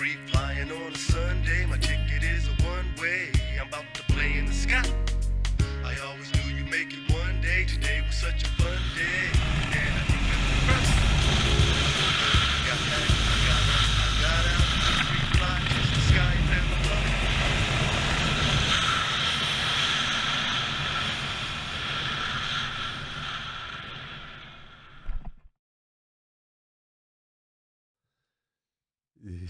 [0.00, 1.66] free flying on a Sunday.
[1.66, 3.28] My ticket is a one way.
[3.60, 4.82] I'm about to play in the sky.
[5.84, 7.66] I always knew you'd make it one day.
[7.66, 8.59] Today was such a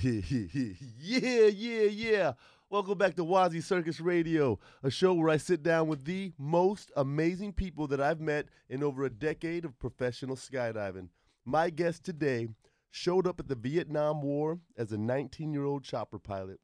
[0.02, 2.32] yeah, yeah, yeah.
[2.70, 6.91] Welcome back to Wazzy Circus Radio, a show where I sit down with the most
[6.96, 11.08] amazing people that I've met in over a decade of professional skydiving.
[11.44, 12.48] My guest today
[12.91, 16.60] showed up at the Vietnam War as a 19 year old chopper pilot.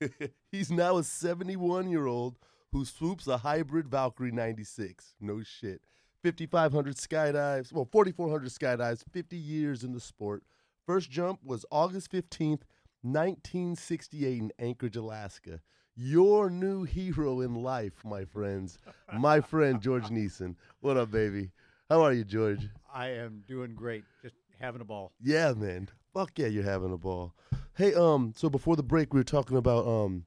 [0.50, 2.36] He's now a 71 year old
[2.72, 5.14] who swoops a hybrid Valkyrie 96.
[5.20, 5.82] No shit.
[6.24, 10.42] 5,500 skydives, well, 4,400 skydives, 50 years in the sport.
[10.86, 12.62] First jump was August 15th,
[13.02, 15.60] 1968 in Anchorage, Alaska.
[15.94, 18.78] Your new hero in life, my friends.
[19.12, 20.56] My friend George Neeson.
[20.80, 21.50] What up, baby?
[21.88, 22.68] How are you, George?
[22.92, 24.04] I am doing great.
[24.22, 25.12] Just having a ball.
[25.22, 25.88] Yeah, man.
[26.14, 27.34] Fuck yeah, you're having a ball.
[27.76, 30.24] Hey, um, so before the break, we were talking about um,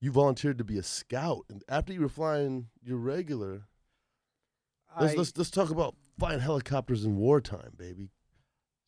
[0.00, 3.62] you volunteered to be a scout, and after you were flying your regular,
[5.00, 8.10] let's let's let's talk about flying helicopters in wartime, baby.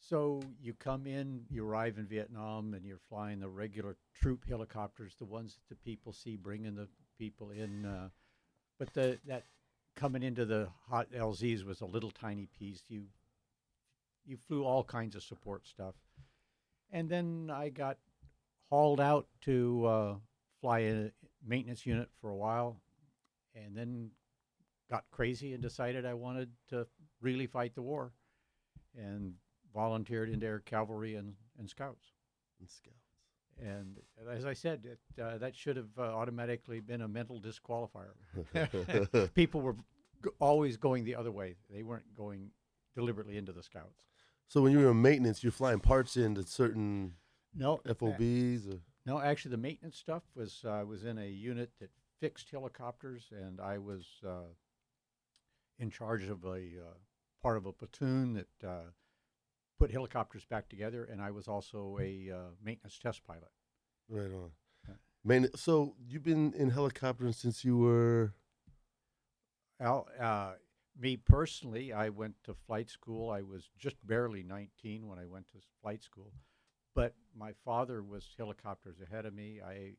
[0.08, 5.14] So you come in, you arrive in Vietnam, and you're flying the regular troop helicopters,
[5.16, 7.86] the ones that the people see bringing the people in.
[7.86, 8.08] Uh,
[8.80, 9.44] but the that
[9.94, 12.82] coming into the hot LZs was a little tiny piece.
[12.88, 13.04] You
[14.26, 15.94] you flew all kinds of support stuff,
[16.90, 17.98] and then I got
[18.70, 20.14] hauled out to uh,
[20.60, 21.10] fly a
[21.46, 22.80] maintenance unit for a while,
[23.54, 24.10] and then
[24.90, 26.88] got crazy and decided I wanted to
[27.20, 28.10] really fight the war,
[28.96, 29.34] and
[29.72, 32.12] volunteered into Air Cavalry and, and Scouts.
[32.60, 32.96] And scouts.
[33.60, 33.98] And
[34.30, 38.14] as I said, it, uh, that should have uh, automatically been a mental disqualifier.
[39.34, 39.76] People were
[40.24, 42.50] g- always going the other way; they weren't going
[42.94, 44.06] deliberately into the Scouts.
[44.48, 47.14] So when you were in maintenance, you're flying parts into certain
[47.54, 48.68] No, FOBs.
[48.68, 51.90] Or, No, actually, the maintenance stuff was uh, I was in a unit that
[52.20, 54.50] fixed helicopters, and I was uh,
[55.78, 56.94] in charge of a uh,
[57.42, 58.90] part of a platoon that uh,
[59.78, 63.50] put helicopters back together, and I was also a uh, maintenance test pilot.
[64.08, 64.50] right on.
[65.24, 68.34] Main, so you've been in helicopters since you were.
[69.80, 70.54] Al, uh,
[70.98, 73.30] me personally, I went to flight school.
[73.30, 76.32] I was just barely 19 when I went to flight school,
[76.94, 79.60] but my father was helicopters ahead of me.
[79.64, 79.92] I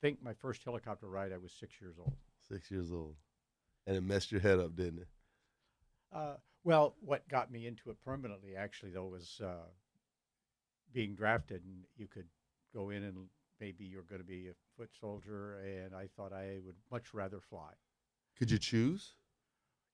[0.00, 2.14] think my first helicopter ride, I was six years old.
[2.48, 3.14] Six years old,
[3.86, 5.08] and it messed your head up, didn't it?
[6.12, 9.66] Uh, well, what got me into it permanently, actually, though, was uh,
[10.92, 12.26] being drafted, and you could
[12.74, 13.26] go in and
[13.60, 17.40] maybe you're going to be a foot soldier, and I thought I would much rather
[17.40, 17.72] fly.
[18.38, 19.14] Could you choose?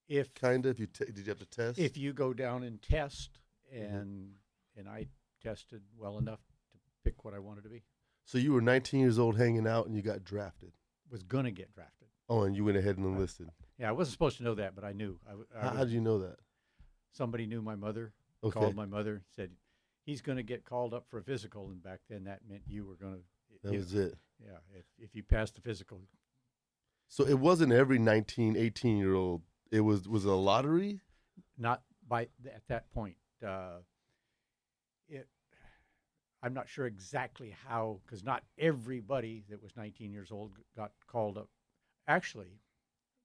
[0.09, 0.73] If Kind of.
[0.73, 1.79] If you t- did, you have to test.
[1.79, 3.39] if you go down and test,
[3.75, 3.95] Mhm.
[4.01, 4.35] and
[4.77, 5.09] and I
[5.43, 6.41] tested well enough
[6.73, 7.83] to pick what I wanted to be,
[8.25, 10.73] so you were 19 years old, hanging out, and you got drafted.
[11.11, 12.09] was going to get drafted.
[12.29, 13.51] Oh, and you went ahead and enlisted.
[13.79, 15.19] Yeah, I wasn't supposed to know that, but I knew.
[15.27, 16.39] I, I How, was- how did you know that?
[17.13, 18.13] Somebody knew my mother.
[18.45, 18.59] Okay.
[18.59, 19.51] Called my mother, said
[20.05, 22.87] he's going to get called up for a physical, and back then that meant you
[22.87, 23.21] were going to.
[23.65, 24.15] That was it.
[24.41, 26.01] Yeah, if, if you passed the physical,
[27.09, 29.43] So it wasn't every 19, 18 year old.
[29.73, 31.01] It was was it a lottery.
[31.59, 33.17] not by at that point.
[33.45, 33.79] Uh,
[35.09, 35.27] it,
[36.43, 41.37] I'm not sure exactly how, because not everybody that was 19 years old got called
[41.37, 41.49] up.
[42.07, 42.61] Actually,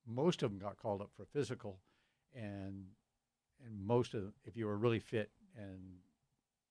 [0.08, 1.80] most of them got called up for physical,
[2.36, 2.86] and
[3.66, 5.80] and most of if you were really fit and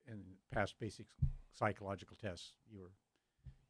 [0.07, 0.21] and
[0.51, 1.07] passed basic
[1.53, 2.91] psychological tests, you were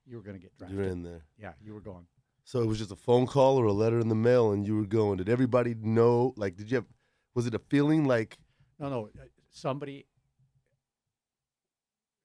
[0.06, 0.78] you were going to get drafted.
[0.78, 1.22] You're in there.
[1.38, 2.06] Yeah, you were going.
[2.44, 4.76] So it was just a phone call or a letter in the mail, and you
[4.76, 5.18] were going.
[5.18, 6.34] Did everybody know?
[6.36, 6.86] Like, did you have?
[7.34, 8.36] Was it a feeling like?
[8.80, 9.08] No, no.
[9.20, 10.06] uh, Somebody,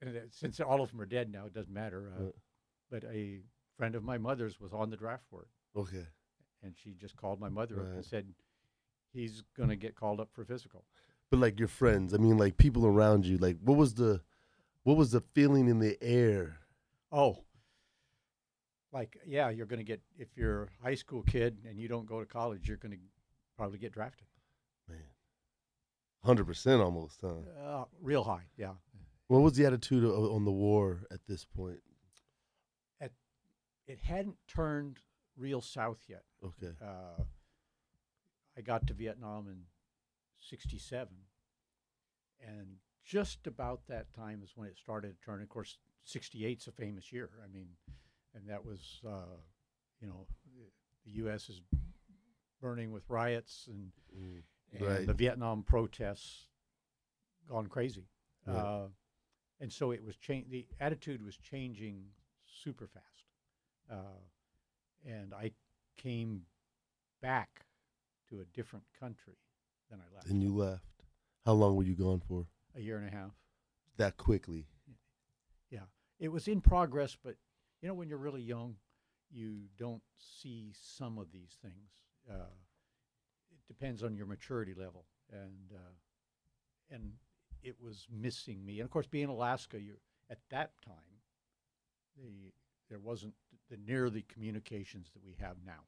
[0.02, 2.12] and since all of them are dead now, it doesn't matter.
[2.18, 2.36] Uh, Right.
[2.90, 3.42] But a
[3.76, 6.06] friend of my mother's was on the draft board, Okay.
[6.64, 8.34] and she just called my mother up and said,
[9.14, 10.86] "He's going to get called up for physical."
[11.30, 14.22] But like your friends, I mean, like people around you, like what was the,
[14.84, 16.60] what was the feeling in the air?
[17.12, 17.44] Oh,
[18.94, 22.06] like yeah, you're going to get if you're a high school kid and you don't
[22.06, 23.00] go to college, you're going to
[23.58, 24.28] probably get drafted.
[24.88, 25.00] Man,
[26.24, 27.34] hundred percent almost, huh?
[27.62, 28.74] Uh, real high, yeah.
[29.28, 31.80] What was the attitude o- on the war at this point?
[33.88, 34.98] It hadn't turned
[35.38, 36.24] real south yet.
[36.44, 36.74] Okay.
[36.82, 37.24] uh,
[38.58, 39.62] I got to Vietnam in
[40.50, 41.08] '67,
[42.42, 42.68] and
[43.06, 45.42] just about that time is when it started to turn.
[45.42, 47.30] Of course, 68 is a famous year.
[47.44, 47.68] I mean,
[48.36, 49.38] and that was, uh,
[50.02, 50.26] you know,
[51.06, 51.50] the U.S.
[51.50, 51.62] is
[52.60, 54.44] burning with riots and, Mm.
[54.74, 55.06] and Right.
[55.08, 56.48] the Vietnam protests
[57.48, 58.10] gone crazy.
[58.46, 58.56] Right.
[58.56, 58.90] Uh,
[59.60, 60.50] and so it was change.
[60.50, 62.14] The attitude was changing
[62.46, 63.26] super fast.
[63.90, 64.20] Uh,
[65.06, 65.54] and I
[65.96, 66.46] came
[67.22, 67.67] back
[68.30, 69.38] to a different country
[69.90, 70.30] than I left.
[70.30, 70.84] And you left.
[71.46, 72.46] How long were you gone for?
[72.78, 73.32] a year and a half.
[73.98, 74.68] That quickly.
[75.70, 75.88] Yeah,
[76.20, 77.36] it was in progress, but
[77.82, 78.76] you know, when you're really young,
[79.32, 81.90] you don't see some of these things.
[82.30, 82.54] Uh,
[83.52, 87.14] it depends on your maturity level, and uh, and
[87.64, 88.80] it was missing me.
[88.80, 89.96] And of course, being in Alaska, you
[90.30, 90.96] at that time,
[92.16, 92.54] the
[92.90, 93.34] there wasn't
[93.70, 95.84] the near the communications that we have now.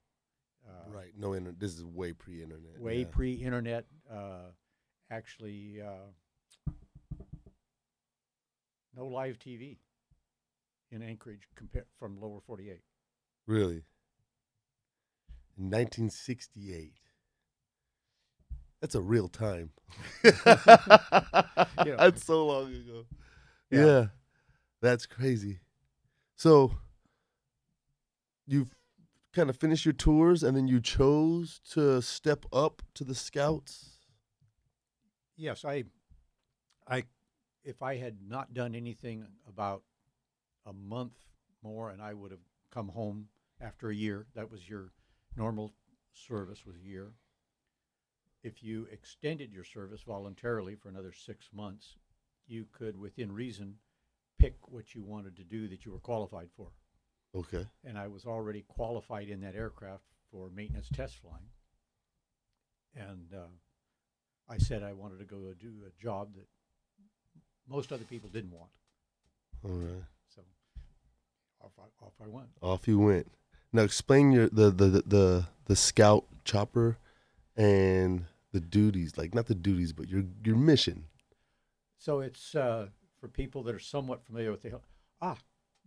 [0.68, 1.12] Uh, right.
[1.18, 1.60] No internet.
[1.60, 2.80] This is way pre-internet.
[2.80, 3.06] way yeah.
[3.10, 3.86] pre-internet.
[4.12, 4.52] Uh,
[5.12, 6.72] actually, uh,
[8.96, 9.78] no live TV
[10.92, 12.80] in Anchorage compared from lower 48.
[13.48, 13.84] Really?
[15.58, 16.94] In 1968.
[18.82, 19.72] That's a real time.
[21.86, 21.96] Yeah.
[21.98, 23.06] That's so long ago.
[23.72, 23.86] Yeah.
[23.86, 24.06] Yeah.
[24.82, 25.60] That's crazy.
[26.36, 26.74] So
[28.48, 28.74] you've
[29.34, 33.98] kind of finished your tours and then you chose to step up to the scouts?
[35.38, 35.86] Yes, I,
[36.88, 37.04] I,
[37.64, 39.84] if I had not done anything about
[40.66, 41.14] a month
[41.64, 42.40] more, and I would have
[42.72, 43.28] come home
[43.62, 44.28] after a year.
[44.36, 44.92] That was your
[45.36, 45.74] normal
[46.14, 47.12] service was a year.
[48.44, 51.98] If you extended your service voluntarily for another six months,
[52.48, 53.76] you could, within reason,
[54.38, 56.70] pick what you wanted to do that you were qualified for.
[57.36, 57.66] Okay.
[57.86, 61.50] and I was already qualified in that aircraft for maintenance test flying.
[62.96, 63.48] And uh,
[64.50, 66.48] I said I wanted to go do a job that
[67.70, 68.72] most other people didn't want.
[69.64, 70.04] All right.
[70.34, 70.42] So
[71.62, 72.48] off I, off I went.
[72.62, 73.32] Off you went.
[73.72, 76.98] Now explain your the the the the, the scout chopper
[77.56, 81.06] and the duties, like not the duties, but your your mission.
[82.00, 82.88] So it's uh,
[83.20, 84.84] for people that are somewhat familiar with the hel-
[85.22, 85.38] ah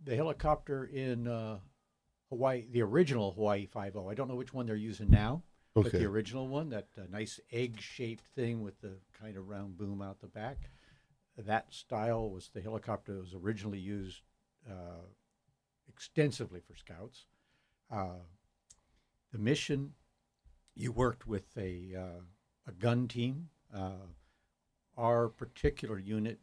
[0.03, 1.59] the helicopter in uh,
[2.29, 4.09] Hawaii, the original Hawaii Five O.
[4.09, 5.99] I don't know which one they're using now, but Okay.
[5.99, 10.19] the original one, that uh, nice egg-shaped thing with the kind of round boom out
[10.19, 10.69] the back,
[11.37, 14.21] that style was the helicopter that was originally used
[14.69, 15.05] uh,
[15.87, 17.25] extensively for scouts.
[17.91, 18.23] Uh,
[19.31, 19.93] the mission,
[20.75, 22.21] you worked with a uh,
[22.67, 23.49] a gun team.
[23.73, 24.07] Uh,
[24.95, 26.39] our particular unit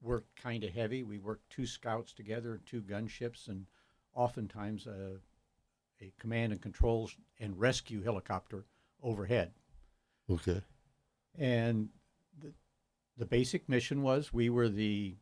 [0.00, 1.02] worked kind of heavy.
[1.02, 3.66] We worked two scouts together two gunships, and
[4.14, 5.16] oftentimes a,
[6.00, 7.10] a command and control
[7.40, 8.64] and rescue helicopter
[9.02, 9.52] overhead.
[10.30, 10.62] Okay.
[11.38, 11.88] And
[12.40, 12.52] the,
[13.16, 15.16] the basic mission was we were the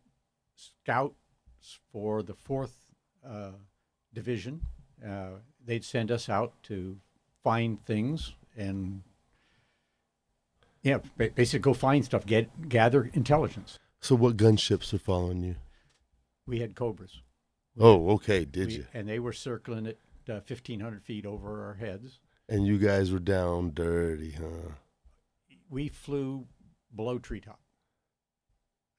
[0.54, 2.76] scouts for the fourth
[3.26, 3.52] uh,
[4.12, 4.62] division.
[5.06, 6.98] Uh, they'd send us out to
[7.42, 9.02] find things and
[10.82, 13.78] yeah, basically go find stuff, get gather intelligence.
[14.00, 15.56] So what gunships are following you?
[16.46, 17.22] We had cobras.
[17.78, 18.44] Oh, okay.
[18.44, 18.86] Did We- you?
[18.94, 19.96] And they were circling at
[20.28, 22.18] uh, 1,500 feet over our heads.
[22.48, 24.72] And you guys were down dirty, huh?
[25.68, 26.46] We flew
[26.94, 27.60] below treetop.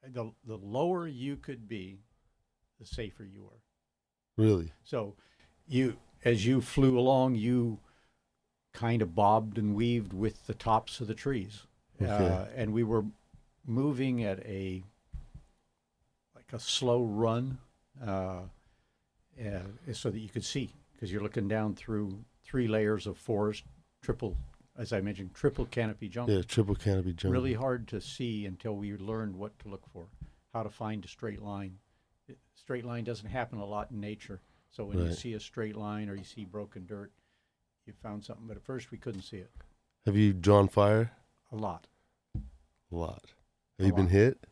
[0.06, 2.00] The, the lower you could be,
[2.80, 3.62] the safer you were.
[4.44, 4.74] Really?
[4.83, 5.16] So
[5.68, 7.80] you, as you flew along, you
[8.74, 11.64] kind of bobbed and weaved with the tops of the trees.
[12.02, 12.12] Okay.
[12.12, 13.06] Uh, and we were
[13.66, 14.83] moving at a,
[16.51, 17.57] like a slow run,
[18.06, 18.42] uh,
[19.39, 19.59] uh,
[19.94, 23.63] so that you could see, because you're looking down through three layers of forest,
[24.01, 24.35] triple,
[24.77, 26.30] as I mentioned, triple canopy jump.
[26.30, 27.33] Yeah, triple canopy jump.
[27.33, 30.07] Really hard to see until we learned what to look for,
[30.54, 31.77] how to find a straight line.
[32.27, 34.42] It- Straight line doesn't happen a lot in nature.
[34.69, 37.11] So when you see a straight line or you see broken dirt,
[37.85, 38.45] you found something.
[38.45, 39.49] But at first we couldn't see it.
[40.06, 41.11] Have you drawn fire?
[41.51, 41.87] A lot.
[42.35, 42.39] A
[42.95, 43.23] lot.
[43.80, 44.45] Have A you been hit?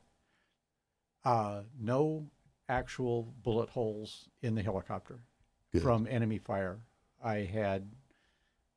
[1.26, 2.28] Uh, no
[2.70, 5.20] actual bullet holes in the helicopter
[5.74, 5.82] Good.
[5.82, 6.78] from enemy fire.
[7.24, 7.90] I had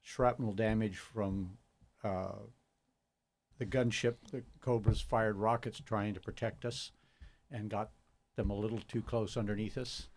[0.02, 1.58] shrapnel damage from
[2.02, 2.32] uh,
[3.58, 4.14] the gunship.
[4.32, 6.92] The Cobras fired rockets trying to protect us
[7.50, 7.90] and got
[8.36, 10.08] them a little too close underneath us.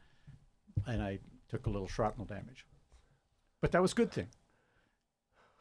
[0.88, 1.20] And I
[1.50, 2.66] took a little shrapnel damage.
[3.60, 4.28] But that was a good thing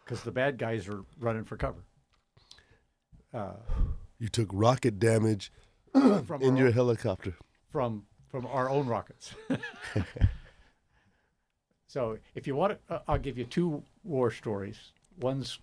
[0.05, 1.85] because the bad guys are running for cover.
[3.35, 3.55] Uh,
[4.19, 5.53] You took rocket damage
[6.27, 7.35] from in our your own- helicopter.
[7.71, 9.35] from from our own rockets.
[11.87, 14.93] so if you want, to, uh, I'll give you two war stories.
[15.21, 15.59] One's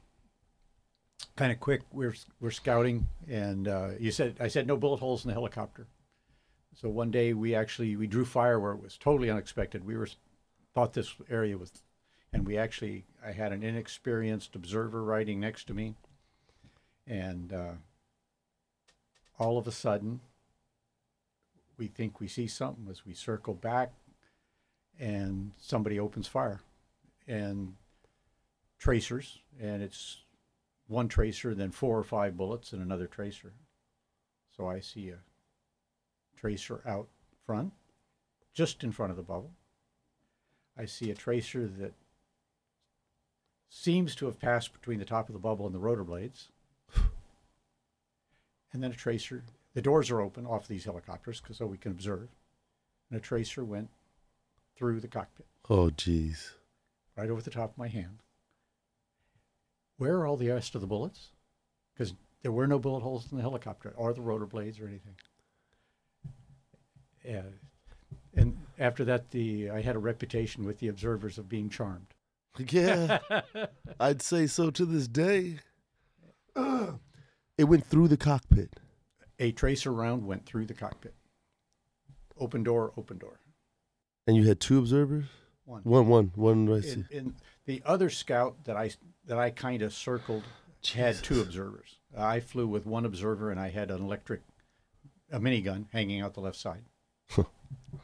[1.38, 1.81] kind of quick.
[1.91, 5.88] We're we're scouting, and uh, you said I said no bullet holes in the helicopter.
[6.75, 9.86] So one day we actually we drew fire where it was totally unexpected.
[9.86, 10.10] We were
[10.75, 11.72] thought this area was,
[12.34, 15.96] and we actually I had an inexperienced observer riding next to me,
[17.07, 17.72] and uh,
[19.38, 20.20] all of a sudden
[21.77, 23.94] we think we see something as we circle back,
[25.00, 26.62] and somebody opens fire,
[27.27, 27.75] and
[28.79, 30.24] tracers, and it's
[30.88, 33.53] one tracer, then four or five bullets, and another tracer.
[34.56, 35.20] So I see a
[36.36, 37.08] tracer out
[37.46, 37.74] front,
[38.53, 39.51] just in front of the bubble.
[40.75, 41.94] I see a tracer that
[43.70, 46.50] seems to have passed between the top of the bubble and the rotor blades.
[48.74, 49.44] And then a tracer,
[49.74, 52.30] the doors are open off these helicopters 'cause so we can observe.
[53.10, 53.90] And a tracer went
[54.76, 56.54] through the cockpit, Oh, jeez.
[57.16, 58.22] right over the top of my hand.
[59.98, 61.32] Where are all the rest of the bullets?
[61.94, 65.16] Because there were no bullet holes in the helicopter or the rotor blades or anything.
[67.24, 67.44] Yeah.
[68.34, 72.14] And after that, the I had a reputation with the observers of being charmed.
[72.60, 73.20] Yeah,
[74.00, 75.60] I'd say so to this day.
[77.58, 78.80] it went through the cockpit.
[79.40, 81.14] A tracer round went through the cockpit.
[82.40, 83.40] Open door, open door.
[84.26, 85.26] And you had two observers?
[85.66, 85.82] One.
[85.84, 86.72] One, one, one.
[86.72, 86.92] I see.
[86.92, 87.36] In, in
[87.66, 88.92] the other scout that I
[89.26, 90.44] that I kind of circled
[90.94, 92.00] had two observers.
[92.18, 94.42] I flew with one observer, and I had an electric,
[95.32, 96.84] a minigun hanging out the left side,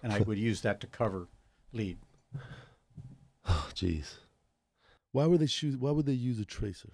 [0.04, 1.28] and I would use that to cover
[1.72, 1.98] lead.
[3.46, 4.20] Oh, jeez.
[5.12, 5.78] Why would they shoot?
[5.78, 6.94] Why would they use a tracer?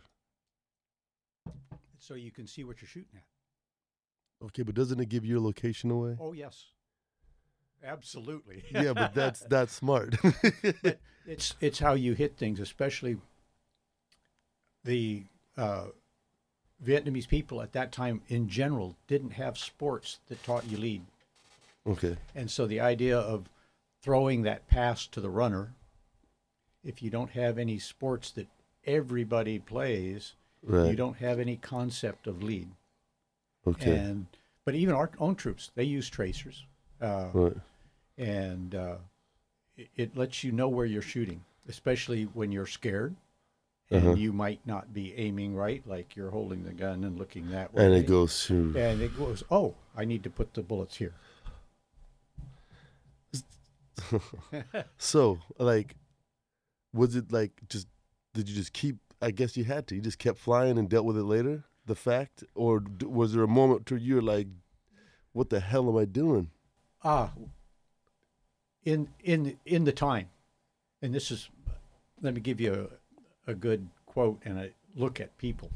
[1.99, 4.45] So you can see what you're shooting at.
[4.45, 6.15] Okay, but doesn't it give your location away?
[6.19, 6.65] Oh yes,
[7.83, 8.63] absolutely.
[8.71, 10.15] yeah, but that's that's smart.
[11.25, 13.17] It's it's how you hit things, especially
[14.83, 15.25] the
[15.57, 15.87] uh,
[16.83, 21.03] Vietnamese people at that time in general didn't have sports that taught you lead,
[21.85, 22.15] okay.
[22.33, 23.49] and so the idea of
[24.01, 25.73] throwing that pass to the runner,
[26.83, 28.47] if you don't have any sports that
[28.85, 30.89] everybody plays, Right.
[30.89, 32.67] you don't have any concept of lead.
[33.67, 33.95] Okay.
[33.95, 34.25] And
[34.65, 36.65] but even our own troops, they use tracers.
[37.01, 37.57] Uh, right.
[38.17, 38.95] and uh,
[39.77, 43.15] it, it lets you know where you're shooting, especially when you're scared
[43.89, 44.15] and Uh-huh.
[44.15, 47.85] you might not be aiming right, like you're holding the gun and looking that way.
[47.85, 48.75] And it goes through.
[48.77, 51.13] And it goes, oh, I need to put the bullets here.
[54.97, 55.95] So, like,
[56.93, 57.87] was it like just?
[58.33, 58.97] Did you just keep?
[59.21, 59.95] I guess you had to.
[59.95, 61.65] You just kept flying and dealt with it later.
[61.85, 64.47] The fact, or was there a moment to you're like,
[65.33, 66.51] "What the hell am I doing?"
[67.03, 67.33] Ah,
[68.83, 70.29] in in in the time,
[71.01, 71.49] and this is,
[72.21, 72.89] let me give you
[73.47, 75.71] a, a good quote and a look at people.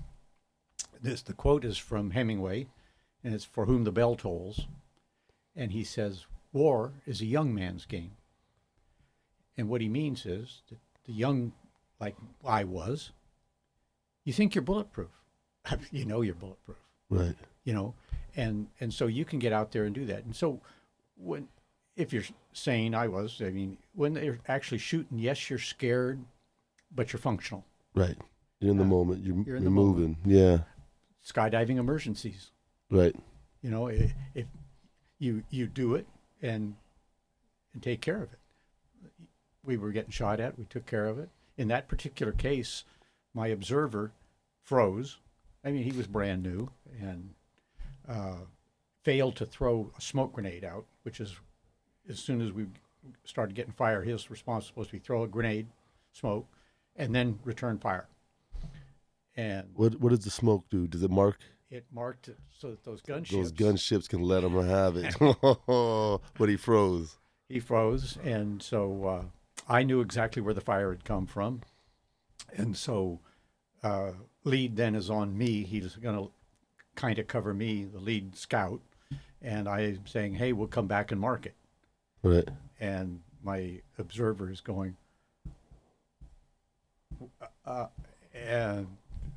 [1.02, 2.68] This the quote is from Hemingway,
[3.24, 4.68] and it's for whom the bell tolls,
[5.56, 8.16] and he says, "War is a young man's game."
[9.58, 11.54] And what he means is that the young,
[12.00, 13.12] like I was,
[14.24, 15.10] you think you're bulletproof.
[15.92, 16.78] you know you're bulletproof
[17.10, 17.36] Right.
[17.64, 17.94] you know
[18.36, 20.60] and and so you can get out there and do that and so
[21.16, 21.48] when
[21.96, 26.24] if you're saying i was i mean when they're actually shooting yes you're scared
[26.94, 27.66] but you're functional
[27.96, 28.18] Right.
[28.60, 29.24] You're in the Uh, moment.
[29.24, 29.98] You're, you're you're, in the moment.
[29.98, 30.18] moving.
[30.26, 30.60] Yeah.
[31.24, 32.50] skydiving emergencies
[32.90, 33.16] Right.
[33.62, 34.48] you know if, if
[35.20, 36.08] you you do it
[36.42, 36.76] and
[37.74, 38.40] and take care of it
[39.64, 42.84] we were getting shot at we took care of it in that particular case
[43.34, 44.12] my observer
[44.64, 45.18] froze
[45.64, 46.70] i mean he was brand new
[47.02, 47.34] and
[48.08, 48.36] uh,
[49.04, 51.36] failed to throw a smoke grenade out which is
[52.10, 52.66] as soon as we
[53.26, 55.68] started getting fire his response was supposed to be throw a grenade
[56.12, 56.48] smoke
[56.96, 58.08] and then return fire
[59.36, 60.86] and What What does the smoke do?
[60.88, 61.38] Does it mark
[61.72, 65.16] it marked it so that those gunships those gunships can let them have it?
[66.38, 67.18] but he froze.
[67.50, 69.24] he froze and so uh,
[69.68, 71.62] i knew exactly where the fire had come from
[72.56, 73.20] and so
[73.84, 74.12] uh,
[74.44, 76.32] lead then is on me he's going to
[76.96, 78.82] kind of cover me the lead scout
[79.42, 81.56] and i'm saying hey we'll come back and mark it
[82.22, 82.48] Right.
[82.80, 84.96] and my observer is going
[87.66, 87.88] uh,
[88.34, 88.88] and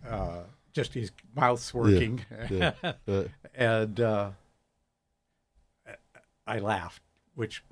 [0.08, 0.40] uh,
[0.73, 2.73] just his mouth's working Yeah.
[3.06, 3.28] Right.
[3.54, 4.30] and uh,
[6.46, 7.02] I laughed,
[7.35, 7.62] which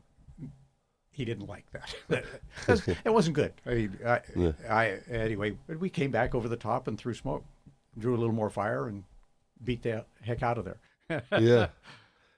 [1.14, 1.94] he didn't like that.
[3.04, 3.52] it wasn't good.
[3.64, 4.52] I mean, I, Yeah.
[4.68, 7.44] I anyway, we came back over the top and threw smoke,
[7.96, 9.04] drew a little more fire, and
[9.62, 11.22] beat the heck out of there.
[11.40, 11.68] Yeah.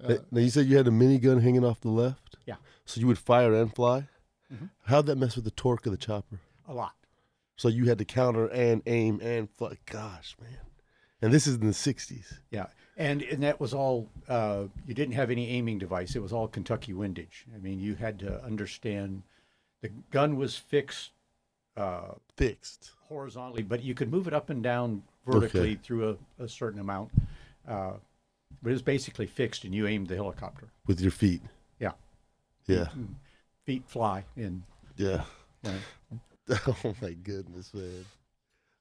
[0.06, 2.36] now, now you said you had a minigun hanging off the left.
[2.46, 2.56] Yeah.
[2.84, 4.08] So you would fire and fly.
[4.52, 4.68] Mhm.
[4.84, 6.38] How'd that mess with the torque of the chopper?
[6.68, 6.92] A lot.
[7.56, 9.78] So you had to counter and aim and fly.
[9.86, 10.58] Gosh, man.
[11.22, 12.34] And this is in the '60s.
[12.50, 12.66] Yeah,
[12.96, 14.08] and and that was all.
[14.28, 16.16] Uh, you didn't have any aiming device.
[16.16, 17.46] It was all Kentucky windage.
[17.54, 19.22] I mean, you had to understand
[19.82, 21.10] the gun was fixed
[21.76, 22.92] uh, Fixed.
[23.08, 25.80] horizontally, but you could move it up and down vertically Okay.
[25.82, 27.10] through a, a certain amount.
[27.68, 27.92] Uh,
[28.62, 30.68] but it was basically fixed, and you aimed the helicopter.
[30.86, 31.42] with your feet.
[31.78, 31.92] Yeah,
[32.66, 32.86] Yeah,
[33.64, 34.62] feet fly in.
[34.96, 35.22] yeah.
[35.62, 35.80] Right.
[36.84, 38.04] Oh my goodness, man.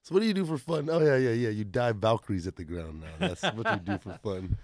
[0.06, 0.88] So what do you do for fun?
[0.88, 1.48] Oh yeah, yeah, yeah.
[1.48, 3.26] You dive Valkyries at the ground now.
[3.26, 4.56] That's what you do for fun.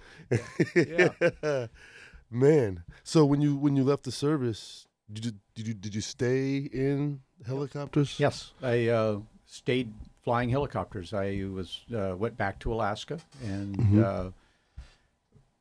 [0.76, 1.66] Yeah.
[2.30, 2.84] man.
[3.02, 6.58] So when you when you left the service, did you did you did you stay
[6.58, 8.20] in helicopters?
[8.20, 11.12] Yes, I uh, stayed flying helicopters.
[11.12, 14.04] I was uh, went back to Alaska and Mhm.
[14.04, 14.30] uh,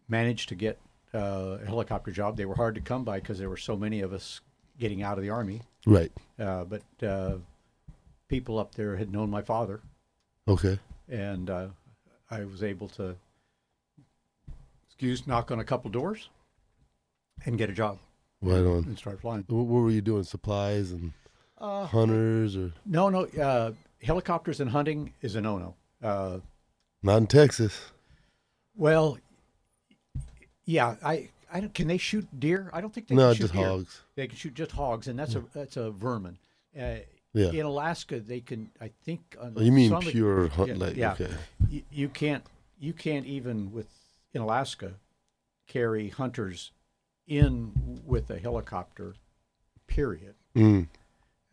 [0.08, 0.78] managed to get
[1.12, 2.38] uh, a helicopter job.
[2.38, 4.42] They were hard to come by because there were so many of us
[4.78, 5.64] getting out of the army.
[5.88, 6.12] Right.
[6.40, 7.38] Uh, but uh,
[8.32, 9.82] people up there had known my father,
[10.48, 10.80] Okay.
[11.10, 11.68] and uh,
[12.32, 13.16] I was able to
[14.88, 16.30] excuse knock on a couple doors
[17.46, 18.00] and get a job
[18.42, 18.86] Right on.
[18.86, 19.44] and start flying.
[19.50, 20.24] What, what were you doing?
[20.24, 21.12] Supplies and
[21.58, 25.76] Uh, hunters or no, no, uh, helicopters and hunting is a no-no.
[26.02, 26.40] Uh,
[27.04, 27.92] not in Texas?
[28.76, 29.18] Well,
[30.66, 32.70] yeah, I, I don't, can they shoot deer?
[32.74, 33.68] I don't think they No, can shoot just deer.
[33.68, 34.02] hogs.
[34.16, 36.38] They can shoot just hogs, and that's a that's a vermin.
[36.80, 36.96] Uh,
[37.34, 37.52] Yeah.
[37.52, 38.70] In Alaska, they can.
[38.82, 39.38] I think.
[39.40, 40.70] Oh, you mean pure hunt?
[40.70, 41.14] yeah, like yeah.
[41.14, 41.30] okay.
[41.70, 42.44] You, you can't.
[42.80, 43.88] You can't even with
[44.34, 44.94] in Alaska
[45.68, 46.72] carry hunters
[47.28, 49.16] in with a helicopter.
[49.88, 50.36] Period.
[50.56, 50.88] Mm.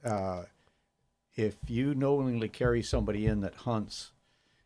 [0.05, 0.43] Uh,
[1.35, 4.11] if you knowingly carry somebody in that hunts,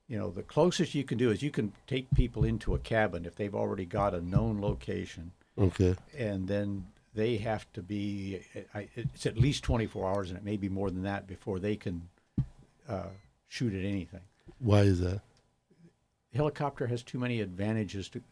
[0.08, 3.24] you know, the closest you can do is you can take people into a cabin
[3.24, 5.94] if they've already got a known location, Okay.
[6.16, 8.40] and then they have to be,
[8.74, 11.76] I- it's at least 24 hours, and it may be more than that before they
[11.76, 12.08] can
[12.88, 13.06] uh,
[13.48, 14.20] shoot at anything.
[14.58, 15.20] Why is that?
[16.34, 18.22] Helicopter has too many advantages to,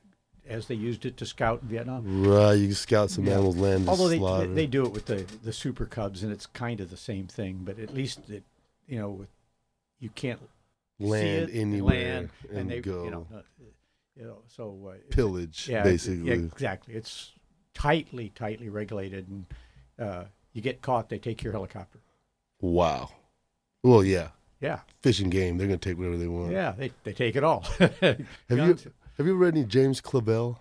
[0.49, 2.27] as they used it to scout in Vietnam.
[2.27, 2.55] Right.
[2.55, 3.35] You can scout some Yeah.
[3.35, 4.47] animals, land, Although they, slaughter.
[4.55, 7.61] they do it with the, the super cubs, and it's kind of the same thing,
[7.65, 8.43] but at least it,
[8.89, 9.29] you know, with,
[9.99, 10.41] you can't
[10.99, 13.43] land see it, anywhere land, and, they, go you know, uh,
[14.17, 16.27] you know, so uh, pillage yeah, it- basically.
[16.29, 16.95] yeah, exactly.
[16.95, 17.33] It's
[17.81, 19.47] tightly, tightly regulated, and
[19.99, 21.99] uh, you get caught, they take your helicopter.
[22.61, 23.11] Wow.
[23.83, 24.29] Well, yeah.
[24.61, 25.57] Yeah, Fish and Game.
[25.57, 26.53] They're gonna take whatever they want.
[26.53, 27.63] yeah, they, they take it all.
[27.79, 28.19] Have
[28.51, 28.77] you
[29.17, 30.59] have you read any James Clavell?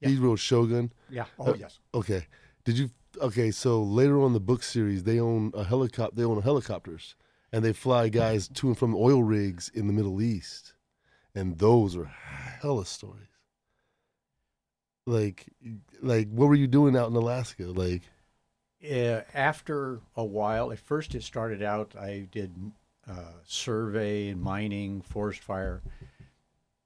[0.00, 0.08] Yeah.
[0.08, 0.90] He wrote Shogun.
[1.10, 1.26] Yeah.
[1.38, 1.78] Oh Uh, yes.
[1.92, 2.26] Okay.
[2.64, 2.88] Did you?
[3.20, 3.50] Okay.
[3.50, 6.16] So later on in the book series, they own a helicopter.
[6.16, 7.14] They own helicopters,
[7.52, 10.72] and they fly guys to and from oil rigs in the Middle East,
[11.34, 13.31] and those are hella stories.
[15.06, 15.46] Like,
[16.00, 17.64] like what were you doing out in Alaska?
[17.64, 18.02] Like,
[18.84, 22.72] Uh, after a while, at first it started out, I did
[23.08, 25.82] uh, survey and mining, forest fire.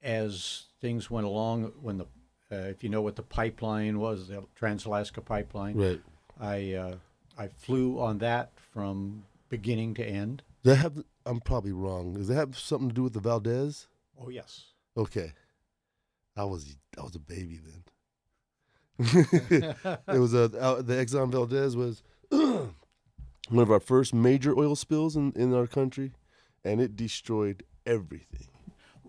[0.02, 2.04] As things went along, when the,
[2.52, 6.00] uh, if you know what the pipeline was, the Trans-Alaska pipeline, right?
[6.38, 6.96] I, uh,
[7.36, 10.42] I flew on that from beginning to end.
[10.62, 11.04] Does that have?
[11.24, 12.14] I'm probably wrong.
[12.14, 13.88] Does that have something to do with the Valdez?
[14.20, 14.66] Oh yes.
[14.96, 15.32] Okay.
[16.36, 17.82] I was I was a baby then.
[18.98, 22.72] it was a uh, the Exxon Valdez was one
[23.52, 26.12] of our first major oil spills in, in our country,
[26.64, 28.48] and it destroyed everything.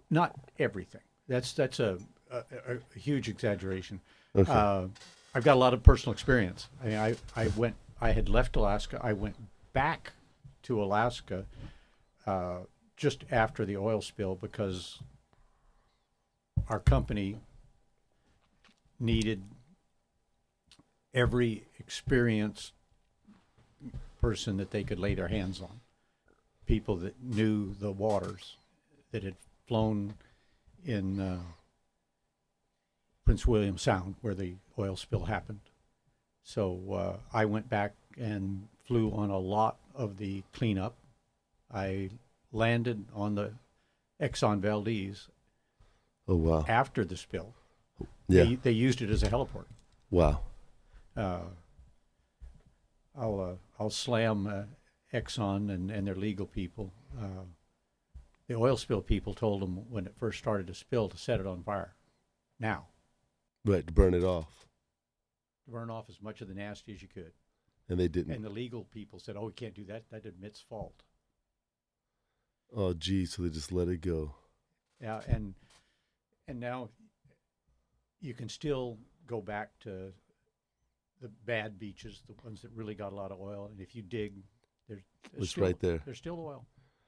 [0.09, 1.01] Not everything.
[1.27, 1.97] That's that's a,
[2.31, 4.01] a, a- a huge exaggeration.
[4.35, 4.51] Okay.
[4.51, 4.87] Uh,
[5.33, 6.67] I've got a lot of personal experience.
[6.83, 7.75] I, mean, I I went.
[8.01, 8.99] I had left Alaska.
[9.01, 9.35] I went
[9.73, 10.11] back
[10.63, 11.45] to Alaska
[12.25, 12.59] uh,
[12.97, 14.99] just after the oil spill because
[16.69, 17.37] our company
[18.99, 19.41] needed
[21.17, 22.73] every experienced
[24.21, 25.79] person that they could lay their hands on.
[26.67, 28.57] People that knew the waters,
[29.11, 29.35] that had
[29.67, 30.13] flown
[30.85, 31.39] in uh,
[33.25, 35.61] Prince William Sound where the oil spill happened.
[36.43, 40.95] So uh, I went back and flew on a lot of the cleanup.
[41.73, 42.11] I
[42.51, 43.53] landed on the
[44.21, 45.27] Exxon Valdez
[46.27, 46.65] oh wow!
[46.67, 47.53] after the spill.
[48.27, 48.43] Yeah.
[48.43, 49.65] They, they used it as a heliport.
[50.11, 50.41] Wow.
[51.17, 51.39] Uh,
[53.19, 54.63] I'll uh, I'll slam uh,
[55.17, 56.93] Exxon and, and their legal people.
[57.19, 57.45] Uh,
[58.47, 61.47] the oil spill people told them when it first started to spill to set it
[61.47, 61.95] on fire.
[62.59, 62.85] Now,
[63.65, 64.67] Right to burn it off,
[65.65, 67.33] to burn off as much of the nasty as you could.
[67.89, 68.33] and they didn't.
[68.33, 70.09] And the legal people said, "Oh, we can't do that.
[70.11, 71.03] That admits fault."
[72.75, 74.35] oh gee, so they just let it go.
[75.01, 75.55] Yeah, and
[76.47, 76.89] and now
[78.21, 80.11] you can still go back to
[81.21, 84.01] the bad beaches, the ones that really got a lot of oil, and if you
[84.01, 84.33] dig,
[84.87, 85.01] there's,
[85.31, 86.01] there's It's still, right there.
[86.05, 86.65] There's still oil.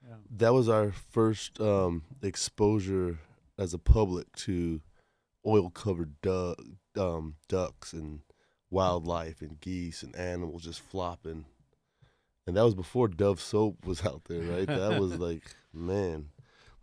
[0.07, 0.15] Yeah.
[0.37, 3.19] That was our first um, exposure
[3.57, 4.81] as a public to
[5.45, 6.55] oil covered du-
[6.97, 8.21] um, ducks and
[8.69, 11.45] wildlife and geese and animals just flopping.
[12.47, 14.67] And that was before Dove soap was out there, right?
[14.67, 16.29] That was like, man.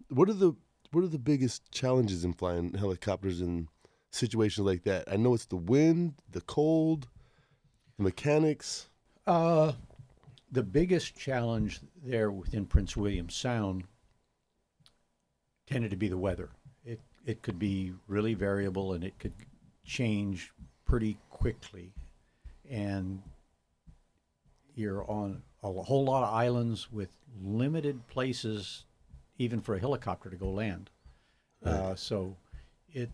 [0.09, 0.55] What are the
[0.93, 3.69] what are the biggest challenges in flying helicopters in
[4.13, 5.05] situations like that?
[5.11, 7.09] I know it's the wind, the cold,
[7.99, 8.89] mechanics.
[9.27, 9.73] Uh,
[10.53, 13.85] the biggest challenge there within Prince William Sound
[15.67, 16.51] tended to be the weather.
[16.85, 19.35] It it could be really variable and it could
[19.85, 20.53] change
[20.85, 21.93] pretty quickly,
[22.71, 23.23] and
[24.75, 27.09] you're on a whole lot of islands with
[27.43, 28.85] limited places,
[29.39, 30.91] even for a helicopter to go land.
[31.65, 32.37] Uh, so
[32.93, 33.11] it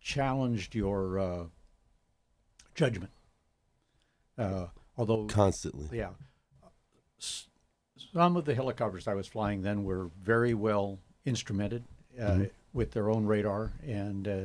[0.00, 1.44] challenged your uh,
[2.74, 3.10] judgment.
[4.38, 5.96] Uh, although Constantly.
[5.98, 6.10] yeah.
[7.18, 7.46] S-
[8.12, 11.84] Some of the helicopters I was flying then were very well instrumented
[12.20, 14.40] uh, with their own radar, and uh,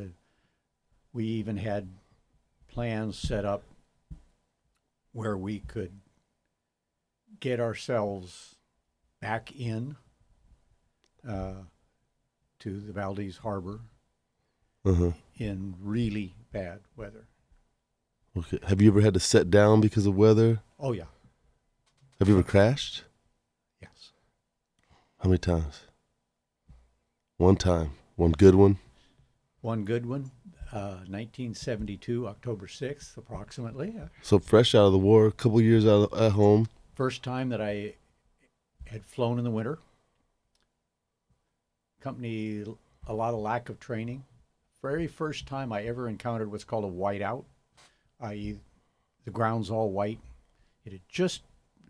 [1.14, 1.88] we even had
[2.68, 3.64] plans set up
[5.14, 5.92] where we could
[7.42, 8.56] get ourselves
[9.20, 9.96] back in
[11.28, 11.54] uh,
[12.60, 13.82] to the Valdez Harbor
[14.86, 15.12] Uh-huh.
[15.38, 17.28] in really bad weather.
[18.38, 18.60] Okay.
[18.68, 20.62] Have you ever had to set down because of weather?
[20.80, 21.06] Oh yeah,
[22.20, 23.04] Have you ever crashed?
[23.82, 24.12] yes.
[25.20, 25.82] How many times?
[27.38, 27.92] One time.
[28.16, 28.78] One good one.
[29.62, 30.32] One good one,
[30.72, 33.96] uh, 1972, October 6th, approximately.
[34.24, 36.68] So fresh out of the war, a couple years out at home.
[36.96, 37.94] First time that I
[38.86, 39.78] had flown in the winter.
[42.02, 42.64] Company,
[43.06, 44.24] a lot of lack of training.
[44.82, 47.44] Very first time I ever encountered what's called a whiteout,
[48.22, 48.60] i.e.,
[49.26, 50.20] the ground's all white.
[50.86, 51.42] It had just,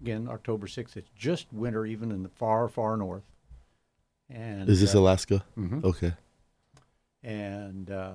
[0.01, 3.23] again, October 6th, it's just winter, even in the far, far north.
[4.29, 5.43] And Is this uh, Alaska?
[5.57, 5.83] mhm.
[5.83, 6.13] Okay.
[7.23, 8.13] and uh,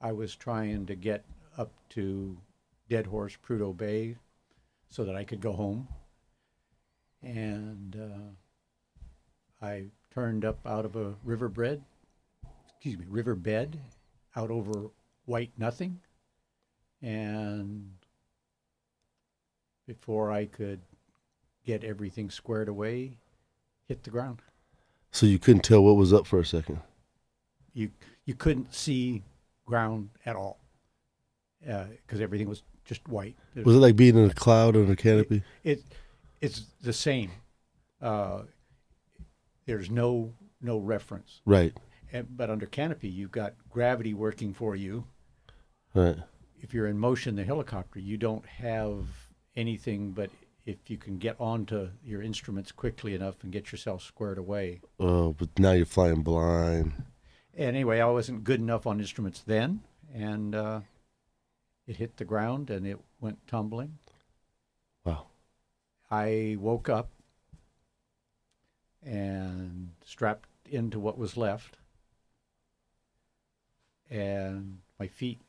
[0.00, 1.24] I was trying to get
[1.56, 2.36] up to
[2.88, 4.16] Dead Horse Prudhoe Bay
[4.90, 5.88] so that I could go home.
[7.22, 11.82] And uh, I turned up out of a riverbed,
[12.68, 13.78] excuse me, riverbed,
[14.34, 14.90] out over
[15.26, 16.00] White Nothing,
[17.02, 17.90] and
[19.86, 20.80] before I could
[21.64, 23.18] get everything squared away,
[23.88, 24.40] hit the ground.
[25.10, 26.80] So you couldn't tell what was up for a second.
[27.74, 27.90] you
[28.24, 29.22] you couldn't see
[29.66, 30.58] ground at all
[31.60, 33.36] because everything was just white.
[33.54, 35.42] It, Was it like being in a cloud on a canopy?
[35.64, 35.82] it
[36.40, 37.30] it's the same.
[38.00, 38.42] Uh,
[39.66, 41.76] there's no no reference, Right.
[42.12, 45.04] and, but under canopy you've got gravity working for you.
[45.94, 46.16] Right.
[46.62, 49.04] If you're in motion, the helicopter, you don't have
[49.56, 50.30] anything but
[50.64, 54.80] if you can get onto your instruments quickly enough and get yourself squared away.
[55.00, 56.92] Oh, but now you're flying blind.
[57.54, 59.80] And anyway, I wasn't good enough on instruments then,
[60.14, 60.80] and uh,
[61.86, 63.98] it hit the ground and it went tumbling.
[65.04, 65.26] Wow.
[66.10, 67.10] I woke up
[69.04, 71.76] and strapped into what was left,
[74.08, 75.40] and my feet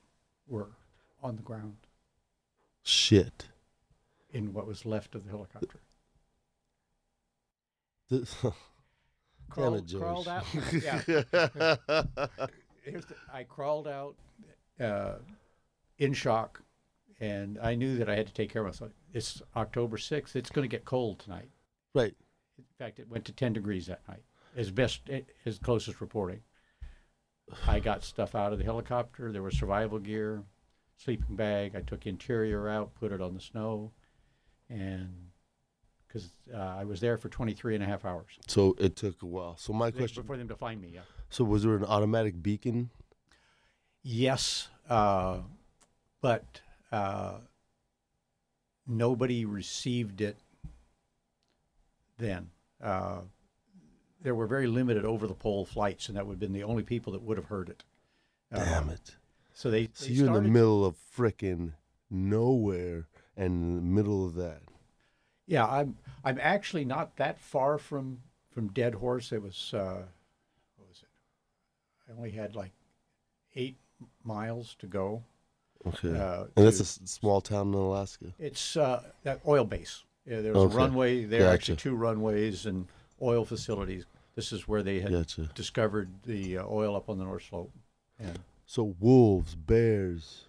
[0.47, 0.69] were
[1.23, 1.77] on the ground
[2.83, 3.47] Shit.
[4.31, 5.79] in what was left of the helicopter.
[8.09, 8.53] Damn
[9.49, 10.45] Crawled, crawled out.
[10.71, 11.01] Yeah.
[12.83, 14.15] here's the, I crawled out
[14.79, 15.15] uh,
[15.99, 16.61] in shock,
[17.19, 18.91] and I knew that I had to take care of myself.
[19.13, 20.35] It's October 6th.
[20.35, 21.49] It's going to get cold tonight.
[21.93, 22.15] right.
[22.57, 24.23] In fact, it went to 10 degrees that night,
[24.55, 25.01] as best,
[25.45, 26.41] as closest reporting.
[27.67, 29.31] I got stuff out of the helicopter.
[29.31, 30.43] There was survival gear,
[30.97, 31.75] sleeping bag.
[31.75, 33.91] I took interior out, put it on the snow,
[34.69, 35.09] and
[36.07, 39.25] because uh, I was there for 23 and a half hours So it took a
[39.25, 39.57] while.
[39.57, 40.23] So my question.
[40.23, 40.91] for them to find me.
[40.93, 41.01] Yeah.
[41.29, 42.91] So was there an automatic beacon?
[44.03, 45.37] Yes, uh,
[46.21, 47.37] but uh,
[48.85, 50.37] nobody received it
[52.17, 52.49] then.
[52.81, 53.21] Uh,
[54.21, 56.83] there were very limited over the pole flights, and that would have been the only
[56.83, 57.83] people that would have heard it.
[58.51, 59.15] Uh, Damn it.
[59.53, 61.73] So they, So they you're in the middle of frickin'
[62.09, 64.61] nowhere and in the middle of that.
[65.45, 68.19] Yeah, I'm I'm actually not that far from
[68.51, 69.31] from Dead Horse.
[69.31, 70.03] It was uh,
[70.77, 71.09] what was it?
[72.11, 72.71] I only had like
[73.55, 73.77] eight
[74.23, 75.23] miles to go.
[75.85, 76.17] Okay.
[76.17, 78.27] Uh, and that's a s- small town in Alaska.
[78.39, 80.03] It's uh, that oil base.
[80.25, 80.73] Yeah, there was Okay.
[80.75, 81.25] a runway.
[81.25, 82.87] There are actually two runways and
[83.21, 84.05] oil facilities.
[84.35, 85.49] This is where they had Gotcha.
[85.53, 87.71] discovered the uh, oil up on the North Slope.
[88.17, 90.45] And So wolves, bears,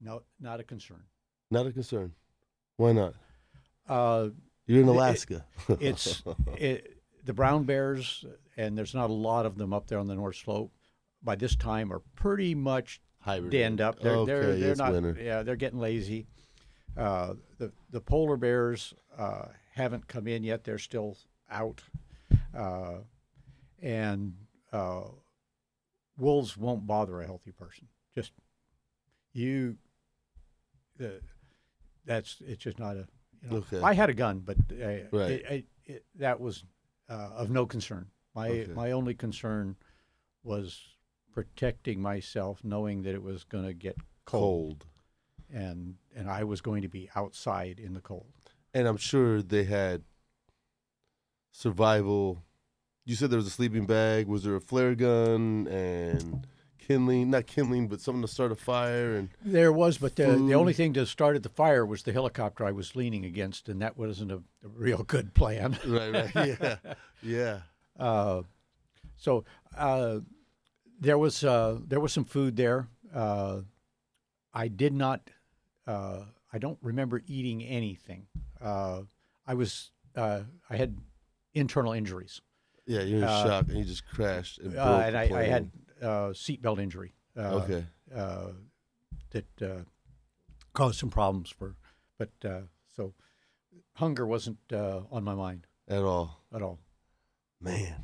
[0.00, 1.02] no, not a concern.
[1.50, 2.12] not a concern.
[2.76, 3.14] Why not?
[3.88, 4.28] Uh,
[4.66, 5.44] You're in It- Alaska.
[5.80, 6.22] it's
[6.56, 8.24] it, the brown bears,
[8.56, 10.72] and there's not a lot of them up there on the north slope.
[11.22, 13.50] By this time, are pretty much Hybrid.
[13.50, 13.98] denned up.
[14.00, 14.92] They're okay, they're, they're it's not.
[14.92, 15.16] winter.
[15.20, 16.26] Yeah, they're getting lazy.
[16.96, 20.64] Uh, the the polar bears uh, haven't come in yet.
[20.64, 21.16] They're still
[21.50, 21.82] out,
[22.56, 22.98] uh,
[23.82, 24.34] and
[24.72, 25.02] uh,
[26.18, 27.88] wolves won't bother a healthy person.
[28.14, 28.32] Just
[29.32, 29.76] you.
[30.98, 31.20] The,
[32.04, 33.06] that's it's just not a.
[33.42, 33.80] You know, Okay.
[33.80, 35.30] I had a gun, but uh, Right.
[35.30, 36.64] it, it, it, that was
[37.08, 38.06] uh, of no concern.
[38.34, 38.72] My Okay.
[38.72, 39.76] my only concern
[40.42, 40.80] was
[41.32, 44.86] protecting myself, knowing that it was going to get cold, Cold.
[45.52, 48.32] and and I was going to be outside in the cold.
[48.74, 50.02] And I'm sure they had
[51.52, 52.42] survival.
[53.08, 54.26] You said there was a sleeping bag.
[54.26, 57.30] Was there a flare gun and kindling?
[57.30, 59.14] Not kindling, but something to start a fire.
[59.14, 62.66] And There was, but the, the only thing that started the fire was the helicopter
[62.66, 65.78] I was leaning against, and that wasn't a, a real good plan.
[65.86, 66.76] right, right, yeah,
[67.22, 67.58] yeah.
[67.98, 68.42] Uh,
[69.16, 69.44] so
[69.76, 70.20] uh,
[71.00, 72.88] there was uh, there was some food there.
[73.12, 73.62] Uh,
[74.52, 75.30] I did not.
[75.84, 78.26] Uh, I don't remember eating anything.
[78.60, 79.00] Uh,
[79.46, 79.92] I was.
[80.14, 80.96] Uh, I had
[81.54, 82.40] internal injuries,
[82.88, 85.42] Yeah, you're in Uh, shock and you just crashed and broke uh, and I, I
[85.44, 85.70] had
[86.00, 87.12] uh, seatbelt injury.
[87.36, 87.84] Uh, okay.
[88.14, 88.48] uh,
[89.30, 89.82] that uh,
[90.72, 91.76] caused some problems for.
[92.18, 92.62] But uh,
[92.96, 93.14] so
[93.94, 96.80] hunger wasn't uh, on my mind At all, at all.
[97.60, 98.02] man.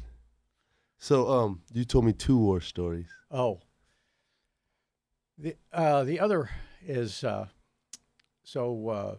[0.98, 3.08] So, um, you told me two war stories.
[3.30, 3.60] Oh.
[5.36, 6.48] The uh, the other
[6.86, 7.48] is uh,
[8.44, 9.14] so uh,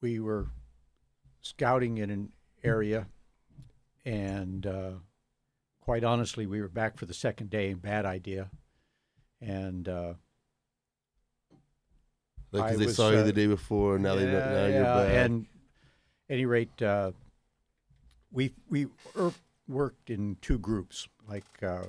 [0.00, 0.46] we were
[1.40, 3.08] scouting in an area,
[4.08, 4.92] and uh,
[5.82, 7.74] quite honestly, we were back for the second day.
[7.74, 8.48] Bad idea,
[9.40, 10.14] and uh,
[12.52, 14.66] Like, 'cause I they was, saw you uh, the day before, now they know, now
[14.66, 15.12] you're yeah, back.
[15.12, 15.46] And
[16.30, 17.12] any rate, uh,
[18.32, 19.32] we we er,
[19.68, 21.06] worked in two groups.
[21.28, 21.84] Like uh,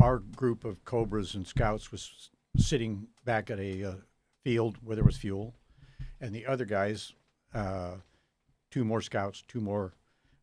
[0.00, 3.94] our group of Cobras and Scouts was sitting back at a uh,
[4.42, 5.54] field where there was fuel,
[6.22, 7.12] and the other guys,
[7.52, 7.96] uh,
[8.70, 9.92] two more Scouts, two more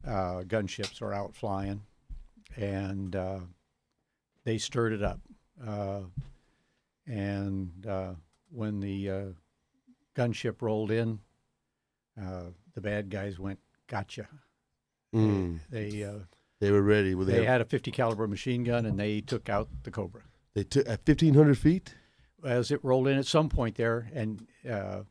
[0.05, 1.81] uh, gunships, are out flying,
[2.55, 3.39] and uh,
[4.43, 5.19] they stirred it up.
[5.65, 6.01] Uh,
[7.07, 8.13] and uh,
[8.51, 9.23] when the uh,
[10.15, 11.19] gunship rolled in,
[12.21, 14.27] uh, the bad guys went, "Gotcha."
[15.13, 16.19] Mm, They uh,
[16.59, 17.15] they were ready.
[17.15, 20.21] Were they, they had a 50 caliber machine gun and they took out the Cobra
[20.53, 21.95] they took at 1,500 feet?
[22.43, 25.01] as it rolled in at some point there, and uh,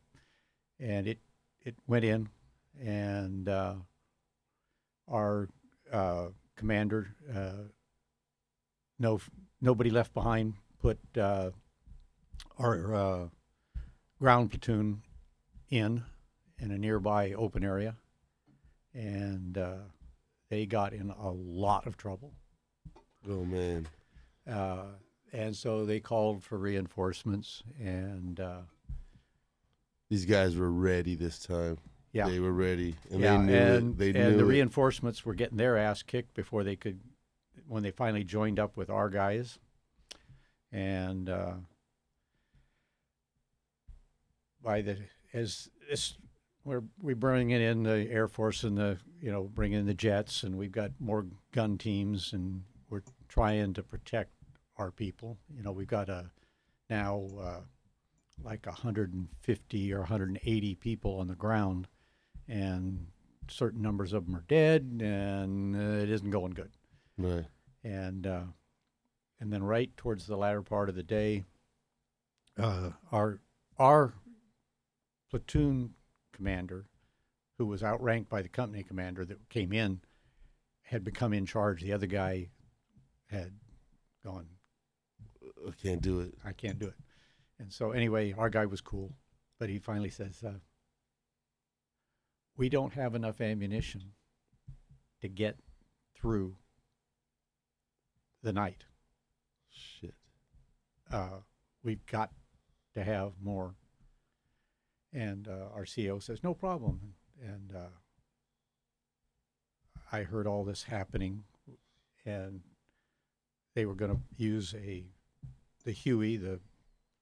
[0.79, 1.19] and it
[1.61, 2.29] it went in,
[2.81, 3.73] and uh,
[5.07, 5.49] our
[5.91, 7.69] uh, commander, uh,
[8.99, 9.19] no
[9.61, 11.51] nobody left behind, put uh,
[12.57, 13.27] our uh,
[14.19, 15.01] ground platoon
[15.69, 16.03] in
[16.59, 17.95] in a nearby open area,
[18.93, 19.77] and uh,
[20.49, 22.33] they got in a lot of trouble.
[23.29, 23.87] Oh, man.
[24.49, 24.85] Uh,
[25.33, 28.61] and so they called for reinforcements, and uh,
[30.09, 31.77] These guys were ready this time.
[32.15, 32.95] Yeah, They were ready.
[33.11, 33.97] And yeah, they knew and, it.
[33.97, 34.47] They and knew the it.
[34.47, 37.01] reinforcements were getting their ass kicked before they could,
[37.67, 39.59] when they finally joined up with our guys,
[40.71, 41.55] and uh,
[44.63, 44.97] by the
[45.33, 46.15] as this
[46.63, 50.43] we're we bringing in the Air Force and the you know bringing in the jets,
[50.43, 54.31] and we've got more gun teams, and we're trying to protect
[54.77, 55.37] our people.
[55.53, 56.31] You know, we've got a
[56.89, 57.59] now uh,
[58.41, 61.89] like 150 or 180 people on the ground,
[62.47, 63.07] and
[63.47, 66.71] certain numbers of them are dead, and uh, it isn't going good.
[67.17, 67.45] Right.
[67.83, 68.43] And uh,
[69.39, 71.43] and then right towards the latter part of the day,
[72.57, 73.39] uh, our
[73.77, 74.13] our
[75.29, 75.93] platoon
[76.33, 76.85] commander,
[77.57, 80.01] who was outranked by the company commander that came in,
[80.83, 81.81] had become in charge.
[81.81, 82.49] The other guy
[83.27, 83.53] had
[84.23, 84.47] gone,
[85.67, 86.33] I can't do it.
[86.43, 86.95] I can't do it.
[87.59, 89.13] And so, anyway, our guy was cool,
[89.59, 90.53] but he finally says, uh,
[92.57, 94.13] We don't have enough ammunition
[95.21, 95.57] to get
[96.15, 96.55] through
[98.41, 98.85] the night.
[99.69, 100.15] Shit.
[101.11, 101.39] Uh,
[101.83, 102.31] we've got
[102.93, 103.75] to have more.
[105.11, 106.99] And uh, our CEO says, No problem.
[107.41, 107.89] And uh,
[110.11, 111.43] I heard all this happening,
[112.25, 112.61] and
[113.73, 115.03] they were going to use a
[115.83, 116.59] the Huey, the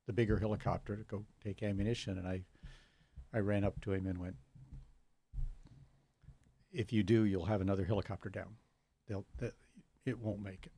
[0.05, 2.17] the bigger helicopter, to go take ammunition.
[2.17, 2.41] And I
[3.33, 4.35] I ran up to him and went,
[6.73, 8.55] "If you do, you'll have another helicopter down.
[9.07, 9.53] They'll that,
[10.05, 10.71] it won't make it.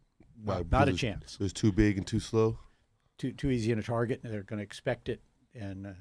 [0.44, 1.38] Why, Not, not a chance.
[1.40, 2.60] It's too big and too slow.
[3.18, 5.22] Too too easy in a target, and they're going to expect it."
[5.54, 5.94] And uh,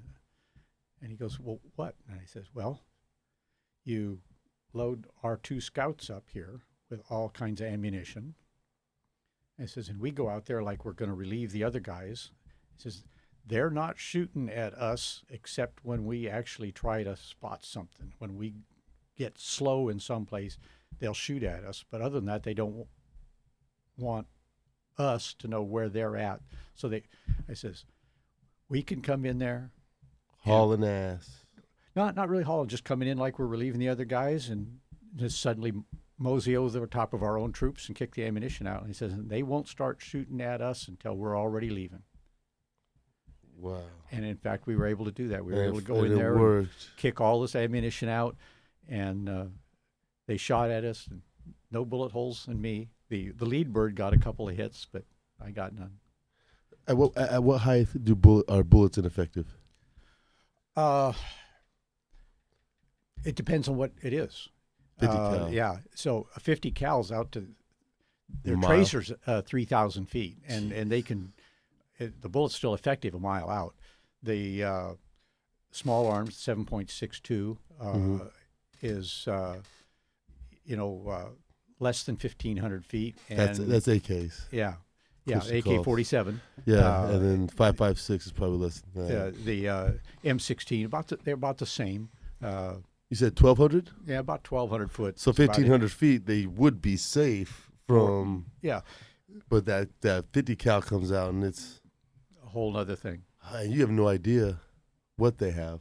[1.00, 2.82] and he goes, "Well, what?" And I says, "Well,
[3.84, 4.20] you
[4.72, 8.34] load our two scouts up here with all kinds of ammunition.
[9.56, 11.80] And he says, and we go out there like we're going to relieve the other
[11.80, 12.30] guys.
[12.76, 13.04] He says,
[13.46, 18.14] they're not shooting at us except when we actually try to spot something.
[18.18, 18.54] When we
[19.16, 20.58] get slow in some place,
[20.98, 21.84] they'll shoot at us.
[21.90, 22.86] But other than that, they don't
[23.96, 24.26] want
[24.98, 26.40] us to know where they're at.
[26.74, 27.02] So they,
[27.48, 27.84] I says,
[28.68, 29.70] we can come in there,
[30.38, 31.46] Hauling ass.
[31.96, 34.78] not not really hauling, just coming in like we're relieving the other guys, and
[35.16, 35.72] just suddenly
[36.18, 38.80] mosey over the top of our own troops and kick the ammunition out.
[38.80, 42.02] And he says, and they won't start shooting at us until we're already leaving.
[43.58, 43.80] Wow.
[44.12, 45.44] And in fact, we were able to do that.
[45.44, 48.36] We were And able to go in there, and kick all this ammunition out,
[48.88, 49.44] and uh,
[50.26, 51.06] they shot at us.
[51.10, 51.22] And
[51.70, 52.88] no bullet holes in me.
[53.08, 55.04] The the lead bird got a couple of hits, but
[55.44, 55.98] I got none.
[56.86, 59.46] At what at what height do bullet are bullets ineffective?
[60.76, 61.12] Uh,
[63.24, 64.48] it depends on what it is.
[64.98, 65.52] 50 Uh, cal.
[65.52, 65.78] Yeah.
[65.94, 67.48] So a 50 cal's out to
[68.42, 71.32] their tracers uh, 3,000 feet, and and they can
[71.98, 73.74] it, the bullet's still effective a mile out.
[74.22, 74.94] The uh,
[75.70, 78.30] small arms 7.62 uh, Mhm.
[78.84, 79.56] Is uh,
[80.64, 81.28] you know uh,
[81.80, 83.16] less than 1,500 feet.
[83.28, 84.42] And That's that's AKs.
[84.52, 84.74] yeah.
[85.26, 85.38] Yeah.
[85.42, 86.38] AK 47.
[86.66, 89.26] Yeah, Uh, and then five five six is probably less than that.
[89.28, 89.90] Uh, the uh,
[90.22, 92.10] M16, about the, they're about the same.
[92.42, 92.74] Uh,
[93.08, 93.90] You said twelve hundred.
[94.06, 95.18] yeah, about 1,200 foot.
[95.18, 95.46] So is about it.
[95.54, 98.46] fifteen hundred feet, they would be safe from.
[98.60, 98.80] Yeah,
[99.48, 101.80] But that that fifty cal comes out, and it's
[102.44, 103.22] a whole other thing.
[103.54, 104.60] and you have no idea
[105.16, 105.80] what they have.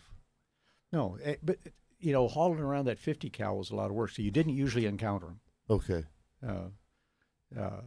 [0.94, 1.58] No, eh, but
[2.04, 4.12] you know, hauling around that 50 cal was a lot of work.
[4.12, 5.40] So you didn't usually encounter them.
[5.70, 6.04] Okay.
[6.46, 7.82] Uh, uh,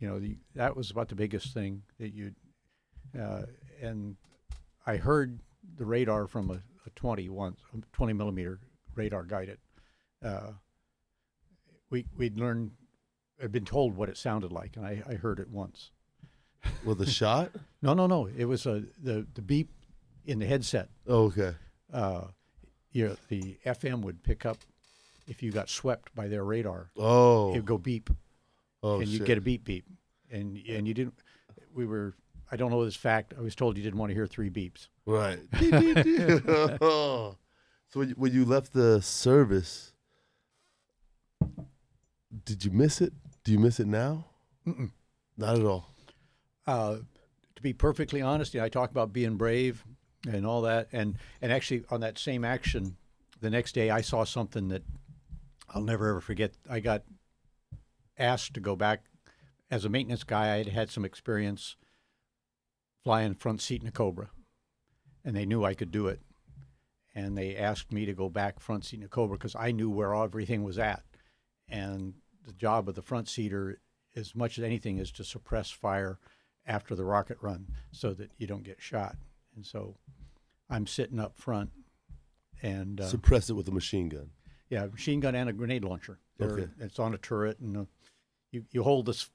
[0.00, 2.32] you know, the, that was about the biggest thing that you.
[3.18, 3.42] Uh,
[3.80, 4.16] and
[4.86, 5.38] I heard
[5.76, 6.54] the radar from a,
[6.86, 8.58] a 20 once, a 20 millimeter
[8.96, 9.58] radar guided.
[10.24, 10.52] Uh,
[11.90, 12.72] we we'd learned,
[13.40, 15.90] had been told what it sounded like, and I, I heard it once.
[16.84, 17.52] Well, the shot.
[17.84, 18.28] No, no, no.
[18.36, 19.68] It was a the the beep
[20.24, 20.88] in the headset.
[21.08, 21.56] Oh, okay.
[22.92, 24.58] You know, the FM would pick up
[25.26, 26.90] if you got swept by their radar.
[26.96, 27.50] Oh.
[27.50, 28.10] It would go beep,
[28.82, 29.84] oh and you'd get a beep beep,
[30.30, 31.14] and and you didn't.
[31.74, 32.14] We were.
[32.50, 33.32] I don't know this fact.
[33.36, 34.88] I was told you didn't want to hear three beeps.
[35.06, 35.38] Right.
[36.80, 37.36] so
[37.94, 39.94] when you, when you left the service,
[42.44, 43.14] did you miss it?
[43.42, 44.26] Do you miss it now?
[44.66, 44.90] Mm-mm.
[45.38, 45.88] Not at all.
[46.66, 46.96] Uh,
[47.56, 49.82] to be perfectly honest, you know, I talk about being brave
[50.26, 52.96] and all that, and and actually on that same action,
[53.40, 54.82] the next day I saw something that
[55.68, 56.52] I'll never ever forget.
[56.68, 57.02] I got
[58.18, 59.04] asked to go back
[59.70, 60.54] as a maintenance guy.
[60.54, 61.76] I had had some experience
[63.02, 64.30] flying front seat in a Cobra,
[65.24, 66.20] and they knew I could do it,
[67.14, 69.90] and they asked me to go back front seat in a Cobra because I knew
[69.90, 71.02] where everything was at,
[71.68, 72.14] and
[72.46, 73.80] the job of the front seater,
[74.14, 76.18] as much as anything, is to suppress fire
[76.66, 79.16] after the rocket run so that you don't get shot.
[79.54, 79.96] And so
[80.70, 81.70] I'm sitting up front
[82.62, 84.30] and uh, Suppress it with a machine gun.
[84.70, 86.18] yeah, machine gun and a grenade launcher.
[86.38, 86.68] They're- Okay.
[86.80, 87.84] It's on a turret and uh,
[88.50, 89.28] you, you hold this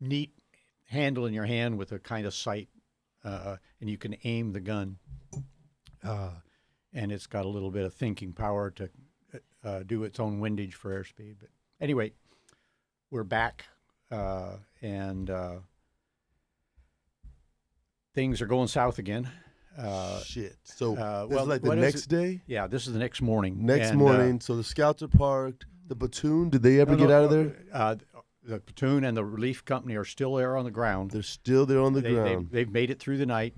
[0.00, 0.32] neat
[0.86, 2.68] handle in your hand with a kind of sight
[3.24, 4.96] uh, and you can aim the gun.
[6.02, 6.30] Uh,
[6.92, 8.90] and it's got a little bit of thinking power to
[9.62, 11.36] uh, do its own windage for airspeed.
[11.38, 12.12] But anyway,
[13.10, 13.66] we're back
[14.10, 15.56] uh, and uh,
[18.14, 19.28] things are going south again.
[19.78, 20.56] Uh, Shit.
[20.64, 22.40] So uh, this well, is like the next day?
[22.46, 23.64] yeah, this is the next morning.
[23.64, 24.40] Next and, uh, morning.
[24.40, 25.66] so the scouts are parked.
[25.88, 27.56] The platoon, did they ever No, get no, out of uh, there?
[27.72, 27.96] Uh,
[28.44, 31.10] the platoon and the relief company are still there on the ground.
[31.12, 32.48] They're still there on the They, ground.
[32.50, 33.54] They, have made it through the night,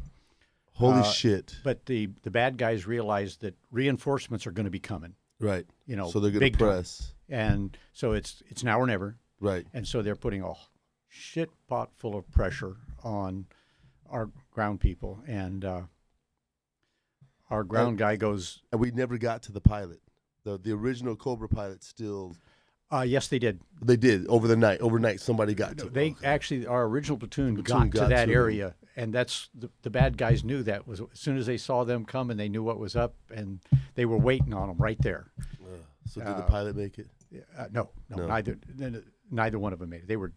[0.74, 1.56] Holy uh, shit.
[1.64, 5.14] but the, the bad guys realize that reinforcements are going to be coming.
[5.40, 5.66] Right.
[5.86, 6.68] You know, so they're going big to time.
[6.68, 7.12] press.
[7.28, 9.66] and so it's it's now or never, Right.
[9.74, 10.52] and so they're putting a
[11.08, 13.46] shit pot full of pressure on
[14.08, 15.80] our ground people, and uh,
[17.52, 20.00] our ground guy goes, And we never got to the pilot.
[20.44, 22.34] The the original Cobra pilot still
[22.90, 23.60] uh, "Yes, they did.
[23.80, 24.80] they did over the night.
[24.80, 25.88] Overnight somebody got to.
[25.88, 26.16] They it.
[26.24, 29.90] actually, our original platoon, platoon got, got to that to area, and that's the, the
[29.90, 32.62] bad guys knew that was as soon as they saw them come and they knew
[32.62, 33.60] what was up, and
[33.94, 35.30] they were waiting on them right there.
[35.40, 35.76] Uh,
[36.06, 37.06] so did the uh, pilot make it?
[37.56, 38.26] Uh, no, no, No.
[38.26, 38.58] neither
[39.30, 40.08] neither one of them made it.
[40.08, 40.32] They were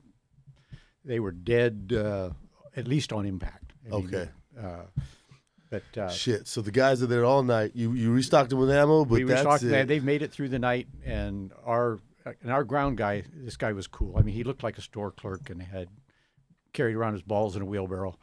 [1.04, 2.30] they were dead, uh,
[2.76, 3.74] at least on impact.
[3.92, 4.30] I Okay.
[4.58, 4.84] uh,
[5.70, 6.48] but uh, Shit.
[6.48, 7.72] So the guys are there all night.
[7.74, 9.72] You you restocked them with ammo, but we were that's talking.
[9.72, 9.88] it.
[9.88, 12.00] They've made it through the night, and our
[12.42, 14.18] and our ground guy, this guy was cool.
[14.18, 15.90] I mean, he looked like a store clerk and had
[16.74, 18.18] carried around his balls in a wheelbarrow.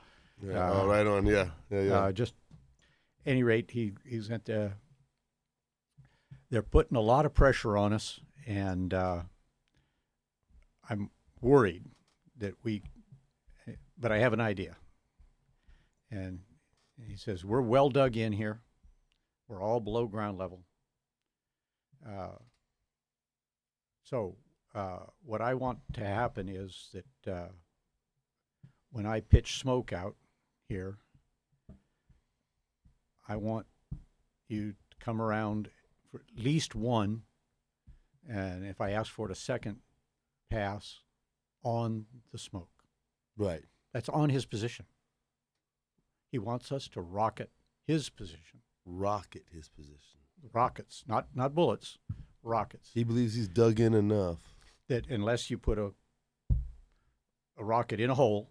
[0.45, 1.27] yeah, uh, oh, right on.
[1.27, 1.51] Yeah.
[1.71, 1.81] Yeah.
[1.83, 1.95] Yeah.
[1.95, 2.35] Uh, just
[3.27, 4.73] any rate, he he was at the
[6.51, 9.23] they're putting a lot of pressure on us, and uh,
[10.89, 11.85] I'm worried
[12.39, 12.83] that we.
[13.99, 14.77] But I have an idea,
[16.11, 16.41] and
[17.07, 18.61] he says we're well dug in here.
[19.49, 20.65] We're all below ground level.
[22.07, 22.39] Uh,
[24.03, 24.37] so
[24.75, 27.49] uh, what I want to happen is that uh,
[28.91, 30.17] when I pitch smoke out
[30.69, 30.99] here,
[33.29, 33.67] I want
[34.49, 35.69] you to come around
[36.11, 37.23] for at least one,
[38.29, 39.79] and if I ask for it a second
[40.51, 41.01] pass
[41.63, 42.69] on the smoke.
[43.37, 43.65] Right.
[43.93, 44.87] That's on his position.
[46.33, 47.51] He wants us to rocket
[47.87, 48.63] his position.
[48.87, 50.19] Rocket his position.
[50.53, 51.99] Rockets, not not bullets,
[52.43, 52.91] rockets.
[52.93, 54.39] He believes he's dug in enough.
[54.89, 55.93] That unless you put a
[57.57, 58.51] a rocket in a hole,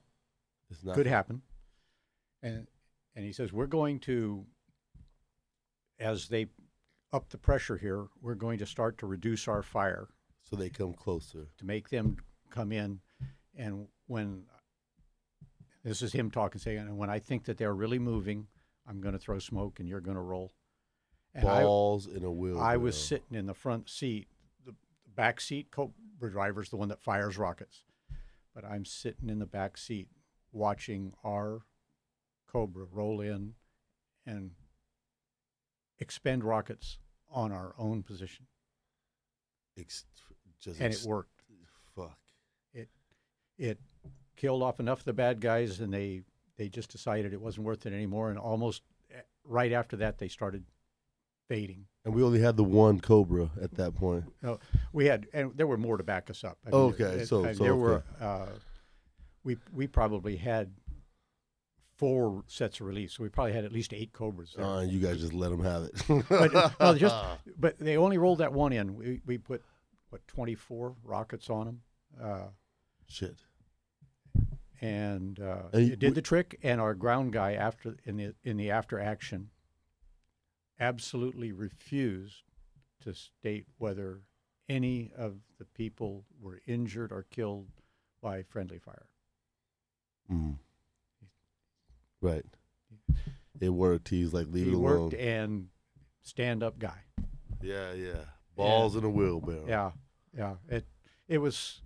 [0.69, 1.41] It's not could happen.
[2.41, 2.67] And
[3.15, 4.45] and he says we're going to
[5.99, 6.47] as they
[7.11, 10.07] up the pressure here, we're going to start to reduce our fire
[10.41, 11.47] so they come closer.
[11.57, 12.17] to make them
[12.49, 12.99] come in
[13.57, 14.43] and when
[15.84, 18.47] this is him talking saying and when I think that they're really moving,
[18.88, 20.53] I'm going to throw smoke and you're going to roll.
[21.34, 22.59] And I, Balls in a wheel.
[22.59, 24.27] I was sitting in the front seat.
[24.65, 24.75] The,
[25.15, 27.84] back seat Cobra driver's the one that fires rockets,
[28.53, 30.07] but I'm sitting in the back seat
[30.51, 31.61] watching our
[32.51, 33.53] Cobra roll in
[34.25, 34.51] and
[35.99, 36.97] expend rockets
[37.32, 38.45] on our own position,
[39.79, 40.05] Ex-
[40.59, 41.43] just and it worked.
[41.95, 42.17] Fuck.
[42.73, 42.89] It
[43.57, 43.79] It
[44.41, 46.23] killed off enough of the bad guys, and they
[46.57, 48.29] they just decided it wasn't worth it anymore.
[48.31, 48.81] And almost
[49.13, 50.63] eh, right after that, they started
[51.47, 51.85] fading.
[52.05, 54.23] And we only had the one Cobra at that point.
[54.41, 54.59] No,
[54.93, 56.57] we had, and there were more to back us up.
[56.65, 58.03] I Okay, it- so- and so there were.
[58.19, 58.47] Uh,
[59.43, 60.71] we we probably had
[61.97, 64.53] four sets of release, so we probably had at least eight cobras.
[64.55, 64.65] There.
[64.65, 66.25] Uh, you guys just let them have it.
[66.29, 67.15] but no, just
[67.59, 68.95] but they only rolled that one in.
[68.95, 69.63] We we put
[70.09, 71.81] what twenty four rockets on them.
[72.21, 72.47] Uh,
[73.07, 73.35] Shit.
[74.82, 76.59] And uh, And it did the trick.
[76.63, 79.49] And our ground guy after in the in the after action
[80.79, 82.43] absolutely refused
[83.01, 84.21] to state whether
[84.67, 87.67] any of the people were injured or killed
[88.21, 89.07] by friendly fire.
[90.32, 90.57] Mm.
[92.21, 92.45] Right.
[93.59, 94.09] It worked.
[94.09, 95.03] He's like, leave he it alone.
[95.03, 95.67] worked and
[96.23, 97.03] stand up guy.
[97.61, 98.25] Yeah, yeah.
[98.55, 99.65] Balls in a wheelbarrow.
[99.67, 99.91] Yeah,
[100.36, 100.55] yeah.
[100.69, 100.86] It
[101.27, 101.82] it was.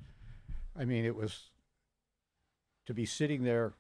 [0.78, 1.52] I mean, it was
[2.86, 3.74] to be sitting there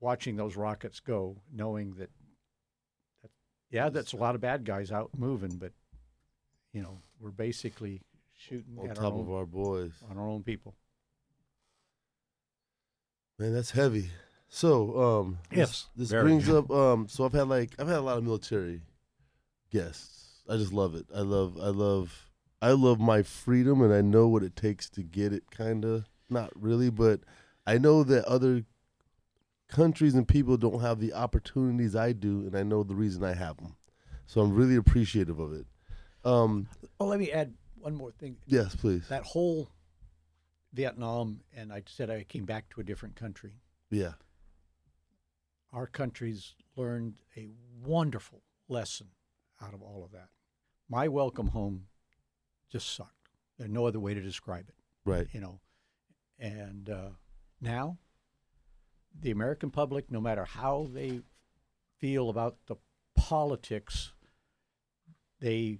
[0.00, 2.10] watching those rockets go, knowing that.
[3.22, 3.30] that
[3.70, 5.72] yeah, that's a lot of bad guys out moving, but
[6.72, 8.02] you know, we're basically
[8.36, 9.92] shooting On at top our of our boys.
[10.10, 10.74] on our own people.
[13.38, 14.10] Man, that's heavy.
[14.48, 16.70] So, um, Yes, this, this brings up.
[16.70, 18.82] Um, so I've had like I've had a lot of military
[19.70, 20.42] guests.
[20.48, 21.06] I just love it.
[21.14, 22.30] I love, I love,
[22.62, 25.50] I love my freedom, and I know what it takes to get it.
[25.50, 27.20] Kind of, not really, but
[27.68, 28.64] I know that other
[29.68, 33.34] countries and people don't have the opportunities I do, and I know the reason I
[33.34, 33.76] have them.
[34.24, 35.66] So I'm really appreciative of it.
[36.24, 38.38] Um, Oh, let me add one more thing.
[38.46, 39.06] yes, please.
[39.08, 39.68] That whole
[40.72, 43.52] Vietnam, and I said I came back to a different country.
[43.90, 44.12] Yeah,
[45.70, 47.48] our country's learned a
[47.84, 49.08] wonderful lesson
[49.62, 50.28] out of all of that.
[50.88, 51.88] My welcome home
[52.70, 53.12] just sucked.
[53.58, 55.26] There's no other way to describe it, right.
[55.32, 55.60] you know.
[56.38, 57.10] And uh,
[57.60, 57.98] now,
[59.20, 61.20] the American public, no matter how they
[61.98, 62.76] feel about the
[63.16, 64.12] politics,
[65.40, 65.78] they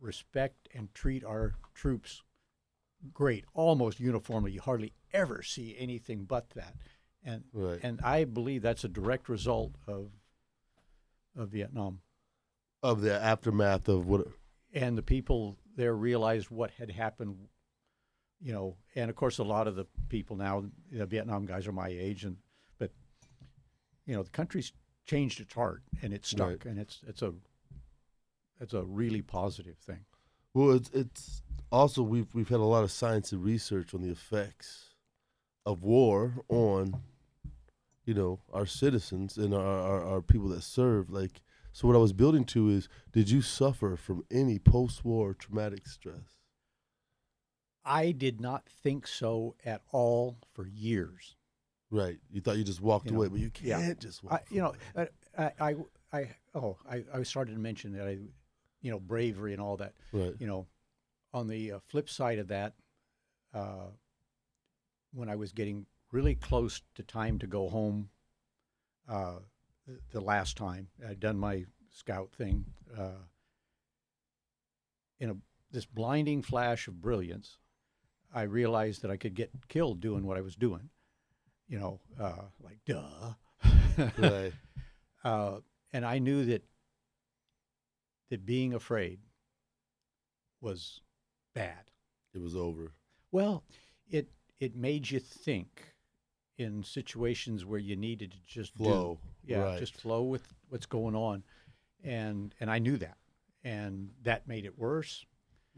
[0.00, 2.22] respect and treat our troops
[3.12, 4.52] great, almost uniformly.
[4.52, 6.74] You hardly ever see anything but that.
[7.22, 7.80] And Right.
[7.82, 10.12] and I believe that's a direct result of
[11.34, 12.00] of Vietnam.
[12.82, 14.28] Of the aftermath of what
[14.72, 17.48] And the people there realized what had happened,
[18.40, 18.76] you know.
[18.94, 22.24] And of course, a lot of the people now, the Vietnam guys are my age,
[22.24, 22.36] and
[22.78, 22.90] but
[24.06, 24.72] you know, the country's
[25.04, 26.64] changed its heart and it's stuck, Right.
[26.66, 27.32] and it's it's a
[28.60, 30.04] it's a really positive thing.
[30.54, 34.10] Well, it's it's also we've we've had a lot of science and research on the
[34.10, 34.94] effects
[35.66, 37.02] of war on,
[38.04, 41.10] you know, our citizens and our, our, our people that serve.
[41.10, 45.86] Like, so what I was building to is, did you suffer from any post-war traumatic
[45.88, 46.35] stress?
[47.86, 51.36] I did not think so at all for years.
[51.90, 52.18] Right.
[52.30, 53.94] You thought you just walked You know, away, but you can't yeah.
[53.98, 54.46] just I, walk.
[54.50, 55.08] you know, I,
[55.38, 55.74] I, I,
[56.12, 58.18] I oh, I, I started to mention that I,
[58.82, 59.94] you know, bravery and all that.
[60.12, 60.34] right.
[60.38, 60.66] You know,
[61.32, 62.74] on the uh, flip side of that,
[63.54, 63.90] uh,
[65.14, 68.08] when I was getting really close to time to go home,
[69.08, 69.36] uh,
[69.86, 72.64] the, the last time I'd done my scout thing,
[72.98, 73.22] uh,
[75.20, 75.36] in a
[75.70, 77.58] this blinding flash of brilliance,
[78.34, 80.90] I realized that I could get killed doing what I was doing.
[81.68, 83.34] You know, uh, like duh.
[84.18, 84.52] Right.
[85.24, 85.58] uh,
[85.92, 86.62] and I knew that
[88.30, 89.20] that being afraid
[90.60, 91.00] was
[91.54, 91.90] bad.
[92.34, 92.92] It was over.
[93.32, 93.64] Well,
[94.10, 94.28] it
[94.60, 95.94] it made you think
[96.58, 98.84] in situations where you needed to just do.
[98.84, 99.18] Flow.
[99.44, 99.78] yeah, right.
[99.78, 101.42] just flow with what's going on,
[102.04, 103.16] and and I knew that,
[103.64, 105.24] and that made it worse.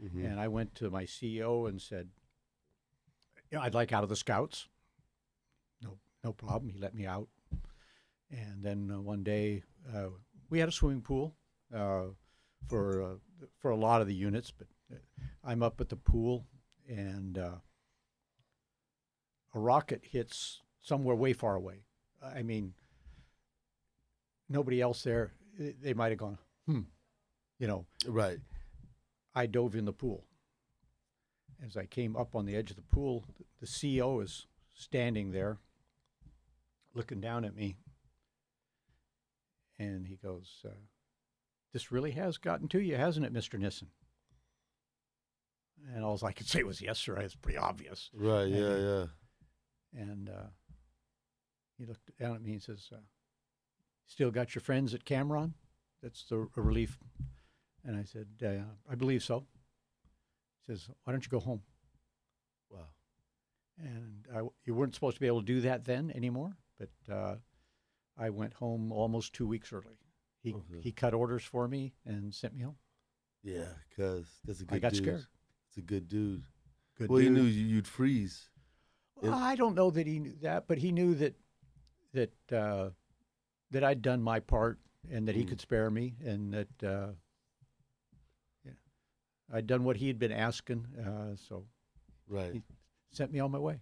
[0.01, 0.25] Mhm.
[0.25, 2.09] And I went to my CEO and said,
[3.51, 4.67] you know, I'd like out of the scouts.
[5.81, 6.69] No, no problem.
[6.69, 7.27] He let me out.
[8.31, 10.09] And then uh, one day uh,
[10.49, 11.35] we had a swimming pool
[11.75, 12.05] uh,
[12.67, 13.15] for uh,
[13.59, 14.97] for a lot of the units, but uh,
[15.43, 16.45] I'm up at the pool
[16.87, 17.55] and uh,
[19.55, 21.85] a rocket hits somewhere way far away.
[22.23, 22.73] I mean,
[24.47, 25.31] nobody else there.
[25.57, 26.37] They- They might have gone,
[26.67, 26.81] hmm,
[27.57, 27.85] you know.
[28.05, 28.39] Right.
[29.35, 30.25] I dove in the pool.
[31.65, 33.25] As I came up on the edge of the pool,
[33.59, 35.57] the CEO is standing there
[36.93, 37.75] looking down at me.
[39.77, 40.71] And he goes, uh,
[41.73, 43.59] This really has gotten to you, hasn't it, Mr.
[43.59, 43.87] Nissen?
[45.93, 47.17] And all I could say was, Yes, sir.
[47.17, 48.09] It's pretty obvious.
[48.13, 48.43] Right.
[48.43, 48.77] And, Yeah.
[48.77, 49.05] Yeah.
[49.93, 50.47] And uh,
[51.77, 52.97] he looked down at me and says, uh,
[54.05, 55.53] Still got your friends at Cam Ranh?
[56.01, 56.97] That's the a relief.
[57.85, 59.45] And I said, uh, I believe so.
[60.69, 61.61] Says, Why don't you go home?
[62.69, 62.85] Wow.
[63.79, 67.35] And I, you weren't supposed to be able to do that then anymore, but uh,
[68.17, 69.97] I went home almost two weeks early.
[70.43, 70.79] He, Okay.
[70.81, 72.75] he cut orders for me and sent me home.
[73.43, 73.65] Yeah.
[73.89, 74.75] Because that's a good.
[74.75, 75.03] I got dude.
[75.03, 75.25] scared.
[75.69, 76.43] It's a good dude.
[76.97, 78.49] Good well, he knew you- you'd freeze.
[79.15, 81.35] Well, I don't know that he knew that, but he knew that
[82.13, 82.91] that uh,
[83.71, 84.79] that I'd done my part
[85.11, 85.49] and that he Mm.
[85.49, 87.07] could spare me, and that uh,
[89.51, 90.85] I'd done what he had been asking.
[90.99, 91.65] Uh, so
[92.27, 92.53] Right.
[92.53, 92.63] He-
[93.11, 93.79] sent me on my way.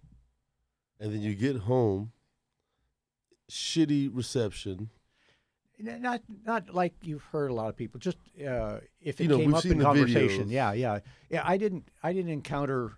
[1.00, 2.12] And then you get home.
[3.50, 4.90] Shitty reception.
[5.80, 8.00] Not not like you've heard a lot of people.
[8.00, 10.48] Just uh, if it You know, came up in conversation.
[10.48, 10.50] videos.
[10.50, 10.98] Yeah, yeah,
[11.30, 11.42] yeah.
[11.44, 12.92] I didn't I didn't encounter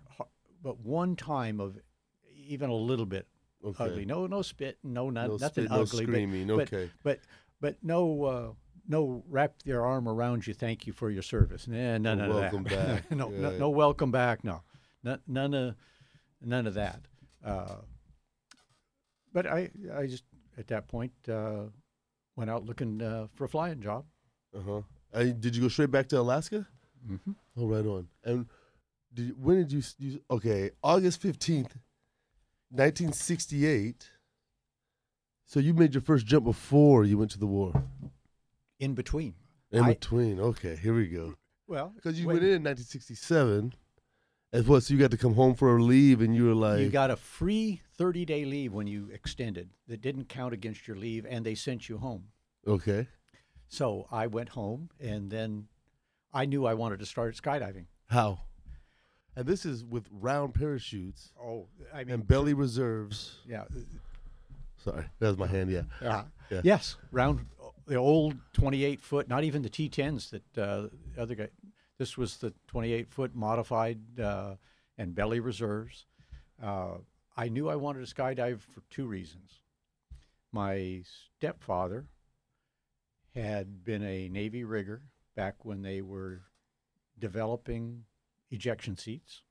[0.63, 1.77] but one time of
[2.33, 3.27] even a little bit
[3.63, 3.83] Okay.
[3.83, 4.05] ugly.
[4.05, 4.79] No no spit.
[4.83, 6.05] No, no nothing spit, no ugly.
[6.05, 6.47] but- screaming.
[6.47, 6.89] but, okay.
[7.03, 7.19] but
[7.61, 8.51] but no uh,
[8.87, 10.53] no wrap their arm around you.
[10.53, 11.67] Thank you for your service.
[11.67, 13.09] Nah, none No of welcome that.
[13.09, 13.11] back.
[13.11, 13.57] no, no Yeah.
[13.57, 14.43] no welcome back.
[14.43, 14.61] No,
[15.03, 15.75] none, none of
[16.41, 17.01] none of that.
[17.43, 17.75] Uh,
[19.33, 20.23] but I I just
[20.57, 21.63] at that point uh,
[22.35, 24.05] went out looking uh, for a flying job.
[24.55, 24.59] Uh
[25.13, 25.23] huh.
[25.39, 26.67] did you go straight back to Alaska?
[27.09, 27.31] Mm-hmm.
[27.57, 28.07] Oh, right on.
[28.23, 28.45] And
[29.13, 30.21] did when did you, you?
[30.29, 31.75] Okay, August fifteenth,
[32.71, 34.09] nineteen sixty-eight.
[35.45, 37.73] So you made your first jump before you went to the war.
[38.81, 39.35] In between.
[39.71, 40.39] In I- between.
[40.39, 41.35] Okay, here we go.
[41.67, 43.73] Well, Because you when went in in nineteen sixty-seven.
[44.51, 44.83] As what?
[44.83, 47.09] So you got to come home for a leave, and you were like, you got
[47.09, 51.45] a free 30 day leave when you extended that didn't count against your leave, and
[51.45, 52.25] they sent you home.
[52.67, 53.07] okay,
[53.69, 55.67] So I went home, and then
[56.33, 57.85] I knew I wanted to start skydiving.
[58.09, 58.39] how?
[59.37, 63.39] And this is with round parachutes Oh, I mean, and belly reserves.
[63.47, 63.63] yeah,
[64.83, 65.69] Sorry, that was my hand.
[65.71, 65.83] Yeah.
[66.01, 66.61] uh, Yeah.
[66.65, 67.45] yes, round
[67.91, 71.49] the old 28 foot, not even the T10s that uh, the other guy.
[71.97, 74.55] This was the 28 foot modified uh,
[74.97, 76.05] and belly reserves.
[76.63, 76.99] Uh,
[77.35, 79.59] I knew I wanted to skydive for two reasons.
[80.53, 81.01] My
[81.35, 82.05] stepfather
[83.35, 85.01] had been a Navy rigger
[85.35, 86.43] back when they were
[87.19, 88.05] developing
[88.51, 89.41] ejection seats.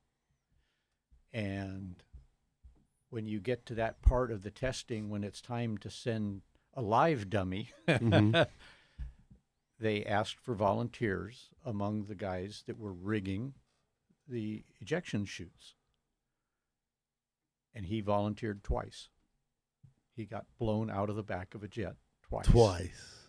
[1.35, 2.03] And
[3.11, 6.41] when you get to that part of the testing, when it's time to send
[6.75, 8.47] a live dummy, Mhm.
[9.79, 13.55] they asked for volunteers among the guys that were rigging
[14.29, 15.75] the ejection chutes.
[17.75, 19.09] And he volunteered twice.
[20.15, 22.47] He got blown out of the back of a jet twice.
[22.47, 23.27] Twice.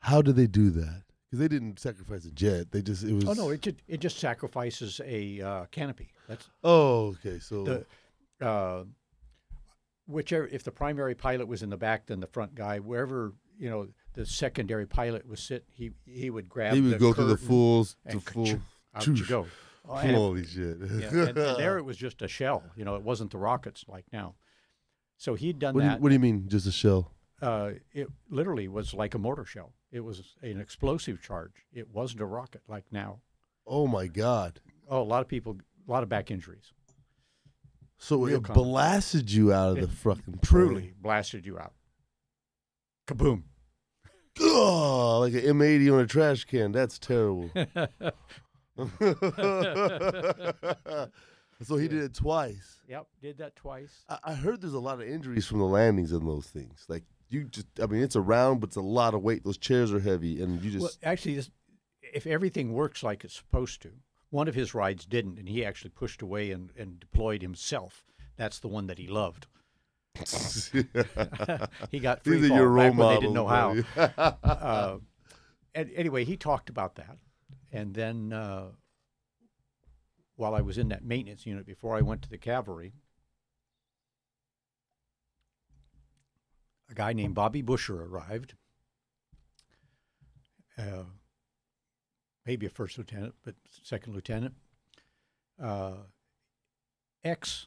[0.00, 1.02] How did they do that?
[1.24, 2.70] Because they didn't sacrifice a jet.
[2.70, 3.24] They just it was.
[3.28, 3.48] Oh no!
[3.50, 6.12] It just it just sacrifices a uh, canopy.
[6.28, 7.40] That's Oh, okay.
[7.40, 7.64] So
[8.40, 8.84] the uh,
[10.06, 13.70] whichever if the primary pilot was in the back, then the front guy, wherever you
[13.70, 16.74] know the secondary pilot was sit, he he would grab.
[16.74, 18.58] he would the go through the fools, to and
[18.94, 19.46] out you go.
[19.88, 20.78] Oh, and- Holy shit!
[20.80, 22.64] yeah, and, and there it was just a shell.
[22.76, 24.34] You know, it wasn't the rockets like now.
[25.16, 26.00] So he'd done what, do you, that.
[26.00, 27.12] what do you mean, just a shell?
[27.42, 29.72] uh, it literally was like a mortar shell.
[29.92, 31.52] It was an explosive charge.
[31.72, 33.20] It wasn't a rocket like now.
[33.66, 34.60] Oh my god!
[34.88, 36.72] Oh, a lot of people, a lot of back injuries.
[37.98, 41.72] So Real it blasted you out of the fucking Truly blasted you out.
[43.06, 43.44] Kaboom.
[44.38, 46.72] Ugh, like an M80 on a trash can.
[46.72, 47.50] That's terrible.
[51.62, 52.82] so he did it twice.
[52.88, 54.04] Yep, did that twice.
[54.08, 56.84] I, I heard there's a lot of injuries from the landings in those things.
[56.88, 59.44] Like you just, I mean, it's a round, but it's a lot of weight.
[59.44, 60.82] Those chairs are heavy, and you just.
[60.82, 61.42] Well, actually,
[62.12, 63.92] if everything works like it's supposed to,
[64.30, 68.04] one of his rides didn't, and he actually pushed away and, and deployed himself.
[68.36, 69.46] That's the one that he loved.
[71.90, 73.76] he got free These fall your back when they didn't know how.
[73.96, 74.98] uh,
[75.74, 77.18] and anyway, he talked about that,
[77.72, 78.68] and then uh,
[80.36, 82.94] while I was in that maintenance unit before I went to the cavalry,
[86.90, 88.54] a guy named Bobby Busher arrived.
[90.78, 91.04] Uh,
[92.46, 94.54] maybe a first lieutenant, but second lieutenant.
[95.62, 95.94] Uh,
[97.24, 97.66] ex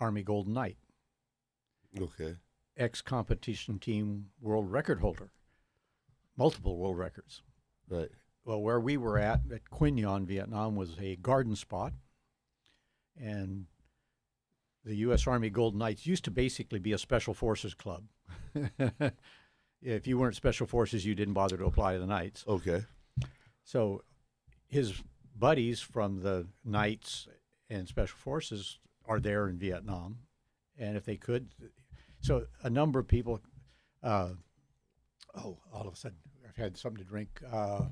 [0.00, 0.76] Army Golden Knight,
[2.00, 2.36] okay.
[2.76, 5.30] ex competition team world record holder,
[6.36, 7.42] multiple world records.
[7.88, 8.08] Right.
[8.44, 11.92] Well, where we were at at Qui Nhon, Vietnam, was a garden spot,
[13.20, 13.66] and
[14.84, 15.26] the U.S.
[15.26, 18.04] Army Golden Knights used to basically be a special forces club.
[19.82, 22.44] if you weren't special forces, you didn't bother to apply to the Knights.
[22.46, 22.84] Okay.
[23.66, 24.04] So,
[24.68, 25.02] his
[25.36, 27.26] buddies from the Knights
[27.68, 30.18] and Special Forces are there in Vietnam,
[30.78, 31.48] and if they could,
[32.20, 33.40] so a number of people.
[34.04, 34.30] Uh,
[35.36, 37.40] oh, all of a sudden, I've had something to drink.
[37.52, 37.86] Uh,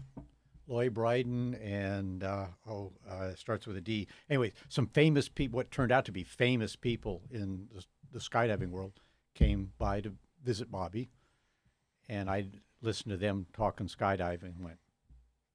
[0.69, 4.07] Lloyd Bryden and uh, oh, uh, it starts with a D.
[4.31, 8.71] Anyway, some famous people, what turned out to be famous people in the, the skydiving
[8.71, 9.01] world,
[9.35, 10.13] came by to
[10.45, 11.11] visit Bobby,
[12.09, 12.47] and I
[12.81, 14.55] listened to them talking skydiving.
[14.55, 14.79] and Went,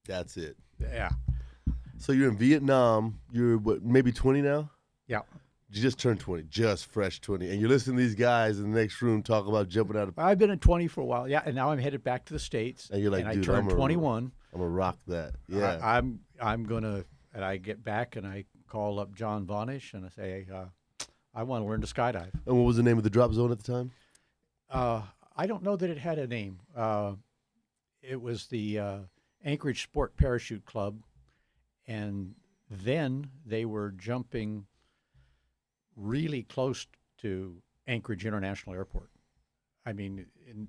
[0.09, 0.57] That's it.
[0.81, 1.09] yeah,
[1.97, 3.19] So you're in Vietnam.
[3.31, 3.83] You're what?
[3.83, 4.69] Maybe 20 now.
[5.07, 5.21] yeah.
[5.71, 8.79] You just turned 20, just fresh 20, and you're listening to these guys in the
[8.81, 10.17] next room talk about jumping out of.
[10.17, 12.39] I've been at 20 for a while, yeah, and now I'm headed back to the
[12.39, 12.89] states.
[12.89, 14.31] And you're like, and I "Dude, turned I'm a- 21.
[14.51, 15.35] I'm gonna rock that.
[15.47, 15.77] Yeah.
[15.79, 17.03] I, I'm I'm gonna,
[17.35, 20.65] and I get back and I call up John Vonish and I say, uh,
[21.35, 22.31] I want to learn to skydive.
[22.47, 23.91] and what was the name of the drop zone at the time?
[24.71, 25.03] Uh,
[25.37, 26.57] I don't know that it had a name.
[26.75, 27.13] Uh,
[28.01, 28.97] it was the uh,
[29.43, 31.01] Anchorage Sport Parachute Club,
[31.87, 32.35] and
[32.69, 34.65] then they were jumping
[35.95, 36.87] really close
[37.21, 39.09] to Anchorage International Airport.
[39.85, 40.67] I mean, in,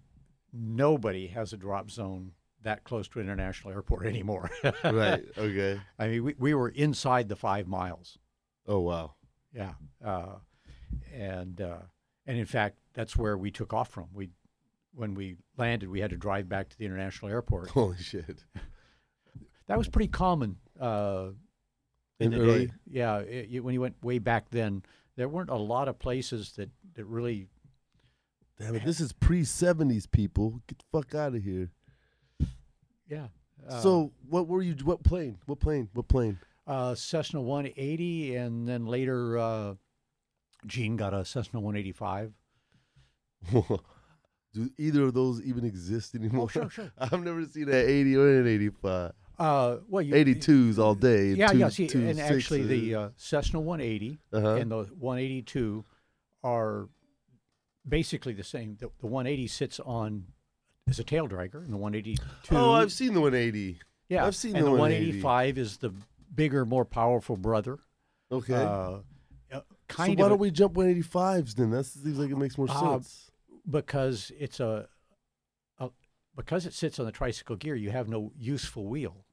[0.53, 4.51] nobody has a drop zone that close to an international airport anymore.
[4.85, 5.25] right.
[5.39, 5.81] Okay.
[5.99, 8.19] I mean, we, we were inside the five miles.
[8.67, 9.15] Oh wow.
[9.53, 9.73] Yeah,
[10.05, 10.37] uh,
[11.13, 11.79] and uh,
[12.27, 14.07] and in fact, that's where we took off from.
[14.13, 14.31] We
[15.01, 17.71] when we landed, we had to drive back to the international airport.
[17.81, 18.45] Holy shit.
[19.67, 21.29] That was pretty common uh,
[22.19, 22.73] in In the early- day.
[22.91, 24.83] Yeah, it, when you went way back then,
[25.15, 27.47] there weren't a lot of places that that really.
[28.59, 28.85] Damn it.
[28.85, 30.61] This is pre 70s people.
[30.67, 31.71] Get the fuck out of here.
[33.09, 33.29] Yeah.
[33.69, 34.75] Uh, so what were you?
[34.83, 35.39] What plane?
[35.47, 35.89] What plane?
[35.93, 36.41] What plane?
[36.67, 39.75] uh, Cessna 180, and then later, uh,
[40.67, 42.33] Gene got a Cessna 185.
[44.53, 46.45] Do either of those even exist anymore?
[46.45, 46.91] Oh, sure, sure.
[46.99, 49.13] I've never seen an 80 or an 85.
[49.39, 51.29] Uh, well, you, 82s all day.
[51.33, 51.69] Yeah, two, yeah.
[51.69, 52.95] See, two and actually, the sixes.
[52.95, 54.49] uh, Cessna 180 Uh-huh.
[54.57, 55.85] and the 182
[56.43, 56.89] are
[57.89, 58.77] basically the same.
[58.79, 60.27] The, the 180 sits on
[60.89, 62.23] as a tail dragger, and the 182.
[62.57, 63.79] oh, I've seen the 180.
[64.09, 65.23] yeah, I've seen and the the 180.
[65.23, 65.93] 185 is the
[66.35, 67.79] bigger, more powerful brother.
[68.33, 68.55] Okay.
[68.55, 68.99] Uh,
[69.53, 69.61] uh,
[69.97, 71.71] so why don't we jump 185s then?
[71.71, 73.30] That seems like it makes more Uh, sense.
[73.69, 74.89] Because it's a,
[75.79, 75.91] a
[76.37, 77.75] because it sits on the tricycle gear.
[77.75, 79.25] You have no useful wheel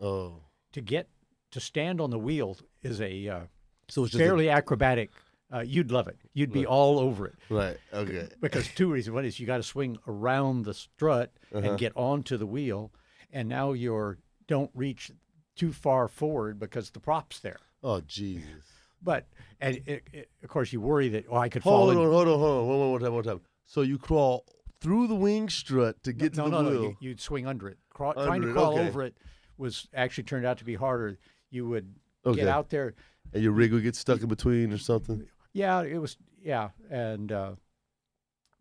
[0.00, 1.08] Oh, to get
[1.50, 3.40] to stand on the wheel is a uh,
[3.88, 5.10] so it's just a- fairly acrobatic.
[5.52, 6.18] Uh, you'd love it.
[6.34, 6.66] You'd be Right.
[6.68, 7.34] all over it.
[7.48, 7.78] right.
[7.92, 8.28] Okay.
[8.40, 9.14] because two reasons.
[9.14, 11.66] One is you got to swing around the strut Uh-huh.
[11.70, 12.92] and get onto the wheel,
[13.32, 15.10] and now you're don't reach
[15.56, 17.58] too far forward because the prop's there.
[17.82, 18.64] Oh, Jesus.
[19.02, 19.26] But
[19.60, 21.98] and it, it, of course you worry that oh I could fall Hold in.
[21.98, 22.66] on, hold on, hold on.
[22.68, 23.40] One more time, one time.
[23.66, 24.44] So you crawl
[24.80, 26.82] through the wing strut to get no, to no, the no, wheel.
[26.82, 27.78] you, you'd swing under it.
[27.90, 28.88] Crawl, trying to crawl okay.
[28.88, 29.14] over it
[29.56, 31.18] was actually turned out to be harder.
[31.50, 31.94] You would
[32.26, 32.40] Okay.
[32.40, 32.94] get out there.
[33.32, 35.26] and your rig would get stuck in between or something.
[35.52, 36.16] Yeah, it was.
[36.42, 37.52] Yeah, and uh,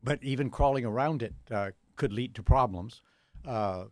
[0.04, 3.02] but even crawling around it uh, could lead to problems.
[3.46, 3.86] Uh,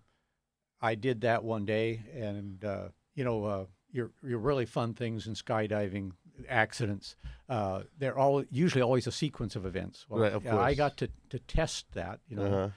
[0.82, 5.28] I did that one day, and uh, you know, uh, your your really fun things
[5.28, 6.12] in skydiving
[6.50, 7.16] accidents.
[7.48, 10.06] Uh, they're all usually always a sequence of events.
[10.10, 12.20] Well, Right, of yeah, I got to to test that.
[12.28, 12.70] You know, Uh-huh.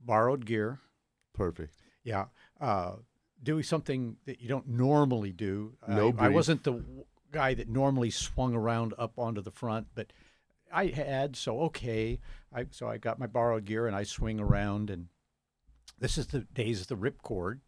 [0.00, 0.78] borrowed gear.
[1.34, 1.74] Perfect.
[2.04, 2.26] Yeah.
[2.60, 2.96] Uh,
[3.42, 5.76] doing something that you don't normally do.
[5.88, 6.82] No I, I wasn't the
[7.32, 10.12] guy that normally swung around up onto the front, but
[10.72, 12.20] I had, so okay.
[12.52, 15.08] I, so I got my borrowed gear and I swing around, and
[15.98, 17.60] this is the days of the ripcord.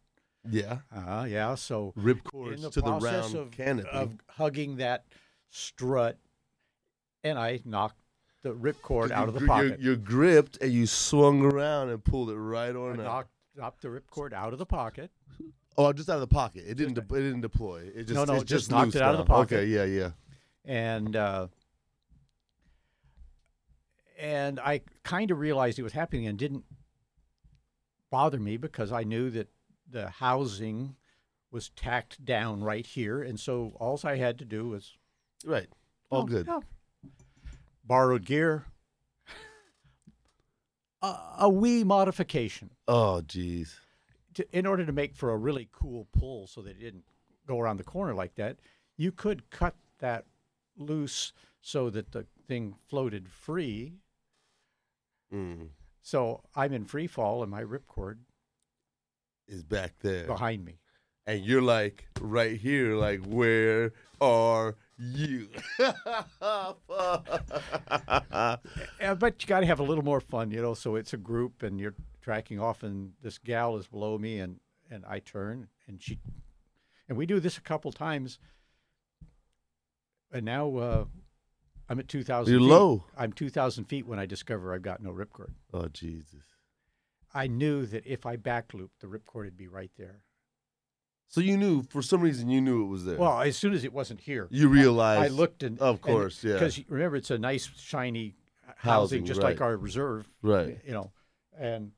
[0.49, 0.79] Yeah.
[0.93, 1.55] Uh, yeah.
[1.55, 3.89] So Rip in the to the process round of, canopy.
[3.89, 5.05] of hugging that
[5.49, 6.17] strut,
[7.23, 7.99] and I knocked
[8.41, 9.79] the ripcord out of the pocket.
[9.79, 13.03] You're, you're gripped and you swung around and pulled it right on out.
[13.05, 15.11] knocked, knocked the ripcord out of the pocket.
[15.77, 16.63] Oh, just out of the pocket.
[16.67, 16.95] It didn't.
[16.95, 17.89] De- it didn't deploy.
[17.95, 18.13] It just.
[18.13, 19.55] No, no, it's just just knocked it out of the pocket.
[19.59, 19.65] Okay.
[19.67, 19.85] Yeah.
[19.85, 20.11] Yeah.
[20.65, 21.47] and uh,
[24.19, 26.65] and I kind of realized it was happening and didn't
[28.11, 29.47] bother me because I knew that
[29.89, 30.95] the housing
[31.51, 34.97] was tacked down right here, and so all I had to do was
[35.45, 35.67] Right.
[36.09, 36.47] All oh, good.
[36.47, 36.59] yeah.
[37.83, 38.65] borrowed gear,
[41.01, 43.75] a, a wee modification Oh, jeez.
[44.35, 47.03] to, in order to make for a really cool pull, so that it didn't
[47.45, 48.57] go around the corner like that.
[48.97, 50.25] You could cut that
[50.77, 53.93] loose so that the thing floated free.
[55.33, 55.69] Mm.
[56.01, 58.17] So I'm in free fall and my ripcord
[59.53, 60.79] Is back there, behind me.
[61.27, 62.95] and you're like right here.
[62.95, 65.47] Like, where are you?
[69.01, 70.73] Uh, but you got to have a little more fun, you know.
[70.73, 74.59] So it's a group and you're tracking off, and this gal is below me, and
[74.89, 76.19] and I turn, and she,
[77.07, 78.39] and we do this a couple times.
[80.31, 81.05] And now uh,
[81.89, 82.51] I'm at 2,000.
[82.51, 82.67] You're feet.
[82.67, 83.03] low.
[83.15, 85.51] I'm 2,000 feet when I discover I've got no ripcord.
[85.73, 86.43] oh, Jesus.
[87.33, 90.21] I knew that if I back looped, the ripcord would be right there.
[91.27, 93.17] So you knew for some reason you knew it was there.
[93.17, 95.23] Well, as soon as it wasn't here, you realized.
[95.23, 96.53] I looked and Of course, yeah.
[96.53, 98.35] Because remember, it's a nice shiny
[98.75, 99.49] housing, Housing, just right.
[99.49, 100.79] like our reserve, Right.
[100.85, 101.11] You know,
[101.57, 101.91] and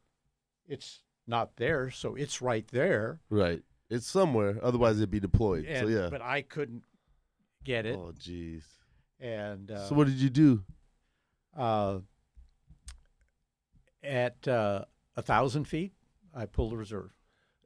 [0.70, 3.20] it's not there, so it's right there.
[3.30, 3.62] Right.
[3.90, 4.58] It's somewhere.
[4.64, 5.66] Otherwise, it'd be deployed.
[5.66, 6.08] And, so yeah.
[6.10, 6.84] But I couldn't
[7.64, 8.64] get it, Oh, jeez.
[9.20, 10.64] and uh, so what did you do?
[11.58, 12.00] uh,
[14.04, 15.94] at uh, a thousand feet,
[16.34, 17.12] I pulled the reserve.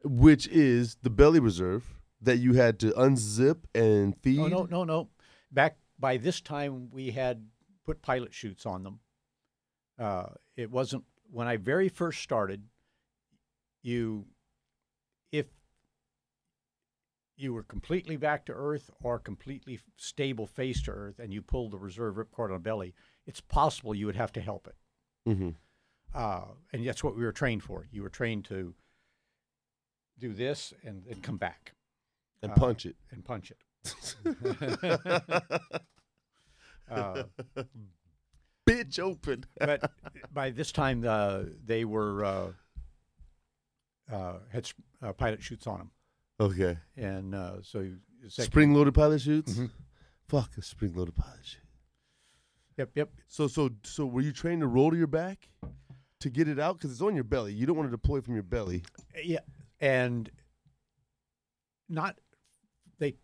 [0.04, 4.40] Which is the belly reserve that you had to unzip and feed.
[4.40, 5.10] Oh no, no, no!
[5.52, 7.46] Back by this time, we had
[7.86, 9.00] put pilot chutes on them.
[9.98, 12.64] Uh, it wasn't when I very first started.
[13.82, 14.26] You,
[15.32, 15.48] if
[17.38, 21.72] you were completely back to Earth or completely stable face to Earth, and you pulled
[21.72, 22.94] the reserve ripcord on belly,
[23.26, 24.76] it's possible you would have to help it.
[25.30, 25.50] Mm-hmm.
[26.14, 27.88] Uh, and that's what we were trained for.
[27.92, 28.74] You were trained to
[30.18, 31.74] do this and then come back
[32.42, 32.96] And Uh, punch it.
[33.12, 33.58] and punch it.
[36.90, 37.24] uh,
[38.68, 39.46] Bitch open.
[39.60, 39.92] but
[40.34, 42.52] by this time, uh, they were uh,
[44.12, 45.92] uh, had uh, pilot chutes on them,
[46.40, 46.78] Okay.
[46.96, 47.90] and uh, so
[48.28, 49.54] Spring loaded pilot chutes?
[49.54, 49.72] Mhm.
[50.28, 51.64] Fuck a spring loaded pilot chute.
[52.78, 53.10] Yep, yep.
[53.28, 55.50] So so so were you trained to roll to your back
[56.20, 57.54] to get it out because it's on your belly?
[57.54, 58.84] You don't want to deploy from your belly.
[59.24, 59.40] Yeah,
[59.80, 60.30] and
[61.88, 62.18] not
[63.00, 63.16] they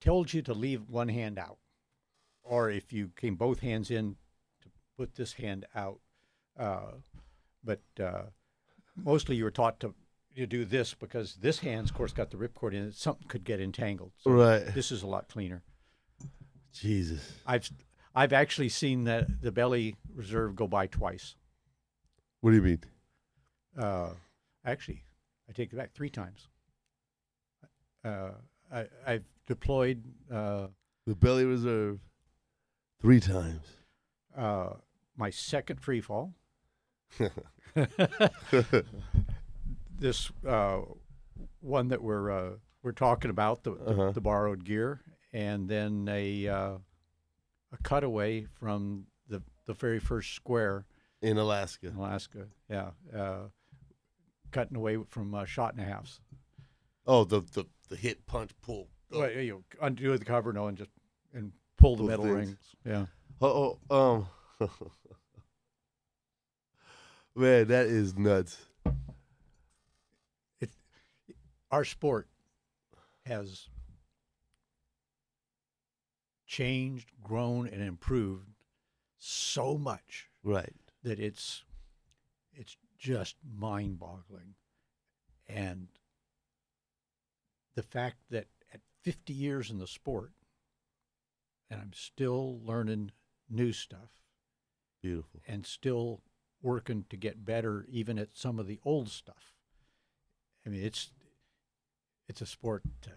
[0.00, 1.58] told you to leave one hand out,
[2.42, 4.16] or if you came both hands in,
[4.62, 6.00] to put this hand out.
[6.58, 6.92] Uh,
[7.64, 8.24] but uh,
[8.96, 9.94] mostly you were taught to
[10.34, 12.94] you do this because this hand's, of course, got the ripcord in it.
[12.94, 14.12] Something could get entangled.
[14.18, 14.64] So Right.
[14.74, 15.62] This is a lot cleaner.
[16.72, 17.32] Jesus.
[17.46, 17.70] I've
[18.14, 21.34] I've actually seen the the belly reserve go by twice.
[22.42, 22.80] What do you mean?
[23.78, 24.10] Uh,
[24.66, 25.04] actually,
[25.48, 26.48] I take it back three times.
[28.04, 28.32] Uh,
[28.72, 30.66] I, I've deployed uh,
[31.06, 32.00] The belly reserve
[33.00, 33.64] three times.
[34.36, 34.74] uh,
[35.16, 36.34] my second free fall.
[39.98, 40.80] this uh,
[41.60, 42.50] one that we're uh,
[42.82, 44.10] we're talking about the, the, Uh-huh.
[44.12, 45.00] the borrowed gear,
[45.32, 46.78] and then a uh,
[47.72, 50.86] a cutaway from the the very first square
[51.22, 51.86] In Alaska.
[51.86, 52.46] in Alaska.
[52.68, 53.44] Yeah, uh,
[54.50, 56.20] cutting away from uh, shot and a halves.
[57.06, 58.88] Oh, the the, the hit punch pull.
[59.12, 60.90] Oh, Well, you know, undo the cover, no, and just
[61.32, 62.36] and pull the Those metal things.
[62.36, 62.76] rings.
[62.84, 63.06] Yeah.
[63.40, 64.26] oh, oh
[64.60, 64.68] um
[67.34, 68.58] Man, that is nuts.
[70.60, 70.70] It,
[71.70, 72.28] Our sport
[73.24, 73.68] has
[76.46, 78.48] changed, grown, and improved
[79.18, 80.74] so much Right.
[81.02, 81.64] That it's
[82.54, 84.54] it's just mind-boggling,
[85.48, 85.88] and
[87.74, 90.32] the fact that at 50 years in the sport,
[91.70, 93.12] and I'm still learning
[93.50, 94.10] new stuff.
[95.02, 95.40] Beautiful.
[95.48, 96.22] and still
[96.62, 99.52] working to get better even at some of the old stuff.
[100.64, 101.10] I mean, it's
[102.28, 102.84] it's a sport.
[103.04, 103.10] Uh,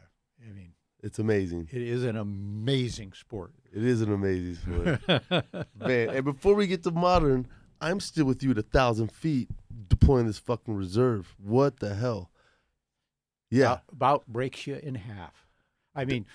[0.43, 0.71] I mean,
[1.03, 1.69] It's amazing.
[1.71, 3.53] it is an amazing sport.
[3.71, 4.99] It is an amazing sport.
[5.79, 7.47] Man, and before we get to modern,
[7.81, 9.49] I'm still with you at a thousand feet
[9.87, 11.35] deploying this fucking reserve.
[11.37, 12.31] What the hell?
[13.49, 13.65] Yeah.
[13.65, 15.47] about, about breaks you in half.
[15.95, 16.25] I mean,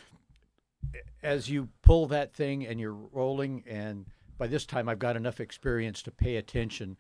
[1.23, 4.07] as you pull that thing and you're rolling, and
[4.39, 6.97] by this time I've got enough experience to pay attention,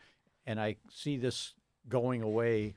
[0.47, 1.55] and I see this
[1.89, 2.75] going away,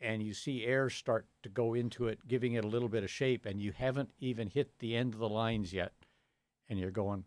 [0.00, 3.10] and you see air start to go into it, giving it a little bit of
[3.10, 5.92] shape, and you haven't even hit the end of the lines yet,
[6.68, 7.24] and you're going,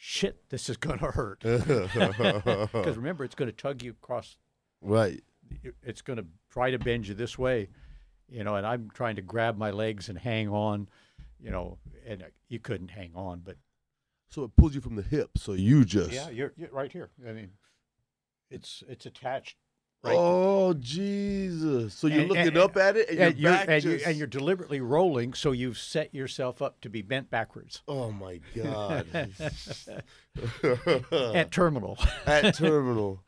[0.00, 1.40] shit, this is going to hurt.
[1.42, 4.36] Because remember, it's going to tug you across
[4.80, 5.22] right.
[5.82, 7.68] it's going to try to bend you this way,
[8.28, 10.88] you know, and I'm trying to grab my legs and hang on,
[11.40, 13.56] you know, and you couldn't hang on, but
[14.30, 15.30] So it pulls you from the hip.
[15.36, 16.12] So you just.
[16.12, 17.10] yeah, you're, you're right here.
[17.28, 17.50] I mean,
[18.50, 19.56] it's it's attached.
[20.04, 20.14] Right.
[20.16, 21.92] Oh Jesus!
[21.94, 24.00] So you're And- looking and- up at it, and, and your you're, and, just.
[24.04, 28.12] you, and you're deliberately rolling, so you've set yourself up to be bent backwards oh
[28.12, 29.06] my God!
[31.12, 31.98] at terminal.
[32.26, 33.24] at terminal,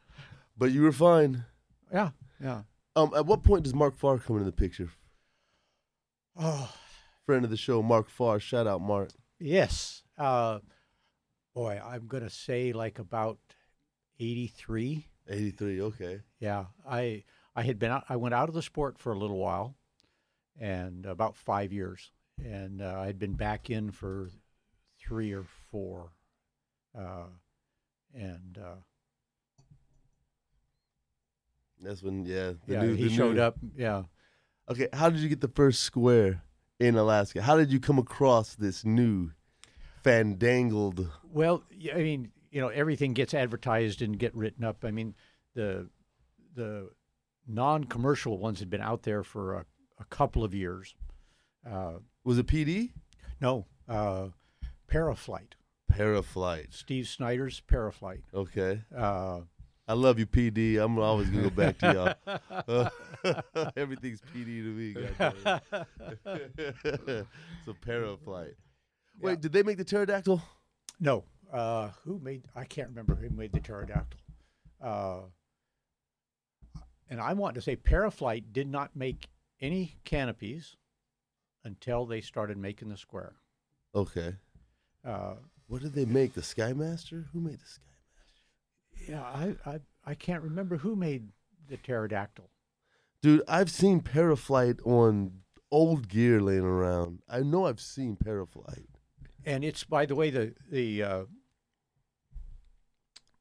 [0.56, 1.44] but you were fine.
[1.92, 2.10] yeah,
[2.40, 2.62] yeah.
[2.94, 4.90] Um, at what point does Mark Farr come into the picture?
[6.36, 6.72] Oh,
[7.26, 8.38] Friend of the show, Mark Farr.
[8.40, 9.10] Shout out, Mark.
[9.38, 10.02] yes.
[10.16, 10.58] Uh,
[11.54, 13.38] boy, I'm going to say like about
[15.28, 15.80] 83.
[15.82, 16.20] Okay.
[16.38, 19.38] Yeah, I I had been out, I went out of the sport for a little
[19.38, 19.76] while,
[20.58, 22.10] and about five years,
[22.42, 24.28] and uh, I'd been back in for
[24.98, 26.12] three or four,
[26.96, 27.26] uh,
[28.14, 28.76] and uh,
[31.82, 32.52] That's when, yeah.
[32.66, 33.56] the yeah, new- he showed new- up.
[33.76, 34.02] Yeah,
[34.68, 36.42] Okay, how did you get the first square
[36.78, 37.42] in Alaska?
[37.42, 39.32] How did you come across this new,
[40.04, 41.08] fandangled?
[41.24, 44.84] well, I mean, you know, everything gets advertised and get written up.
[44.84, 45.14] I mean,
[45.54, 45.88] the
[46.54, 46.90] the
[47.46, 49.64] non-commercial ones had been out there for a,
[50.00, 50.94] a couple of years.
[51.68, 51.94] Uh,
[52.24, 52.90] Was it PD?
[53.40, 54.28] no, uh,
[54.90, 55.52] Paraflight,
[55.92, 56.72] Paraflight.
[56.74, 58.22] Steve Snyder's Paraflight.
[58.34, 58.82] Okay.
[58.96, 59.40] Uh,
[59.88, 60.76] I love you, PD.
[60.78, 62.16] I'm always gonna go back to
[62.72, 62.90] y'all.
[63.76, 64.94] Everything's PD to me.
[64.96, 66.24] it's
[67.68, 68.54] a Paraflight.
[69.20, 69.36] Wait, Yeah.
[69.36, 70.42] did they make the pterodactyl?
[71.00, 71.24] No.
[71.52, 72.44] Uh, who made?
[72.54, 74.20] I can't remember who made the pterodactyl.
[74.80, 75.20] Uh,
[77.08, 79.28] and I want to say Paraflight did not make
[79.60, 80.76] any canopies
[81.64, 83.34] until they started making the square.
[83.94, 84.36] Okay.
[85.04, 85.34] Uh,
[85.66, 86.34] What did they make?
[86.34, 87.26] The Skymaster?
[87.32, 87.82] Who made the Sky?
[89.08, 91.28] yeah, I, I I can't remember who made
[91.68, 92.48] the pterodactyl.
[93.22, 95.40] Dude, I've seen Paraflight on
[95.70, 97.20] old gear laying around.
[97.28, 98.86] I know I've seen Paraflight.
[99.44, 101.22] And it's by the way the the uh,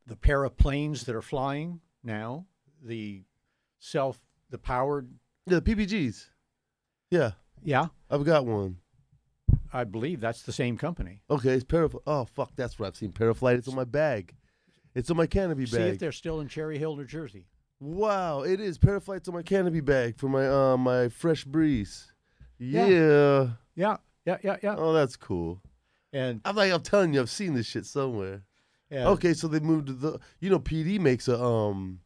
[0.10, 2.46] the paraplanes that are flying now,
[2.84, 3.24] the
[3.80, 5.10] self the powered
[5.46, 6.26] Yeah, the PPGs.
[7.12, 7.32] Yeah,
[7.64, 8.78] yeah, I've got one.
[9.72, 11.22] I believe that's the same company.
[11.30, 12.02] Okay, it's Paraflight.
[12.08, 13.58] Oh, fuck, that's where I've seen Paraflight.
[13.58, 14.36] It's on my bag.
[14.96, 15.72] It's on my canopy bag.
[15.72, 17.46] See if they're still in Cherry Hill, New Jersey.
[17.80, 18.78] Wow, it is.
[18.78, 22.12] Paraflight's on my canopy bag for my uh, my fresh breeze.
[22.58, 22.88] Yeah.
[22.88, 23.50] Yeah.
[23.76, 24.76] Yeah, yeah, yeah, yeah.
[24.78, 25.62] Oh, that's cool.
[26.12, 28.42] And I'm like, I'm telling you, I've seen this shit somewhere.
[28.90, 30.20] Yeah, Okay, so they moved to the.
[30.40, 32.00] You know, PD makes a um,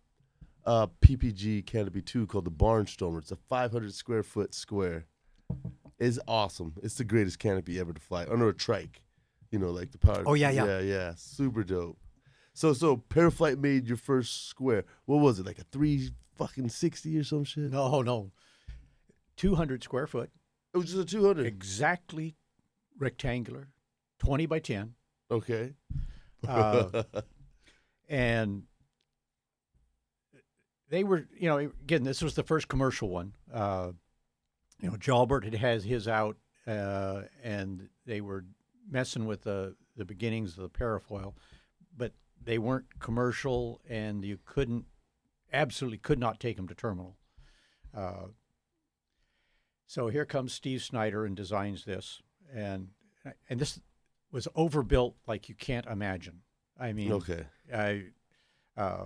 [0.66, 3.20] uh, PPG canopy too called the Barnstormer.
[3.20, 5.06] It's a 500 square foot square.
[6.00, 6.74] It's awesome.
[6.84, 9.02] It's the greatest canopy ever to fly under a trike.
[9.52, 10.24] You know, like the power.
[10.26, 10.66] Oh, yeah, yeah.
[10.66, 11.14] yeah, yeah.
[11.16, 11.98] Super dope.
[12.56, 14.86] So, so Paraflight made your first square.
[15.06, 15.46] What was it?
[15.46, 17.72] Like a three fucking sixty or some shit?
[17.72, 18.32] no, no,
[19.38, 20.30] two hundred square foot,
[20.74, 21.46] It was just a 200.
[21.46, 22.36] exactly
[22.98, 23.70] rectangular,
[24.20, 24.96] twenty by ten,
[25.32, 25.74] Okay.
[26.48, 27.04] Uh,
[28.10, 28.64] and
[30.90, 33.34] they were, you know, again, this was the first commercial one.
[33.52, 33.92] Uh,
[34.80, 36.38] you know, Jalbert had has his out,
[36.68, 38.46] uh, and they were
[38.90, 41.34] messing with the the beginnings of the parafoil,
[41.96, 42.14] but
[42.44, 44.86] they weren't commercial, and you couldn't,
[45.52, 47.18] absolutely could not take them to terminal.
[47.96, 48.28] Uh,
[49.88, 52.22] so here comes Steve Snyder and designs this,
[52.54, 52.90] and
[53.50, 53.80] and this
[54.34, 56.42] was overbuilt like you can't imagine.
[56.78, 57.46] I mean, okay.
[57.74, 58.06] I,
[58.76, 59.06] uh,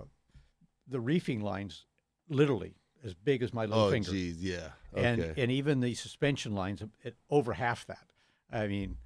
[0.88, 1.84] the reefing lines,
[2.28, 2.74] literally
[3.04, 4.70] as big as my little Oh, finger, jeez, yeah.
[4.94, 5.42] and Okay.
[5.42, 8.06] and even the suspension lines, it, over half that.
[8.50, 8.96] I mean,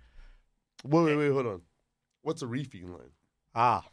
[0.85, 1.63] wait, wait, wait, hold on.
[2.23, 3.11] What's a reefing line?
[3.55, 3.85] ah,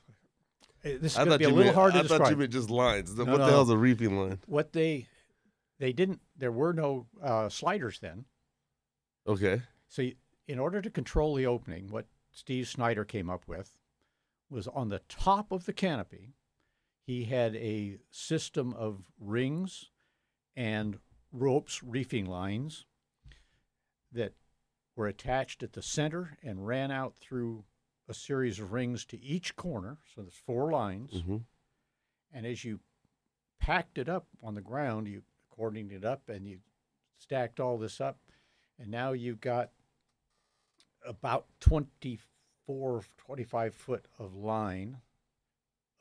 [0.86, 2.70] eh, this is going to be a little hard to I thought you meant just
[2.70, 3.14] lines.
[3.18, 3.52] No, what the no.
[3.52, 4.40] hell's a reefing line?
[4.46, 5.08] What they
[5.80, 6.22] they didn't.
[6.38, 8.26] There were no uh, sliders then.
[9.28, 9.64] Okay.
[9.88, 10.16] So you,
[10.48, 12.06] in order to control the opening, what
[12.40, 13.78] Steve Snyder came up with
[14.50, 16.36] was on the top of the canopy,
[17.06, 19.92] he had a system of rings
[20.56, 21.00] and
[21.34, 22.86] ropes, reefing lines
[24.14, 24.36] that
[24.96, 27.66] were attached at the center and ran out through
[28.08, 29.98] a series of rings to each corner.
[30.16, 31.22] So there's four lines.
[31.26, 31.38] hmm
[32.34, 32.80] And as you
[33.60, 35.24] packed it up on the ground, you
[35.56, 36.60] cordoned it up and you
[37.18, 38.18] stacked all this up,
[38.80, 39.72] and now you've got
[41.06, 44.97] about 24, 25 foot of line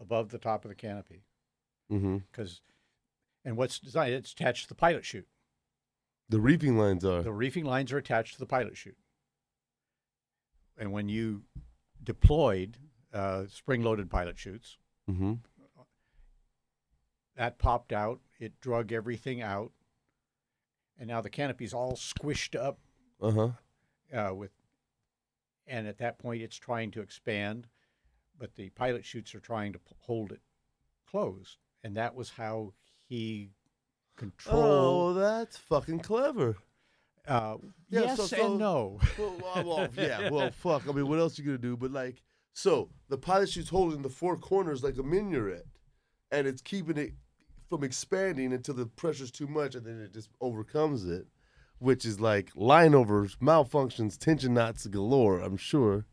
[0.01, 1.25] above the top of the canopy.
[1.93, 2.19] Mm-hmm.
[2.31, 2.61] Because,
[3.45, 5.29] and what's designed, it's attached to the pilot chute.
[6.29, 7.23] The reefing lines are.
[7.23, 8.99] The reefing lines are attached to the pilot chute.
[10.77, 11.43] And when you
[12.03, 12.77] deployed
[13.13, 14.77] uh, spring loaded pilot chutes,
[15.11, 15.35] mm-hmm.
[17.37, 19.73] that popped out, it drug everything out,
[20.99, 22.79] and now the canopy's all squished up
[23.21, 23.49] Uh huh.
[24.17, 24.51] uh, with,
[25.69, 27.67] and at that point it's trying to expand,
[28.39, 30.41] but the pilot chutes are trying to p- hold it
[31.09, 32.73] closed, and that was how
[33.09, 33.51] he
[34.17, 34.65] controlled.
[34.65, 36.57] Oh, that's fucking clever.
[37.27, 37.57] uh,
[37.91, 38.99] yeah, yes so- so- and no.
[39.19, 40.31] Well, well, yeah.
[40.31, 40.89] Well, fuck.
[40.89, 41.77] I mean, what else are you gonna do?
[41.77, 42.23] But like,
[42.55, 45.67] so the pilot chute's holding the four corners like a minuet,
[46.31, 47.13] and it's keeping it
[47.69, 51.27] from expanding until the pressure's too much, and then it just overcomes it,
[51.79, 55.41] which is like line overs, malfunctions, tension knots galore.
[55.41, 56.05] I'm sure.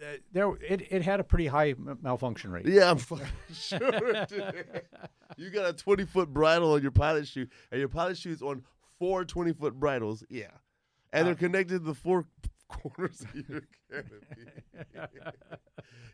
[0.00, 2.66] Uh, there, it, it had a pretty high m- malfunction rate.
[2.66, 3.80] Yeah, I'm fucking sure.
[4.14, 4.82] it did.
[5.36, 8.62] you got a 20 foot bridle on your pilot chute, and your pilot chute's on
[8.98, 10.22] four 20 foot bridles.
[10.30, 10.50] Yeah,
[11.12, 12.26] and they're Uh, connected to the four
[12.68, 15.26] corners of your canopy.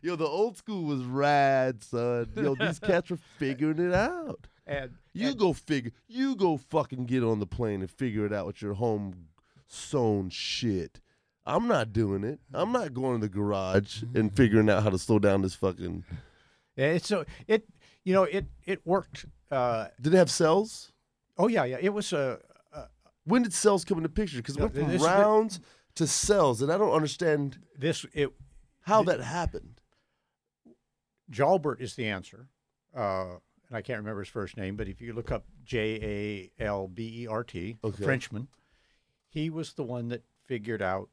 [0.01, 2.27] Yo, the old school was rad, son.
[2.35, 4.47] Yo, these cats were figuring it out.
[4.67, 5.91] And You and- go figure.
[6.07, 9.27] You go fucking get on the plane and figure it out with your home
[9.67, 11.01] sewn shit.
[11.45, 12.39] I'm not doing it.
[12.53, 16.03] I'm not going to the garage and figuring out how to slow down this fucking.
[16.75, 17.67] Yeah, it's so it
[18.03, 19.25] you know it it worked.
[19.51, 20.91] Uh, Did it have cells?
[21.37, 21.77] oh yeah, yeah.
[21.79, 22.39] It was a
[22.73, 22.85] uh,
[23.25, 24.37] When did cells come into picture?
[24.37, 25.59] Because it went from this is the- rounds
[25.95, 28.29] to cells, and I don't understand this it.
[28.81, 29.79] how that happened.
[31.31, 32.47] Jalbert is the answer,
[32.95, 33.35] uh,
[33.69, 36.87] and I can't remember his first name, but if you look up J A L
[36.87, 38.03] B E R T, Okay.
[38.03, 38.47] Frenchman,
[39.27, 41.09] he was the one that figured out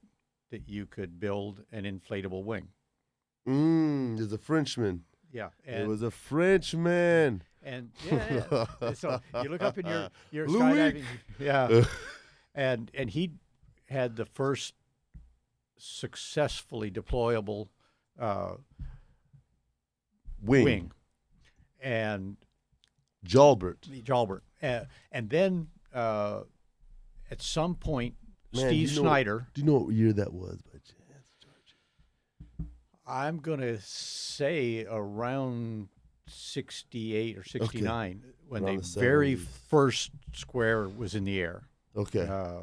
[0.50, 2.68] that you could build an inflatable wing.
[3.48, 5.04] Mmm, there's a Frenchman.
[5.32, 7.42] Yeah, it was a Frenchman.
[7.62, 8.44] and yeah,
[8.82, 8.92] yeah.
[8.92, 10.60] So you look up in your your Louis.
[10.60, 11.04] skydiving,
[11.38, 11.84] yeah,
[12.54, 13.32] and and he
[13.88, 14.74] had the first
[15.78, 17.68] successfully deployable
[18.18, 18.54] uh,
[20.42, 20.64] Wing.
[20.64, 20.92] wing,
[21.80, 22.36] and
[23.26, 23.88] Jalbert.
[24.04, 26.40] Jalbert, uh, and then uh,
[27.30, 28.14] at some point,
[28.52, 29.46] Man, Steve know- Snyder.
[29.54, 32.68] Do you know what year that was by chance, George?
[33.06, 35.88] I'm gonna say around
[36.26, 41.68] sixty-eight or sixty-nine when Around the the very first square was in the air.
[41.96, 42.26] Okay.
[42.26, 42.62] Uh,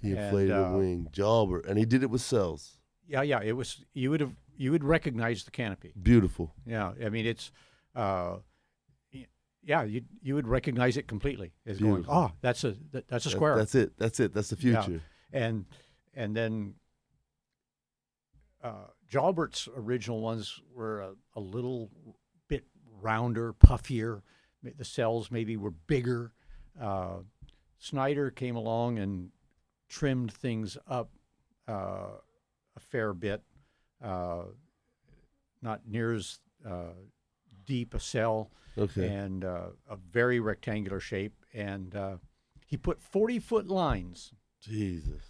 [0.00, 1.08] he and, inflated uh, a wing.
[1.12, 1.66] Jalbert.
[1.68, 2.78] And he did it with cells.
[3.06, 3.84] yeah, yeah, it was.
[3.94, 5.92] You would have you would recognize the canopy.
[6.00, 6.54] Beautiful.
[6.66, 7.50] Yeah, I mean it's.
[7.94, 8.36] Uh,
[9.62, 11.94] yeah, you you would recognize it completely as going.
[11.96, 12.14] Beautiful.
[12.14, 13.56] Oh, that's a that, that's a That- square.
[13.56, 13.92] that's it.
[13.98, 14.32] That's it.
[14.34, 14.82] That's the Yeah.
[14.82, 15.02] future.
[15.32, 15.66] and
[16.14, 16.74] and then
[18.62, 21.90] uh, Jalbert's original ones were a, a little
[22.48, 22.64] bit
[23.00, 24.22] rounder, puffier.
[24.62, 26.32] The cells maybe were bigger.
[26.80, 27.18] Uh,
[27.78, 29.30] Snyder came along and
[29.88, 31.10] trimmed things up
[31.68, 32.16] uh,
[32.76, 33.42] a fair bit,
[34.02, 34.42] uh,
[35.62, 36.94] not near as uh,
[37.68, 39.06] deep a cell Okay.
[39.08, 41.34] and uh, a very rectangular shape.
[41.52, 42.16] And uh,
[42.66, 45.22] he put 40 foot lines Jesus.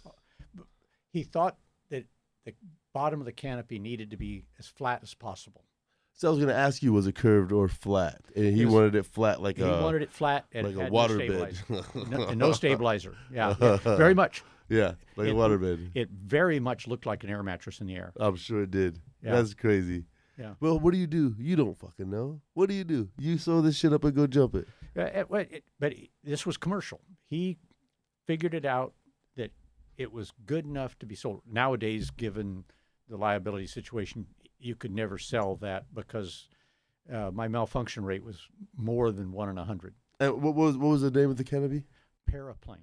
[1.11, 1.57] he thought
[1.89, 2.05] that
[2.45, 2.53] the
[2.93, 5.65] bottom of the canopy needed to be as flat as possible.
[6.13, 8.21] So I was going to ask you, was it curved or flat?
[8.35, 10.91] And he was- wanted it flat like he a wanted it flat and like a
[10.91, 11.57] waterbed.
[11.69, 13.15] no no, and no stabilizer.
[13.31, 14.43] Yeah, yeah, very much.
[14.69, 15.91] yeah, like It- a waterbed.
[15.95, 18.11] It very much looked like an air mattress in the air.
[18.19, 18.99] I'm sure it did.
[19.23, 19.33] Yeah.
[19.35, 20.05] That's crazy.
[20.39, 20.53] Yeah.
[20.61, 21.35] Well, what do you do?
[21.37, 22.39] You don't fucking know.
[22.53, 23.09] What do you do?
[23.17, 24.67] You sew this shit up and go jump it.
[24.97, 27.01] Uh, it- but it- but it- this was commercial.
[27.25, 27.57] He
[28.25, 28.93] figured it out
[29.35, 29.51] that
[29.97, 31.41] it was good enough to be sold.
[31.45, 32.63] Nowadays, given
[33.09, 34.27] the liability situation,
[34.59, 36.47] you could never sell that because
[37.11, 39.95] uh, my malfunction rate was more than one in a hundred.
[40.19, 41.83] And what was what was the name of the canopy?
[42.31, 42.77] Paraplane.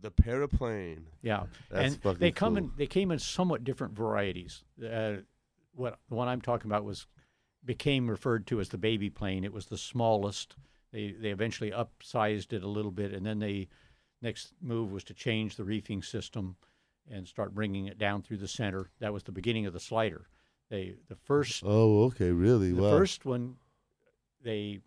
[0.00, 1.04] The paraplane.
[1.22, 2.64] Yeah, That's and fucking they come cool.
[2.64, 2.72] in.
[2.76, 4.62] They came in somewhat different varieties.
[4.82, 5.16] Uh,
[5.74, 7.06] what the one I'm talking about was
[7.64, 9.44] became referred to as the baby plane.
[9.44, 10.56] It was the smallest.
[10.92, 13.68] They they eventually upsized it a little bit, and then they
[14.22, 16.56] next move was to change the reefing system
[17.10, 18.90] and start bringing it down through the center.
[19.00, 20.28] That was the beginning of the slider.
[20.70, 22.72] They the first Oh, okay, really?
[22.72, 22.90] the wow.
[22.90, 23.56] first one
[24.42, 24.80] they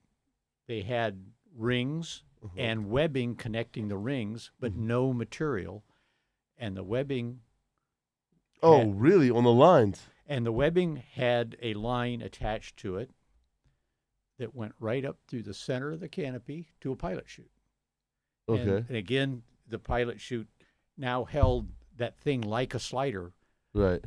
[0.68, 1.24] they had
[1.56, 2.54] rings Uh-huh.
[2.58, 4.88] and webbing connecting the rings, but Mm-hmm.
[4.88, 5.84] no material.
[6.58, 7.42] And the webbing
[8.64, 9.30] oh, had- really?
[9.30, 10.08] On the lines?
[10.28, 13.10] And the webbing had a line attached to it
[14.38, 17.50] that went right up through the center of the canopy to a pilot chute.
[18.48, 18.86] Okay.
[18.88, 20.48] And, again, the pilot chute
[20.98, 23.34] now held that thing like a slider.
[23.74, 24.04] Right.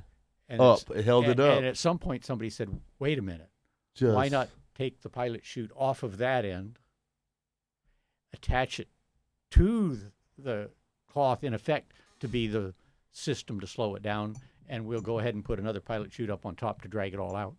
[0.48, 0.90] And Up.
[0.90, 1.58] It held it up.
[1.58, 3.50] And at some point, somebody said, "Wait a minute,
[3.94, 6.78] Just why not take the pilot chute off of that end,
[8.32, 8.88] attach it
[9.52, 10.70] to the
[11.06, 12.74] cloth, in effect, to be the
[13.12, 14.36] system to slow it down,
[14.70, 17.20] and we'll go ahead and put another pilot chute up on top to drag it
[17.20, 17.56] all out."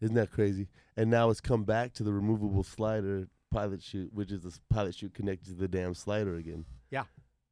[0.00, 0.68] Isn't that crazy?
[0.96, 4.94] And now it's come back to the removable slider pilot chute, which is the pilot
[4.94, 6.64] chute connected to the damn slider again.
[6.90, 7.04] Yeah.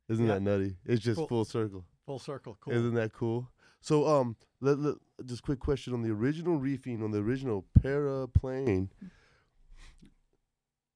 [0.08, 0.34] Isn't Yeah.
[0.34, 0.76] that nutty?
[0.84, 1.28] It's just Cool.
[1.28, 1.84] full circle.
[2.06, 2.72] Full circle, cool.
[2.72, 3.48] Isn't that cool?
[3.80, 8.88] So, um, let, let, just quick question on the original reefing on the original paraplane.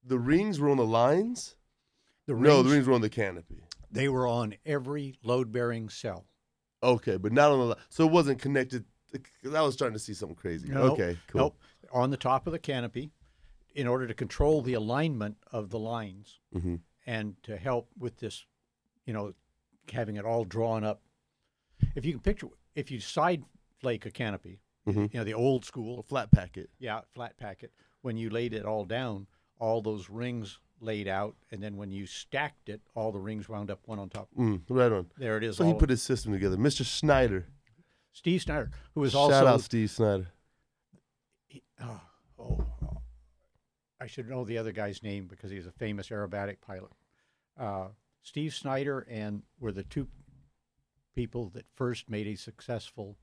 [0.04, 1.56] The rings were on the lines.
[2.26, 3.62] the no, the rings, rings were on the canopy.
[3.90, 6.26] they were on every load-bearing cell.
[6.84, 7.76] Okay, but not on the.
[7.88, 8.84] So it wasn't connected.
[9.44, 10.72] I was starting to see something crazy.
[10.72, 11.40] Okay, cool.
[11.40, 11.58] Nope,
[11.92, 13.10] on the top of the canopy,
[13.74, 16.76] in order to control the alignment of the lines hmm
[17.06, 18.46] and to help with this,
[19.04, 19.34] you know,
[19.92, 21.02] having it all drawn up.
[21.94, 23.44] If you can picture, if you side
[23.78, 25.12] flake a canopy, Mhm.
[25.12, 26.70] you know, the old A school, flat packet.
[26.78, 29.26] yeah, flat packet, when you laid it all down,
[29.58, 33.70] all those rings laid out, and then when you stacked it, all the rings wound
[33.70, 34.28] up one on top.
[34.38, 35.06] Mm, right on.
[35.18, 35.56] There it is.
[35.56, 36.56] So he put his system together.
[36.56, 36.84] Mr.
[36.84, 37.46] Snyder.
[38.12, 40.28] Steve Snyder, who was also Shout out Steve Snyder.
[41.48, 42.00] he- oh,
[42.38, 43.02] oh, oh,
[44.00, 46.92] I should know the other guy's name because he's a famous aerobatic pilot.
[47.58, 47.88] Uh,
[48.22, 50.06] Steve Snyder and were the two
[51.14, 53.16] people that first made a successful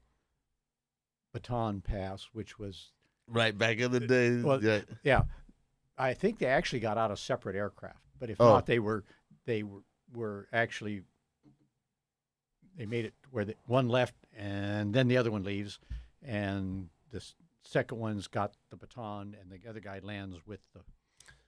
[1.34, 2.92] baton pass, which was
[3.28, 4.42] Right back in the day.
[4.42, 4.82] well, yeah.
[5.04, 5.22] yeah.
[5.98, 8.46] I think they actually got out of separate aircraft, but if Oh.
[8.50, 9.04] not, they were
[9.46, 9.82] they were,
[10.14, 11.04] were actually
[12.78, 15.80] they made it where the, one left and then the other one leaves,
[16.22, 20.80] and the s- second one's got the baton, and the other guy lands with the.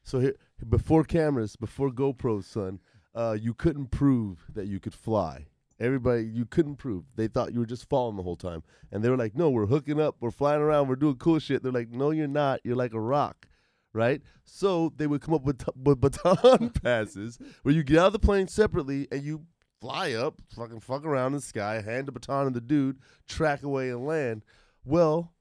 [0.04, 0.36] So here,
[0.70, 2.80] before cameras, before GoPros, son,
[3.16, 5.48] uh, you couldn't prove that you could fly.
[5.80, 7.06] Everybody, you couldn't prove.
[7.16, 9.66] They thought you were just falling the whole time, and they were like, "No, we're
[9.68, 12.60] hooking up, we're flying around, we're doing cool shit." They're like, "No, you're not.
[12.66, 13.48] You're like a rock."
[13.94, 14.22] Right?
[14.46, 18.14] So they would come up with, t- with baton passes where you get out of
[18.14, 19.46] the plane separately and you
[19.80, 23.64] fly up, fucking fuck around in the sky, hand the baton to the dude, track
[23.64, 24.44] away and land.
[24.86, 25.34] Well,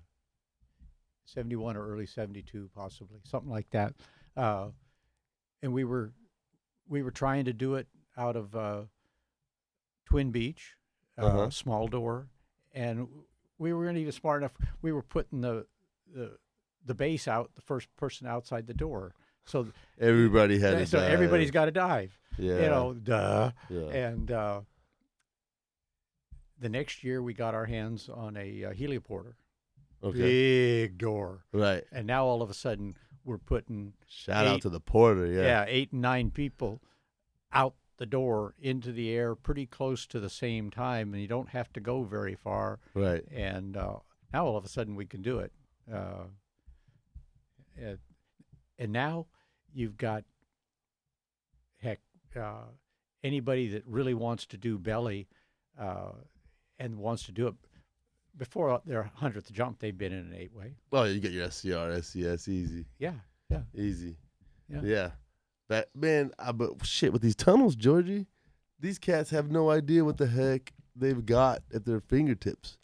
[1.26, 3.94] seventy-one or early seventy-two, possibly something like that.
[4.38, 4.70] Uh,
[5.62, 6.14] and we were,
[6.88, 7.88] we were trying to do it
[8.18, 8.84] out of uh,
[10.06, 10.76] Twin Beech,
[11.18, 11.50] uh, Uh-huh.
[11.50, 12.30] small door,
[12.74, 13.08] and
[13.58, 14.54] we weren't even smart enough.
[14.82, 15.66] We were putting the
[16.14, 16.38] the
[16.86, 19.14] the base out, the first person outside the door.
[19.46, 19.68] So,
[20.00, 21.12] Everybody had to so dive.
[21.12, 22.18] everybody's got to dive.
[22.38, 22.56] yeah.
[22.62, 23.52] You know, duh.
[23.70, 23.80] yeah.
[23.90, 24.62] And uh,
[26.60, 29.34] the next year, we got our hands on a uh, helioporter,
[30.04, 30.18] okay.
[30.20, 31.84] big door, Right.
[31.92, 35.26] and now all of a sudden we're putting Shout out to the porter.
[35.26, 35.42] yeah.
[35.42, 35.66] Yeah.
[35.68, 36.82] eight and nine people
[37.52, 41.50] out the door into the air pretty close to the same time, and you don't
[41.50, 42.80] have to go very far.
[42.96, 43.24] Right.
[43.32, 43.98] And uh,
[44.34, 45.52] now all of a sudden we can do it.
[45.94, 46.24] Uh,
[47.78, 47.98] and,
[48.80, 49.28] and now
[49.74, 50.24] you've got
[51.82, 52.00] heck
[52.40, 52.64] uh,
[53.24, 55.28] anybody that really wants to do belly
[55.80, 56.12] uh,
[56.80, 57.56] and wants to do it
[58.38, 60.76] before their hundredth jump, they've been in an eight way.
[60.92, 63.14] Well, you get your SCR, SCS, easy, Yeah,
[63.50, 63.62] yeah.
[63.76, 64.16] easy.
[64.70, 64.82] Yeah.
[64.84, 65.10] Yeah.
[65.70, 68.26] That man, I but shit with these tunnels, Georgie.
[68.80, 72.78] These cats have no idea what the heck they've got at their fingertips.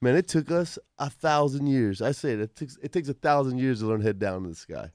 [0.00, 2.00] Man, it took us a thousand years.
[2.00, 4.48] I say it, it takes it takes a thousand years to learn head down to
[4.48, 4.90] the sky,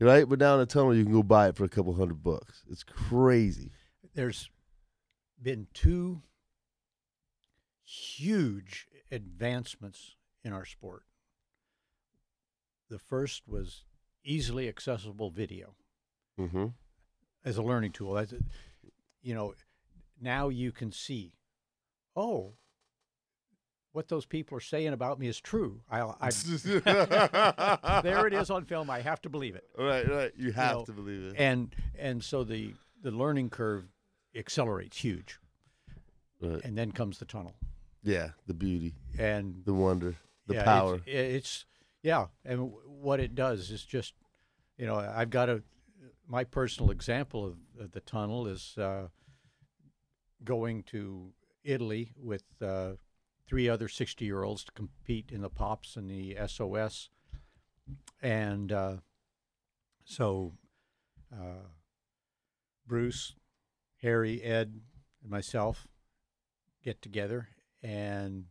[0.00, 0.28] right?
[0.28, 2.64] But down a tunnel, you can go buy it for a couple hundred bucks.
[2.68, 3.70] It's crazy.
[4.14, 4.50] There's
[5.40, 6.22] been two
[7.84, 11.04] huge advancements in our sport.
[12.90, 13.84] The first was
[14.24, 15.76] easily accessible video
[16.38, 16.66] Mm-hmm.
[17.48, 18.18] As a learning tool.
[18.18, 18.36] As a,
[19.22, 19.54] you know,
[20.20, 21.32] now you can see,
[22.14, 22.52] oh,
[23.92, 25.80] what those people are saying about me is true.
[25.90, 26.30] I'll, I
[28.02, 28.90] there it is on film.
[28.90, 29.64] I have to believe it.
[29.76, 30.32] Right, right.
[30.36, 31.34] You have know, to believe it.
[31.38, 33.84] And and so the the learning curve
[34.36, 35.38] accelerates huge,
[36.40, 36.62] Right.
[36.64, 37.54] and then comes the tunnel.
[38.04, 40.14] Yeah, the beauty, And the wonder,
[40.46, 41.00] the yeah, power.
[41.06, 41.64] It's, it's
[42.02, 44.14] yeah, and what it does is just,
[44.76, 45.62] you know, I've got a
[46.28, 49.08] my personal example of, the tunnel is uh,
[50.44, 51.32] going to
[51.64, 52.92] Italy with uh,
[53.46, 57.08] three other sixty year olds to compete in the pops and the SOS,
[58.22, 58.96] and uh,
[60.04, 60.52] so
[61.32, 61.68] uh,
[62.86, 63.34] Bruce,
[64.02, 64.80] Harry, Ed,
[65.22, 65.88] and myself
[66.82, 67.48] get together
[67.82, 68.44] and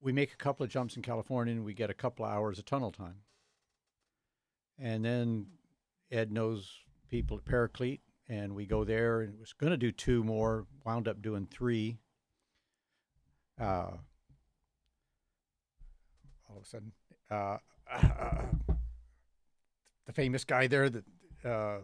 [0.00, 2.58] we make a couple of jumps in California and we get a couple of hours
[2.58, 3.22] of tunnel time.
[4.78, 5.46] And then
[6.12, 6.78] Ed knows
[7.08, 11.08] people at Paraclete and we go there and was going to do two more, wound
[11.08, 11.98] up doing three.
[13.60, 13.96] Uh,
[16.48, 16.92] all of a sudden,
[17.30, 17.56] uh,
[20.06, 21.04] the famous guy there, the
[21.44, 21.78] uh,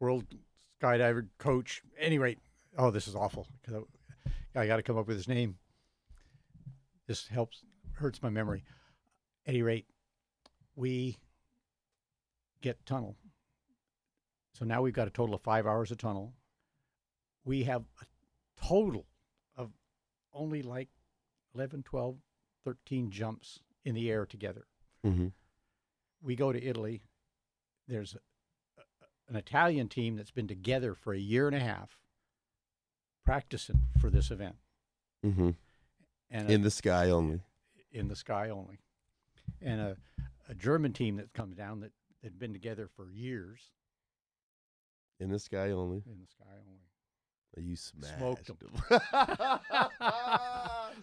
[0.00, 0.24] world
[0.82, 1.82] skydiver coach.
[1.98, 2.38] Any rate,
[2.76, 5.56] oh, this is awful I, I got to come up with his name.
[7.06, 7.62] This helps
[7.94, 8.64] hurts my memory.
[9.46, 9.86] any rate,
[10.74, 11.18] we
[12.62, 13.16] get tunnel.
[14.54, 16.32] So now we've got a total of five hours of tunnel.
[17.44, 18.04] We have a
[18.64, 19.06] total
[19.56, 19.70] of
[20.32, 20.88] only like
[21.54, 22.16] 11, 12,
[22.64, 24.66] 13 jumps in the air together.
[25.04, 25.28] Mm-hmm.
[26.22, 27.02] We go to Italy.
[27.88, 31.98] There's a, a- an Italian team that's been together for a year and a half
[33.24, 34.56] practicing for this event.
[35.24, 35.50] Mm-hmm.
[36.30, 37.40] And a- In the sky only.
[37.90, 38.78] in the sky only.
[39.60, 39.96] And a,
[40.48, 43.60] a German team that comes down that had been together for years
[45.20, 46.02] In the sky only.
[46.06, 46.78] in the sky only.
[47.56, 48.56] Are You smashed Smoked 'em.
[48.60, 48.72] them.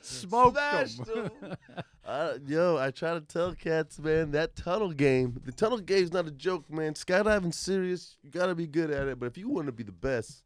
[0.02, 1.32] Smoked Smashed 'em.
[1.44, 1.56] 'em.
[2.04, 6.28] Uh, yo, I try to tell cats, man, that tunnel game, the tunnel game's not
[6.28, 6.94] a joke, man.
[6.96, 9.20] Skydiving serious, you gotta be good at it.
[9.20, 10.44] But if you want to be the best,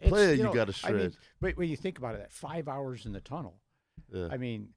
[0.00, 1.16] It's, Player you know, gotta I mean, shred.
[1.40, 3.60] but when you think about it, that five hours in the tunnel,
[4.12, 4.70] yeah, I mean,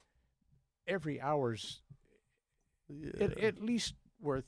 [0.86, 1.82] every hour's
[2.90, 3.24] yeah.
[3.24, 4.46] at, at least worth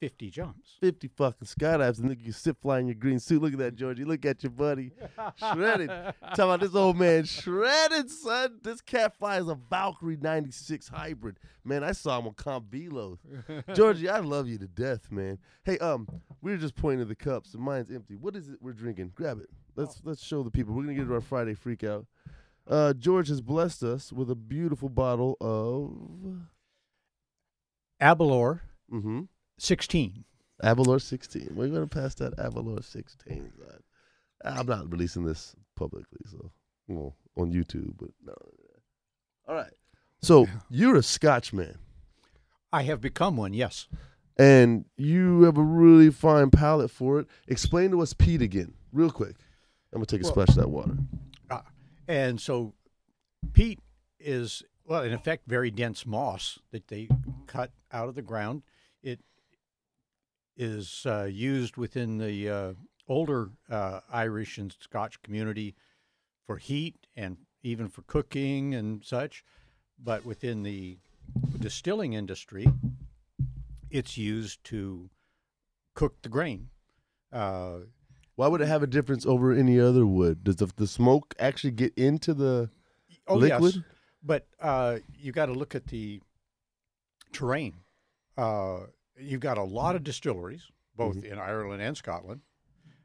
[0.00, 0.76] 50 jumps.
[0.80, 3.40] 50 fucking skydives and then you sit fly in your green suit.
[3.40, 4.04] Look at that, Georgie.
[4.04, 4.92] Look at your buddy.
[5.36, 5.88] Shredded.
[6.20, 8.58] Talk about this old man shredded, son.
[8.62, 11.38] This cat flies a Valkyrie 96 hybrid.
[11.64, 13.18] Man, I saw him on Comp Velo.
[13.74, 15.38] Georgie, I love you to death, man.
[15.64, 16.06] Hey, um,
[16.42, 18.14] we were just pointing to the cups and mine's empty.
[18.14, 19.12] What is it we're drinking?
[19.14, 19.48] Grab it.
[19.76, 20.74] Let's let's show the people.
[20.74, 22.06] We're gonna get to our Friday freak out.
[22.68, 26.46] Uh, George has blessed us with a beautiful bottle of
[28.00, 28.60] Aberlour
[28.92, 29.22] mm-hmm.
[29.58, 30.24] 16.
[30.62, 31.50] Aberlour 16.
[31.54, 33.52] We're gonna pass that Aberlour 16.
[33.58, 33.80] son.
[34.44, 36.50] I'm not releasing this publicly, so
[36.88, 38.34] well, on YouTube, but no.
[39.48, 39.72] All right.
[40.22, 41.76] So you're a Scotchman,
[42.72, 43.86] I have become one, yes.
[44.38, 47.26] and you have a really fine palate for it.
[47.48, 49.36] Explain to us peat again, real quick.
[49.92, 50.96] I'm gonna take a Well- splash of that water.
[51.50, 51.64] Ah,
[52.08, 52.74] and so
[53.52, 53.80] peat
[54.18, 57.08] is, well, in effect, very dense moss that they
[57.46, 58.62] cut out of the ground.
[59.02, 59.20] It
[60.56, 62.72] is uh, used within the uh,
[63.08, 65.74] older uh, Irish and Scotch community
[66.46, 69.44] for heat and even for cooking and such.
[70.02, 70.98] But within the
[71.58, 72.66] distilling industry,
[73.90, 75.10] it's used to
[75.94, 76.68] cook the grain.
[77.32, 77.78] Uh,
[78.36, 80.44] Why would it have a difference over any other wood?
[80.44, 82.70] Does the, the smoke actually get into the
[83.26, 83.74] Oh liquid?
[83.74, 83.84] yes,
[84.22, 86.20] but uh, you got to look at the
[87.32, 87.74] terrain.
[88.36, 88.80] Uh,
[89.18, 90.62] you've got a lot of distilleries,
[90.96, 91.32] both Mm-hmm.
[91.32, 92.40] in Ireland and Scotland.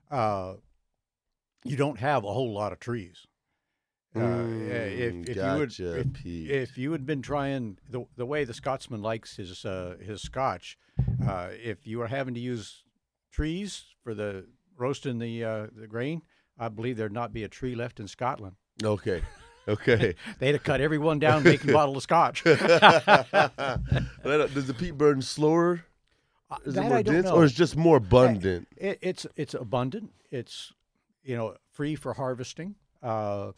[0.09, 0.55] Uh,
[1.63, 3.27] you don't have a whole lot of trees.
[4.15, 6.07] Uh, Mm, if, if you would, if,
[6.51, 10.77] if you had been trying the the way the Scotsman likes his uh, his Scotch,
[11.25, 12.83] uh, if you were having to use
[13.31, 16.23] trees for the roasting the uh, the grain,
[16.59, 18.55] I believe there'd not be a tree left in Scotland.
[18.83, 19.21] Okay.
[19.67, 20.15] Okay.
[20.39, 22.43] They'd have cut every one down, making a bottle of scotch.
[22.43, 22.57] Does
[24.67, 25.85] the peat burn slower?
[26.65, 27.35] Is that it more I don't dense, know.
[27.35, 28.67] or is just more abundant?
[28.77, 30.11] It, it's it's abundant.
[30.29, 30.73] It's
[31.23, 32.75] you know free for harvesting.
[33.01, 33.51] Uh,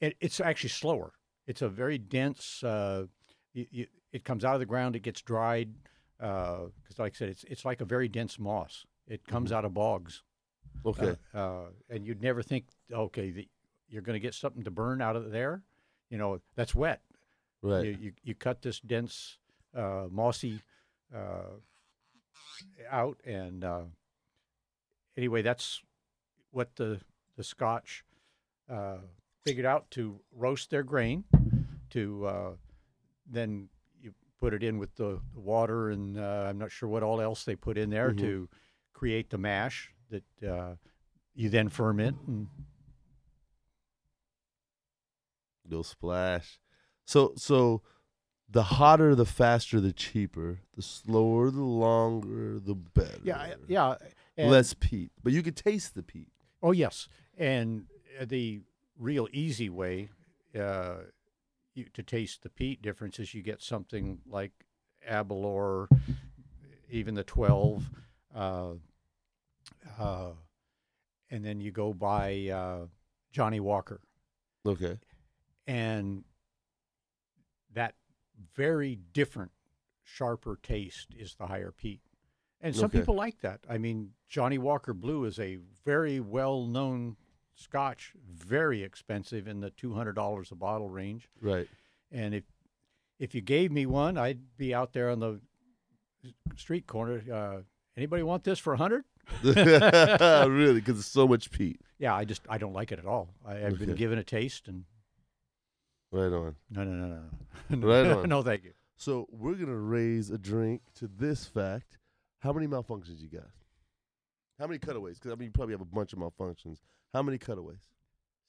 [0.00, 1.12] it, it's actually slower.
[1.46, 2.62] It's a very dense.
[2.62, 3.06] Uh,
[3.52, 4.96] you, you, it comes out of the ground.
[4.96, 5.74] It gets dried
[6.18, 8.86] because, like I said, it's it's like a very dense moss.
[9.06, 10.22] It comes out of bogs.
[10.84, 11.16] Okay.
[11.34, 13.48] Uh, uh, and you'd never think, okay, the,
[13.88, 15.62] you're going to get something to burn out of there.
[16.10, 17.00] You know, that's wet.
[17.62, 17.84] right.
[17.84, 19.38] You, you, you cut this dense
[19.74, 20.60] uh, mossy
[21.14, 21.56] uh,
[22.90, 23.18] out.
[23.24, 23.84] And uh,
[25.16, 25.82] anyway, that's
[26.50, 27.00] what the
[27.36, 28.04] the Scotch
[28.68, 28.98] uh,
[29.44, 31.24] figured out to roast their grain,
[31.90, 32.50] to uh,
[33.30, 33.68] then
[34.00, 37.44] you put it in with the, water, and uh, I'm not sure what all else
[37.44, 38.18] they put in there Mhm.
[38.18, 38.48] to
[38.92, 40.74] create the mash that uh,
[41.34, 42.16] you then ferment.
[42.26, 42.48] And
[45.64, 46.58] No splash.
[47.04, 47.82] So so
[48.50, 50.60] the hotter, the faster, the cheaper.
[50.74, 53.20] The slower, the longer, the better.
[53.22, 53.94] yeah, yeah.
[54.36, 56.30] And, Less peat, but you could taste the peat.
[56.62, 57.86] Oh yes, and
[58.20, 58.60] uh, the
[58.96, 60.10] real easy way
[60.58, 60.98] uh,
[61.74, 64.52] you, to taste the peat difference is you get something like
[65.08, 65.88] Aberlour,
[66.88, 67.90] even the twelve,
[68.34, 68.74] uh,
[69.98, 70.30] uh,
[71.30, 72.86] and then you go by uh,
[73.32, 74.00] Johnnie Walker,
[74.64, 74.98] Okay.
[75.66, 76.22] and
[77.74, 77.94] that
[78.54, 79.50] very different,
[80.02, 82.00] sharper taste is the higher peat.
[82.60, 83.00] And some Okay.
[83.00, 83.60] people like that.
[83.68, 87.16] I mean, Johnnie Walker Blue is a very well known
[87.54, 91.28] scotch, very expensive in the $200 a bottle range.
[91.40, 91.68] Right.
[92.10, 92.44] And if
[93.18, 95.40] if you gave me one, I'd be out there on the
[96.56, 97.22] street corner.
[97.32, 97.62] Uh,
[97.96, 99.04] anybody want this for a 100?
[99.42, 101.80] really, because it's so much peat.
[101.98, 103.34] Yeah, I just I don't like it at all.
[103.44, 104.84] I, I've been given a taste and
[106.10, 106.56] Right on.
[106.70, 107.22] no, no, no,
[107.70, 107.86] no.
[107.86, 108.28] Right on.
[108.28, 108.72] no, thank you.
[108.96, 111.98] So we're gonna raise a drink to this fact.
[112.40, 113.48] How many malfunctions you got?
[114.58, 115.18] How many cutaways?
[115.18, 116.78] Because I mean, you probably have a bunch of malfunctions.
[117.12, 117.90] How many cutaways?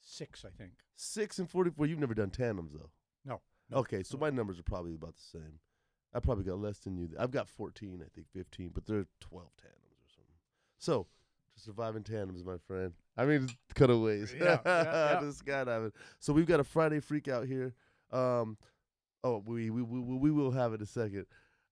[0.00, 0.72] Six, I think.
[0.96, 1.86] Six and forty-four.
[1.86, 2.90] You've never done tandems though.
[3.24, 3.40] No.
[3.70, 3.78] no.
[3.78, 5.60] Okay, so my numbers are probably about the same.
[6.14, 7.08] I probably got less than you.
[7.18, 10.34] I've got 14, I think 15, but there are 12 tandems or something.
[10.78, 11.06] So,
[11.60, 12.92] survive tandems, my friend.
[13.16, 14.34] I mean, cutaways.
[14.38, 14.82] Yeah, yeah,
[15.14, 15.20] yeah.
[15.20, 15.92] to skydiving.
[16.18, 17.74] So we've got a Friday freak out here.
[18.12, 18.56] Um,
[19.24, 21.26] oh, we we, we we will have it in a second.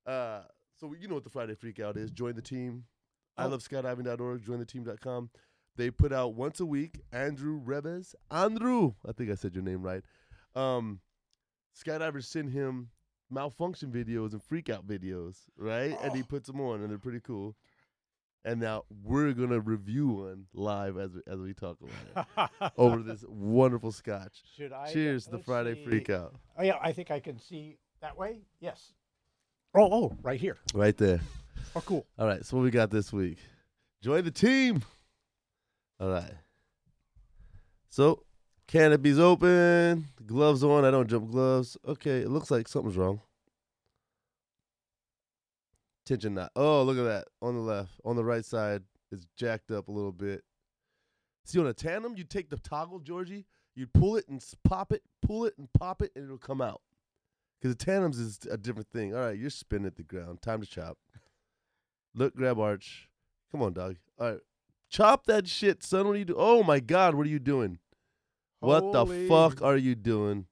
[0.06, 0.42] Uh,
[0.78, 2.10] so you know what the Friday freak out is?
[2.10, 2.84] Join the team.
[3.36, 3.48] I Oh.
[3.48, 4.44] love skydiving.org.
[4.44, 5.30] Join the team.com.
[5.76, 7.00] They put out once a week.
[7.12, 8.14] Andrew Rebes.
[8.30, 10.02] Andrew, I think I said your name right.
[10.56, 11.00] Um,
[11.76, 12.90] skydivers send him
[13.30, 15.96] malfunction videos and freak out videos, right?
[16.02, 16.26] And he Oh.
[16.26, 17.54] puts them on, and they're pretty cool.
[18.44, 23.02] And now we're gonna review one live as we, as we talk about it over
[23.02, 24.42] this wonderful scotch.
[24.56, 24.92] Should I?
[24.92, 25.84] Cheers to the Friday see.
[25.84, 26.34] freak out.
[26.56, 28.42] Oh yeah, I think I can see that way.
[28.60, 28.92] Yes.
[29.74, 30.56] Oh, oh, right here.
[30.72, 31.20] Right there.
[31.76, 32.06] Oh, cool.
[32.18, 33.38] All right, so what we got this week?
[34.02, 34.82] Join the team.
[36.00, 36.32] All right.
[37.90, 38.22] So,
[38.66, 40.84] canopy's open, gloves on.
[40.84, 41.76] I don't jump gloves.
[41.86, 43.20] Okay, it looks like something's wrong.
[46.08, 46.52] Tension knot.
[46.56, 47.26] Oh, look at that.
[47.42, 48.82] On the left, on the right side,
[49.12, 50.42] it's jacked up a little bit.
[51.44, 53.44] See, on a tandem, you take the toggle, Georgie,
[53.74, 56.80] you pull it and pop it, pull it and pop it, and it'll come out.
[57.60, 59.14] Because the tandems is a different thing.
[59.14, 60.40] All right, you're spinning at the ground.
[60.40, 60.96] Time to chop.
[62.14, 63.10] Look, grab arch.
[63.52, 63.96] Come on, dog.
[64.18, 64.40] All right.
[64.88, 66.06] Chop that shit, son.
[66.06, 66.40] What are you doing?
[66.40, 67.78] Oh my God, what are you doing?
[68.60, 70.46] What the fuck are you doing?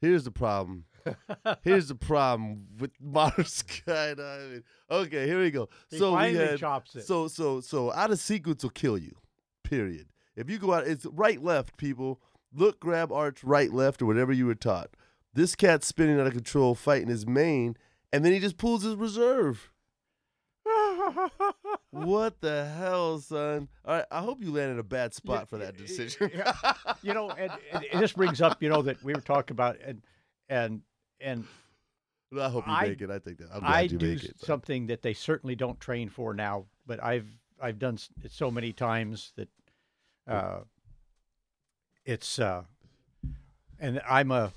[0.00, 0.84] Here's the problem.
[1.62, 4.62] Here's the problem with modern skydiving.
[4.90, 5.68] Okay, here we go.
[5.90, 7.06] He so we finally had, chops it.
[7.06, 9.16] so so so out of sequence will kill you.
[9.62, 10.08] Period.
[10.36, 12.20] If you go out, it's right left, people.
[12.52, 14.90] Look, grab, arch, right, left, or whatever you were taught.
[15.32, 17.76] This cat's spinning out of control, fighting his mane,
[18.12, 19.70] and then he just pulls his reserve.
[21.90, 23.68] What the hell, son?
[23.84, 26.30] All right, I hope you landed a bad spot for that decision.
[27.02, 29.76] you know, and, and and this brings up, you know, that we were talking about,
[29.84, 30.02] and
[30.48, 30.82] and
[31.20, 31.44] and
[32.38, 33.10] I hope you I- make it.
[33.10, 33.48] I think that.
[33.52, 34.40] I'm glad I you do make it.
[34.40, 37.26] something that they certainly don't train for now, but I've
[37.60, 39.48] I've done it so many times that
[40.26, 40.60] uh,
[42.04, 42.62] it's uh,
[43.78, 44.52] and I'm a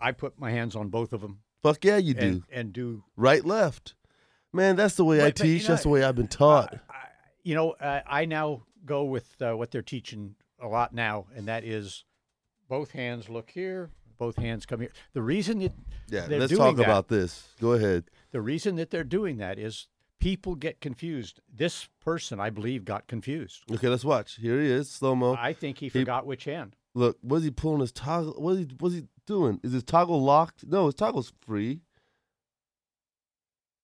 [0.00, 2.26] I put my hands on both of them Fuck yeah, you do.
[2.26, 3.94] and and do right, left.
[4.52, 5.62] Man, that's the way I but, you teach.
[5.62, 6.74] know, that's the way I've been taught.
[6.90, 6.94] I,
[7.42, 11.46] you know, uh, I now go with uh, what they're teaching a lot now, and
[11.48, 12.04] that is
[12.68, 14.90] both hands look here, both hands come here.
[15.12, 15.72] The reason that
[16.08, 16.84] yeah, they're let's doing talk that.
[16.84, 17.48] about this.
[17.60, 18.04] Go ahead.
[18.30, 19.88] the reason that they're doing that is
[20.20, 21.40] people get confused.
[21.52, 23.62] This person, I believe, got confused.
[23.72, 24.36] Okay, let's watch.
[24.36, 25.36] Here he is, slow mo.
[25.38, 26.76] I think he He- forgot which hand.
[26.94, 28.34] Look, was he pulling his toggle?
[28.34, 28.68] What is he?
[28.78, 29.58] What's he doing?
[29.62, 30.66] Is his toggle locked?
[30.66, 31.80] No, his toggle's free.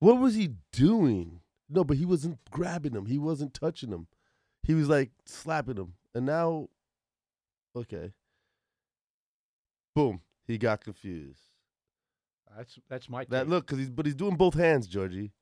[0.01, 1.41] What was he doing?
[1.71, 3.07] No, but he wasn't grabbing him.
[3.07, 4.07] He wasn't touching him.
[4.63, 5.95] He was like slapping him.
[6.15, 6.69] And now,
[7.77, 8.13] okay.
[9.99, 10.21] Boom.
[10.47, 11.41] He got confused.
[12.57, 13.49] That's that's my That take.
[13.49, 15.33] look, cause he's but he's doing both hands, Georgie.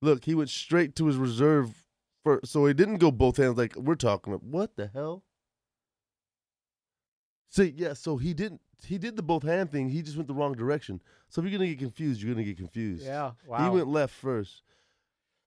[0.00, 1.84] Look, he went straight to his reserve
[2.24, 4.42] for so he didn't go both hands like we're talking about.
[4.42, 5.22] What the hell?
[7.50, 9.90] See, yeah, so he didn't he did the both hand thing.
[9.90, 11.02] He just went the wrong direction.
[11.28, 13.04] So if you're gonna get confused, you're gonna get confused.
[13.04, 13.64] Yeah, Wow.
[13.64, 14.62] He went left first.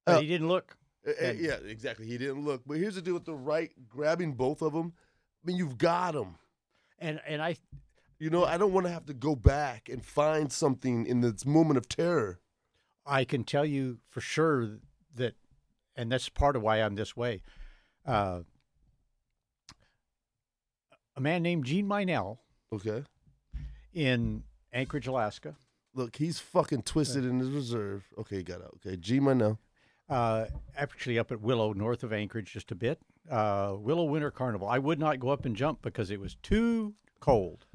[0.06, 0.78] but uh, he didn't look.
[1.08, 2.06] Uh, yeah, exactly.
[2.06, 2.62] He didn't look.
[2.68, 4.94] But here's the deal with the right grabbing both of them.
[5.44, 6.36] I mean, you've got them.
[7.00, 7.56] And and I
[8.22, 11.44] You know, I don't want to have to go back and find something in this
[11.44, 12.40] moment of terror.
[13.04, 14.78] I can tell you for sure
[15.16, 15.34] that,
[15.96, 17.42] and that's part of why I'm this way.
[18.06, 18.42] Uh,
[21.16, 22.38] a man named Gene Minell
[22.72, 23.04] Okay.
[23.92, 25.56] in Anchorage, Alaska,
[25.96, 28.06] Look, he's fucking twisted in his reserve.
[28.20, 28.78] Okay, he got out.
[28.86, 29.58] Okay, G Minell.
[30.10, 30.46] uh,
[30.78, 33.00] actually up at Willow, north of Anchorage, just a bit.
[33.30, 34.70] Uh, Willow Winter Carnival.
[34.70, 37.66] I would not go up and jump because it was too cold.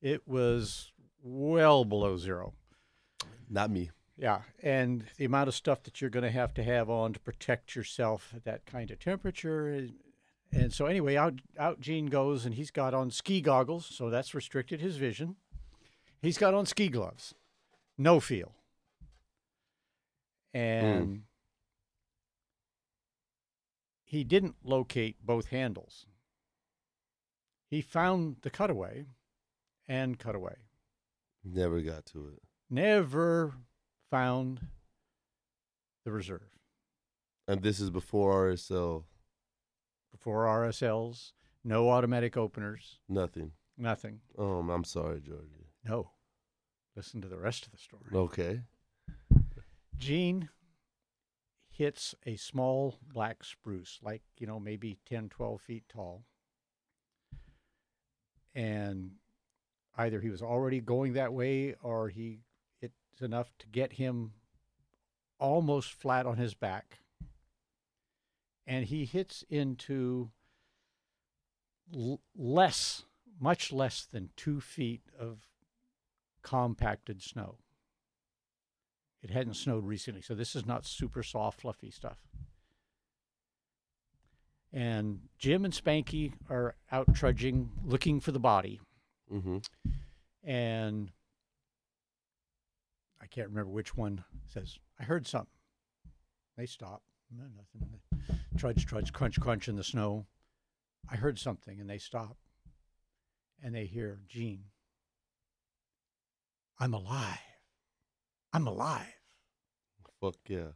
[0.00, 0.92] It was
[1.22, 2.54] well below zero.
[3.48, 3.90] Not me.
[4.16, 7.20] Yeah, and the amount of stuff that you're going to have to have on to
[7.20, 9.88] protect yourself at that kind of temperature.
[10.50, 14.34] And so anyway, out out Gene goes, and he's got on ski goggles, so that's
[14.34, 15.36] restricted his vision.
[16.20, 17.32] He's got on ski gloves,
[17.96, 18.56] no feel,
[20.52, 21.16] and hmm.
[24.04, 26.06] he didn't locate both handles.
[27.68, 29.04] He found the cutaway,
[29.88, 30.56] and cutaway.
[31.44, 32.42] Never got to it.
[32.70, 33.54] Never
[34.10, 34.60] found
[36.04, 36.50] the reserve.
[37.46, 39.04] And this is before RSL.
[40.12, 41.32] before RSLs,
[41.64, 43.52] no automatic openers, Nothing.
[43.76, 44.20] nothing.
[44.36, 45.66] Oh, I'm sorry, Georgie.
[45.84, 46.10] No.
[46.96, 48.10] Listen to the rest of the story.
[48.12, 48.62] Okay.
[49.96, 50.48] Gene
[51.70, 56.24] hits a small black spruce, like, you know, maybe 10, 12 feet tall.
[58.54, 59.12] And
[59.98, 62.38] either he was already going that way or he
[62.80, 64.32] it's enough to get him
[65.40, 67.00] almost flat on his back.
[68.66, 70.30] And he hits into
[71.92, 73.04] l- less,
[73.40, 75.38] much less than two feet of
[76.42, 77.56] compacted snow.
[79.20, 82.18] It hadn't snowed recently, so this is not super soft, fluffy stuff.
[84.72, 88.80] And Jim and Spanky are out trudging, looking for the body.
[89.32, 89.58] Mm-hmm.
[90.44, 91.10] And
[93.20, 95.48] I can't remember which one says, I heard something.
[96.56, 97.02] They stop.
[97.36, 98.00] No, nothing.
[98.56, 100.26] Trudge, trudge, crunch, crunch in the snow.
[101.10, 102.36] I heard something, and they stop.
[103.62, 104.64] And they hear Gene.
[106.80, 107.38] I'm alive.
[108.52, 109.06] I'm alive.
[110.20, 110.72] Fuck yeah.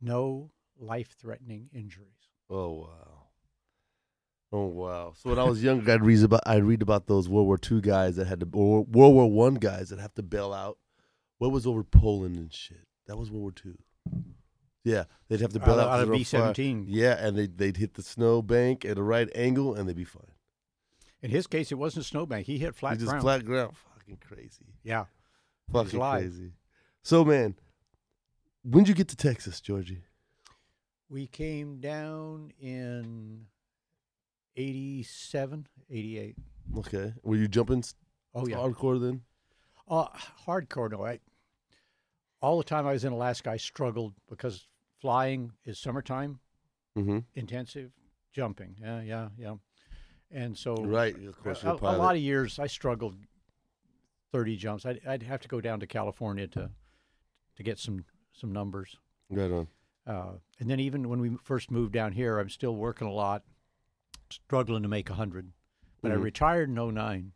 [0.00, 2.30] No life threatening injuries.
[2.50, 3.13] Oh wow.
[4.54, 5.12] Oh wow.
[5.16, 7.80] So when I was younger, I'd read about I'd read about those World War II
[7.80, 10.78] guys that had to or World War One guys that have to bail out.
[11.38, 12.86] What was over Poland and shit?
[13.08, 13.78] That was World War Two.
[14.84, 16.54] Yeah, they'd have to bail Out out, of 'cause B on fire.
[16.54, 16.86] 17.
[16.88, 20.04] Yeah, and they they'd hit the snow bank at a right angle and they'd be
[20.04, 20.22] fine.
[21.20, 22.46] In his case, it wasn't snowbank.
[22.46, 23.22] He hit flat He just ground.
[23.22, 23.74] flat ground.
[23.96, 24.74] Fucking crazy.
[24.84, 25.06] Yeah.
[25.72, 26.52] Fucking crazy.
[27.02, 27.56] So man,
[28.62, 30.04] when'd you get to Texas, Georgie?
[31.08, 33.46] We came down in
[34.56, 36.36] 87, 88.
[36.78, 37.12] Okay.
[37.22, 37.94] Were you jumping s-
[38.34, 38.56] Oh, yeah.
[38.56, 39.22] hardcore then?
[39.88, 40.06] Uh,
[40.46, 41.04] hardcore, no.
[41.04, 41.20] I,
[42.40, 44.66] all the time I was in Alaska, I struggled because
[45.00, 46.40] flying is summertime
[46.96, 47.18] Mm-hmm.
[47.34, 47.90] intensive,
[48.32, 48.76] jumping.
[48.80, 49.54] Yeah, yeah, yeah.
[50.30, 51.14] And so, Right.
[51.26, 51.98] Of course, a, you're a a pilot.
[51.98, 53.16] lot of years I struggled
[54.32, 54.86] 30 jumps.
[54.86, 56.70] I'd, I'd have to go down to California to
[57.56, 58.96] to get some some numbers.
[59.30, 59.66] right on.
[60.06, 63.42] Uh, and then even when we first moved down here, I'm still working a lot,
[64.34, 65.52] struggling to make a 100.
[66.02, 66.22] But I Mhm.
[66.22, 67.32] retired in 09,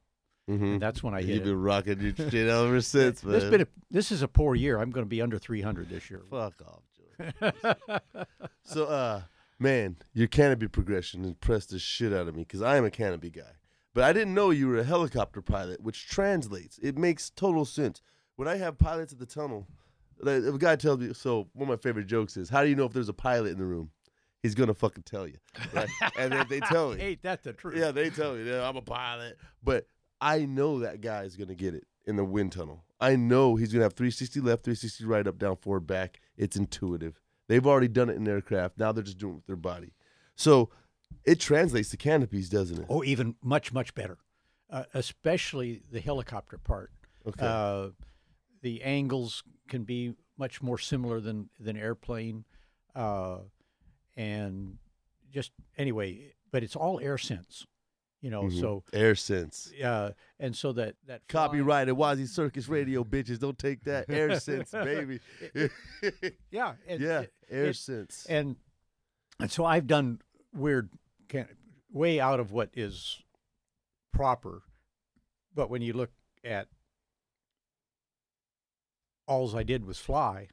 [0.48, 0.64] Mm-hmm.
[0.64, 1.44] and that's when I hit You've it.
[1.46, 3.32] been rocking your shit ever since, man.
[3.34, 4.78] This been a, this is a poor year.
[4.78, 6.22] I'm going to be under 300 this year.
[6.30, 7.54] Fuck off, George.
[8.62, 9.22] so, uh,
[9.58, 13.30] man, your canopy progression impressed the shit out of me because I am a canopy
[13.30, 13.52] guy.
[13.94, 16.78] But I didn't know you were a helicopter pilot, which translates.
[16.82, 18.00] It makes total sense.
[18.36, 19.66] When I have pilots at the tunnel,
[20.20, 22.68] like, if a guy tells me, so one of my favorite jokes is, how do
[22.68, 23.90] you know if there's a pilot in the room?
[24.42, 25.38] He's gonna fucking tell you,
[25.72, 25.88] right?
[26.18, 27.76] and then they tell me, Ain't that the truth?
[27.76, 29.36] yeah, they tell me, yeah, I'm a pilot.
[29.62, 29.86] But
[30.20, 32.84] I know that guy's gonna get it in the wind tunnel.
[33.00, 36.20] I know he's gonna have 360 left, 360 right, up, down, forward, back.
[36.36, 37.20] It's intuitive.
[37.48, 38.78] They've already done it in aircraft.
[38.78, 39.92] Now they're just doing it with their body.
[40.36, 40.70] So
[41.24, 42.86] it translates to canopies, doesn't it?
[42.88, 44.18] Oh, even much, much better,
[44.70, 46.90] uh, especially the helicopter part.
[47.26, 47.46] okay.
[47.46, 47.88] Uh,
[48.62, 52.44] the angles can be much more similar than than airplane,
[52.94, 53.38] uh,
[54.18, 54.76] and
[55.30, 56.34] just anyway.
[56.50, 57.66] But it's all air sense,
[58.20, 58.44] you know.
[58.44, 58.60] Mhm.
[58.60, 59.70] So Air sense.
[59.82, 63.38] uh, and so that that Copyrighted Wazzy Circus Radio, bitches.
[63.38, 64.06] Don't take that.
[64.10, 65.20] Air sense, baby.
[66.50, 68.26] Yeah, and, yeah, air it- sense.
[68.28, 68.56] and
[69.40, 70.20] and so I've done
[70.54, 70.88] weird,
[71.92, 73.22] way out of what is
[74.12, 74.62] proper.
[75.54, 76.10] But when you look
[76.42, 76.68] at
[79.26, 80.48] alls I did was fly,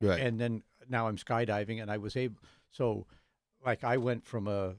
[0.00, 0.20] Right.
[0.20, 2.36] and then now I'm skydiving, and I was able.
[2.72, 3.06] So,
[3.64, 4.74] like I went from a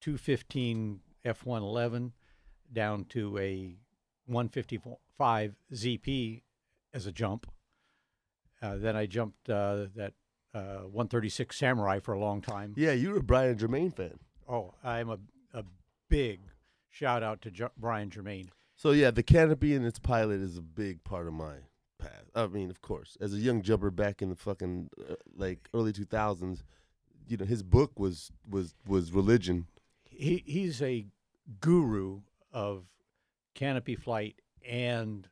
[0.00, 2.12] 215 F111
[2.72, 3.76] down to a
[4.26, 6.42] 155 ZP
[6.92, 7.46] as a jump.
[8.60, 10.14] Uh, then I jumped uh, that
[10.54, 12.74] uh, 136 Samurai for a long time.
[12.76, 14.18] yeah, you were a Brian Germain fan.
[14.48, 15.18] Oh, I'm a
[15.54, 15.64] a
[16.08, 16.40] big
[16.90, 18.50] shout out to Ju- Brian Germain.
[18.76, 21.54] So yeah, the canopy and its pilot is a big part of my
[21.98, 22.30] path.
[22.34, 25.92] I mean, of course, as a young jumper back in the fucking uh, like early
[25.92, 26.64] two thousands,
[27.28, 29.66] you know, his book was was was religion.
[30.04, 31.06] He he's a
[31.60, 32.20] guru
[32.52, 32.84] of
[33.54, 34.36] canopy flight
[34.66, 35.28] and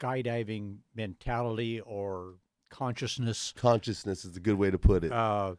[0.00, 2.34] skydiving mentality or
[2.70, 3.52] consciousness.
[3.56, 5.12] Consciousness is a good way to put it.
[5.12, 5.54] Uh,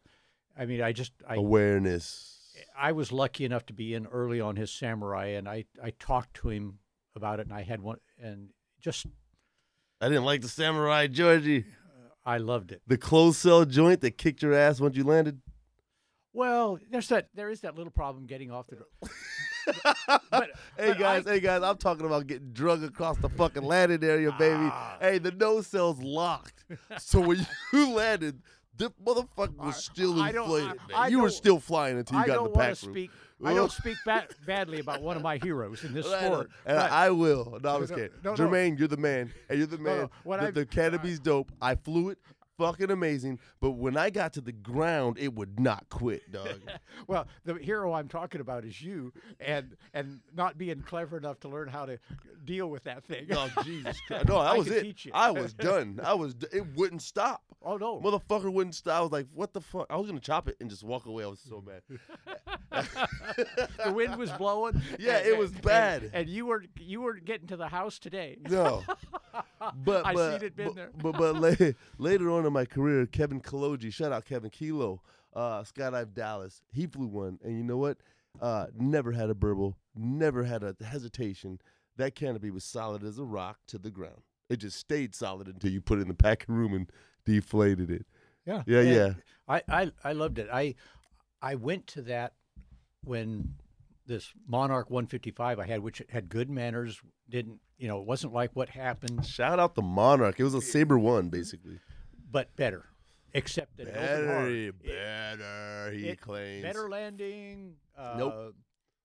[0.56, 2.34] I mean, I just I Awareness.
[2.76, 6.34] I was lucky enough to be in early on his samurai, and I I talked
[6.38, 6.78] to him
[7.14, 8.50] about it, and I had one, and
[8.80, 9.06] just
[10.00, 11.64] I didn't like the samurai Georgie.
[12.28, 12.82] I loved it.
[12.86, 15.40] The closed cell joint that kicked your ass once you landed.
[16.34, 18.84] Well, there's that there is that little problem getting off the.
[20.30, 23.62] but Hey but guys, I- hey guys, I'm talking about getting drug across the fucking
[23.62, 24.68] landing area, baby.
[24.70, 24.98] Ah.
[25.00, 26.66] Hey, the nose cell's locked.
[26.98, 28.42] so when you landed,
[28.78, 31.04] this motherfucker was still I inflated, I-.
[31.04, 32.92] I you were still flying until you I got in the pack room.
[32.92, 33.10] speak.
[33.44, 36.50] I don't speak ba- badly about one of my heroes in this And I sport.
[36.66, 37.58] and I will.
[37.62, 38.10] No, just No, kidding.
[38.24, 38.36] no, no.
[38.36, 39.32] Germain, you're the man.
[39.48, 39.96] Hey, you're the man.
[39.98, 41.52] no, what the, I- the dope.
[41.60, 42.18] I flew it.
[42.58, 43.38] Fucking amazing.
[43.60, 46.60] But when I got to the ground, it would not quit, dog.
[47.06, 51.48] well, the hero I'm talking about is you, and and not being clever enough to
[51.48, 52.00] learn how to
[52.44, 53.28] deal with that thing.
[53.32, 54.26] oh, Jesus Christ.
[54.26, 54.82] No, that I was it.
[54.82, 55.12] teach you.
[55.14, 56.00] I was done.
[56.02, 57.42] I was, d- it wouldn't stop.
[57.62, 58.00] oh no!
[58.00, 58.98] Motherfucker wouldn't stop.
[58.98, 59.86] I was like, what the fuck?
[59.88, 61.22] I was going to chop it and just walk away.
[61.22, 61.66] I was so mm.
[62.72, 62.86] mad.
[63.84, 64.82] the wind was blowing.
[64.98, 66.10] Yeah, and- it was and- bad.
[66.12, 68.38] And, you were you were getting to the house today.
[68.48, 68.82] No.
[69.84, 70.90] But I but, seen it been but, there.
[71.02, 75.02] but but la- later on in my career, Kevin Kaloji, shout out Kevin Kilo,
[75.34, 76.62] uh, Skydive Dallas.
[76.72, 77.98] He flew one, and you know what?
[78.40, 81.60] Uh, never had a burble, never had a hesitation.
[81.96, 84.22] That canopy was solid as a rock to the ground.
[84.48, 86.90] It just stayed solid until you put it in the packing room and
[87.24, 88.06] deflated it.
[88.46, 89.12] Yeah, Yeah, and yeah.
[89.48, 90.48] I, I I loved it.
[90.52, 90.74] I
[91.42, 92.34] I went to that
[93.04, 93.54] when
[94.06, 98.00] this Monarch 155 I had, which had good manners, didn't you know?
[98.00, 100.38] It wasn't like what happened, Shout out the Monarch.
[100.38, 101.78] It was a Sabre one, basically.
[102.30, 102.84] but better.
[103.34, 103.94] Except that it.
[103.94, 105.92] Better, It- better.
[105.92, 106.62] He it- claims.
[106.62, 107.76] better landing.
[107.96, 108.54] Uh, Nope.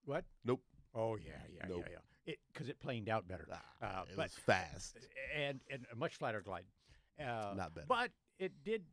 [0.05, 0.25] What?
[0.45, 0.61] Nope.
[0.95, 1.83] Oh yeah, yeah, Nope.
[1.87, 2.33] yeah, yeah.
[2.33, 3.47] It because it planed out better.
[3.51, 4.97] Ah, Uh, it but was fast.
[5.35, 6.63] and and a much flatter glide.
[7.19, 7.85] Uh, Not better.
[7.87, 8.83] But it did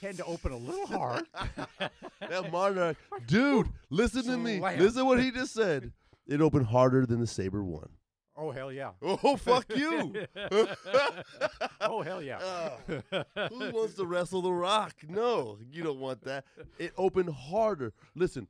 [0.00, 1.24] tend to open a little hard.
[2.20, 2.96] That Monarch,
[3.26, 4.58] dude, listen to me.
[4.60, 5.92] Listen what he just said.
[6.26, 7.90] It opened harder than the Sabre one.
[8.38, 8.92] Oh hell yeah.
[9.02, 10.14] Oh fuck you!
[11.80, 12.38] oh hell yeah.
[12.38, 14.94] Uh, who wants to wrestle the Rock?
[15.08, 16.44] No, you don't want that.
[16.78, 17.92] It opened harder.
[18.14, 18.46] Listen,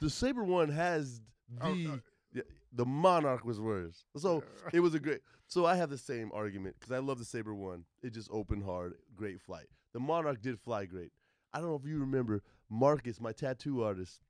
[0.00, 2.40] the Sabre one has the Oh, uh,
[2.72, 4.04] the Monarch was worse.
[4.16, 4.42] So
[4.72, 5.20] it was a great.
[5.46, 7.84] So I have the same argument because I love the Sabre one.
[8.02, 9.66] It just opened hard, great flight.
[9.92, 11.12] The Monarch did fly great.
[11.52, 14.20] I don't know if you remember Marcus, my tattoo artist.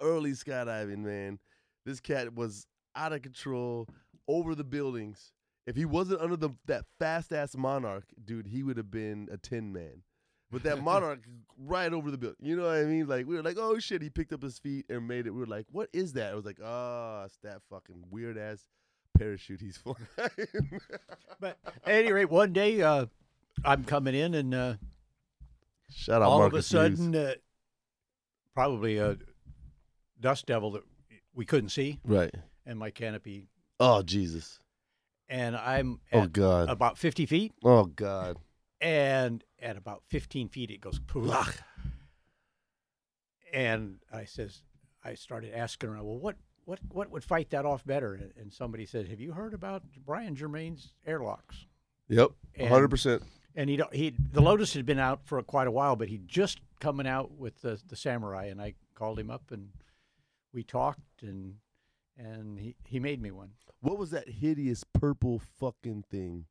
[0.00, 1.38] Early skydiving, man.
[1.84, 2.66] This cat was
[2.96, 3.88] out of control
[4.28, 5.32] over the buildings.
[5.66, 9.36] If he wasn't under the that fast ass Monarch, dude, he would have been a
[9.36, 10.02] tin man.
[10.50, 11.20] But that Monarch
[11.56, 12.38] right over the building.
[12.40, 13.06] You know what I mean?
[13.06, 15.30] Like we were like, oh shit, he picked up his feet and made it.
[15.30, 16.32] We were like, what is that?
[16.32, 18.60] I was like, oh, it's that fucking weird ass
[19.16, 19.98] parachute he's flying.
[21.40, 23.06] But at any rate, one day uh,
[23.64, 24.74] I'm coming in, and uh,
[25.94, 27.34] Shout out all Marcus of a sudden, uh,
[28.54, 29.16] probably a
[30.20, 30.82] dust devil that
[31.34, 32.34] we couldn't see, Right.
[32.66, 33.48] And my canopy,
[33.80, 34.58] Oh Jesus.
[35.28, 36.68] and I'm Oh God.
[36.68, 38.36] about 50 feet, Oh God.
[38.80, 41.62] and at about 15 feet it goes poof.
[43.52, 44.62] and I says,
[45.04, 48.14] I started asking around, well, what, what, what would fight that off better?
[48.38, 51.66] And, somebody said, have you heard about Brian Germain's airlocks?
[52.08, 52.30] Yep.
[52.68, 53.22] Hundred percent.
[53.54, 56.60] And he he the Lotus had been out for quite a while, but he just
[56.80, 59.68] coming out with the the Samurai, and I called him up and
[60.52, 61.54] we talked, and
[62.16, 63.50] and he he made me one.
[63.80, 66.46] What was that hideous purple fucking thing?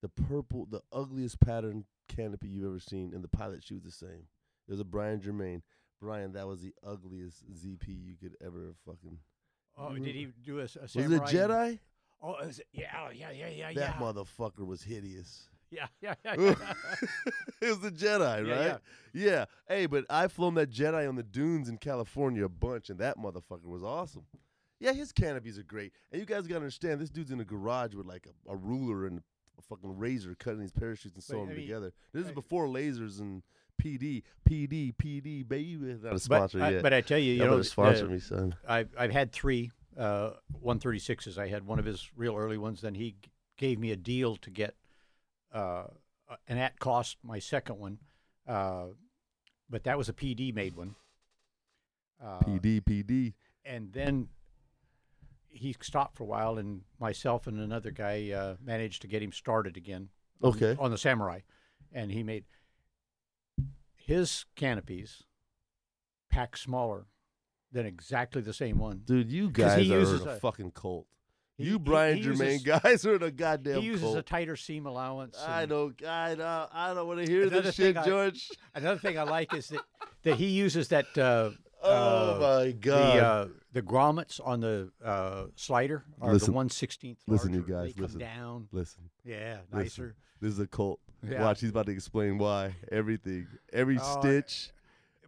[0.00, 4.06] The purple, the ugliest pattern canopy you've ever seen, and the pilot chute was the
[4.06, 4.26] same.
[4.66, 5.62] It was a Brian Germain.
[6.00, 9.18] Brian, that was the ugliest ZP you could ever fucking.
[9.78, 11.78] Oh, You did he do a, a Was it a Jedi?
[12.20, 13.92] Oh, is it, yeah, oh, yeah, yeah, yeah, That yeah.
[13.94, 15.48] motherfucker was hideous.
[15.70, 16.54] yeah, yeah, yeah, yeah.
[17.60, 18.78] it was the Jedi, Yeah, right?
[19.12, 19.44] Yeah.
[19.68, 23.16] Hey, but I flown that Jedi on the dunes in California a bunch, and that
[23.18, 24.24] motherfucker was awesome.
[24.82, 25.92] Yeah, his canopies are great.
[26.10, 28.56] And you guys got to understand, this dude's in a garage with like a, a
[28.56, 29.22] ruler and
[29.58, 31.92] a fucking razor cutting these parachutes and But, sewing I them mean, together.
[32.12, 33.42] This is before lasers and
[33.80, 35.76] PD, PD, PD, baby.
[35.76, 36.82] Not a But sponsor I, yet.
[36.82, 38.56] but I tell you, you Y'all know, sponsor me, son.
[38.68, 40.32] I've I've had three uh,
[40.64, 41.38] 136s.
[41.38, 42.80] I had one of his real early ones.
[42.80, 44.74] Then he g- gave me a deal to get
[45.52, 45.84] uh,
[46.48, 47.98] an at cost my second one,
[48.48, 48.86] uh,
[49.70, 50.94] but that was a PD made one.
[52.22, 53.34] Uh, PD, PD.
[53.64, 54.28] and then
[55.52, 59.32] he stopped for a while, and myself and another guy uh, managed to get him
[59.32, 60.08] started again.
[60.42, 60.76] on- Okay.
[60.80, 61.40] On the Samurai,
[61.92, 62.44] and he made
[63.96, 65.22] his canopies
[66.30, 67.06] pack smaller
[67.70, 69.02] than exactly the same one.
[69.04, 71.06] Dude, you guys he are in a, a- fucking cult.
[71.56, 74.16] He- you Brian he Germain uses- guys are in a goddamn he uses cult.
[74.18, 75.38] a tighter seam allowance.
[75.46, 78.50] I don't, I don't, I don't want to hear this shit, I- George.
[78.74, 79.82] Another thing I like is that,
[80.24, 81.50] that he uses that uh,
[81.84, 83.16] Oh uh, my god!
[83.16, 87.18] the uh, the grommets on the uh, slider are Listen- the one sixteenth.
[87.26, 88.18] listen, you guys, listen.
[88.20, 88.68] down.
[88.72, 89.78] Listen, Yeah, listen.
[89.78, 90.16] nicer.
[90.40, 91.00] This is a cult.
[91.26, 91.42] Yeah.
[91.42, 92.74] Watch, he's about to explain why.
[92.90, 94.70] Everything, every I- stitch.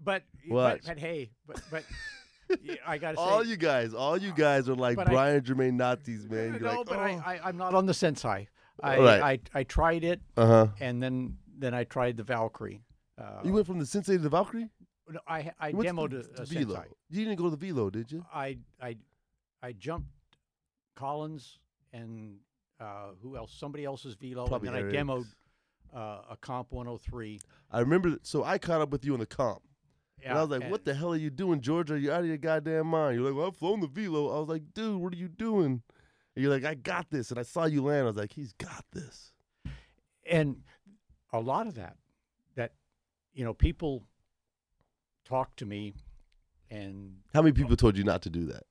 [0.03, 1.85] But, but but hey, but but
[2.63, 5.43] yeah, I gotta say, All you guys, all you guys are like But I- Brian
[5.45, 6.53] Germain Nazis, man.
[6.53, 7.01] no, You're like, but oh.
[7.01, 8.49] I, I I'm not on the Sensei.
[8.83, 9.23] I, Right.
[9.55, 10.67] I I tried it, uh huh.
[10.81, 12.83] and then then I tried the Valkyrie.
[13.17, 14.69] Uh, You went from the Sensei to the Valkyrie.
[15.09, 16.75] No, I I You to demoed the- a, a Velo.
[16.75, 16.89] Sensei.
[17.11, 18.25] You didn't go to the Velo, did you?
[18.33, 18.97] I I
[19.63, 20.09] I jumped
[20.95, 21.59] Collins
[21.93, 22.37] and
[22.81, 23.53] uh, who else?
[23.53, 24.87] Somebody else's velo, Probably and then.
[24.97, 25.27] I demoed
[25.95, 27.41] uh, a Comp 103.
[27.71, 28.17] I remember.
[28.23, 29.63] So I caught up with you in the comp,
[30.21, 31.91] Yeah, and I was like, "What the hell are you doing, George?
[31.93, 34.41] Are you out of your goddamn mind?" You're like, "Well, I've flown the Velo." I
[34.41, 35.83] was like, "Dude, what are you doing?"
[36.35, 38.03] And you're like, "I got this," and I saw you land.
[38.03, 39.33] I was like, "He's got this."
[40.29, 40.63] And
[41.33, 41.97] a lot of that,
[42.57, 42.73] that
[43.33, 44.03] you know, people
[45.25, 45.95] talk to me,
[46.71, 48.65] and How many people told you not to do that?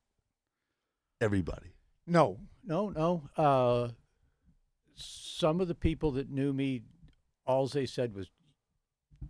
[1.22, 1.74] Everybody.
[2.08, 3.24] no, no, no.
[3.38, 3.90] Uh,
[4.96, 6.82] some of the people that knew me,
[7.46, 8.30] all they said was,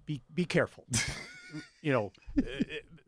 [0.06, 0.86] "Be be careful."
[1.82, 2.42] you know, uh,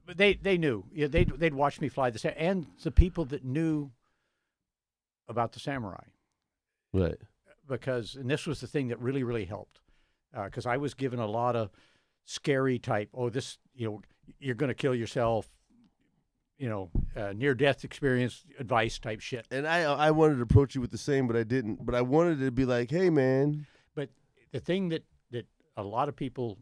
[0.05, 0.85] but they they knew.
[0.93, 3.91] Yeah, they they'd watch me fly the sa- and the people that knew
[5.27, 6.03] about the samurai
[6.93, 7.17] Right.
[7.67, 9.79] because and this was the thing that really really helped
[10.31, 11.71] because I was given a lot of
[12.25, 13.09] scary type.
[13.13, 14.01] Oh, this you know
[14.39, 15.49] you're going to kill yourself.
[16.57, 19.45] You know, uh, near death experience advice type shit.
[19.51, 21.85] And I I wanted to approach you with the same, but I didn't.
[21.85, 24.09] But I wanted to be like, "Hey, man." But
[24.51, 26.57] the thing that that a lot of people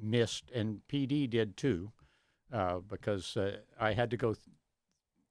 [0.00, 1.90] missed, and PD did too,
[2.52, 4.34] uh, because uh, I had to go.
[4.34, 4.46] Th-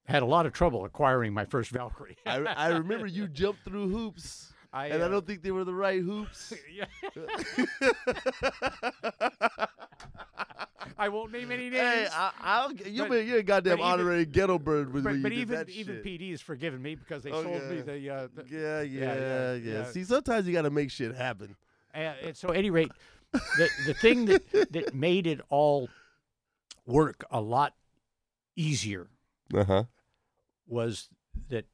[0.06, 2.18] had a lot of trouble acquiring my first Valkyrie.
[2.26, 5.66] I, I remember you jumped through hoops, I, and I uh, don't think they were
[5.66, 6.54] the right hoops.
[10.98, 11.76] I won't name any names.
[11.76, 15.32] hey, I, I'll you But- you're a goddamn even- honorary ghetto bird with but, but
[15.32, 16.04] you did even even shit.
[16.06, 19.54] PD has forgiven me because they Oh, sold me the, uh, the Yeah, yeah, yeah,
[19.54, 19.86] yeah, yeah.
[19.92, 21.56] See, sometimes you got to make shit happen.
[21.94, 22.92] uh, and so at any rate,
[23.32, 25.90] the the thing that that made it all
[26.86, 27.74] work a lot
[28.56, 29.08] easier
[29.54, 29.84] Uh huh.
[30.68, 31.10] was
[31.50, 31.66] that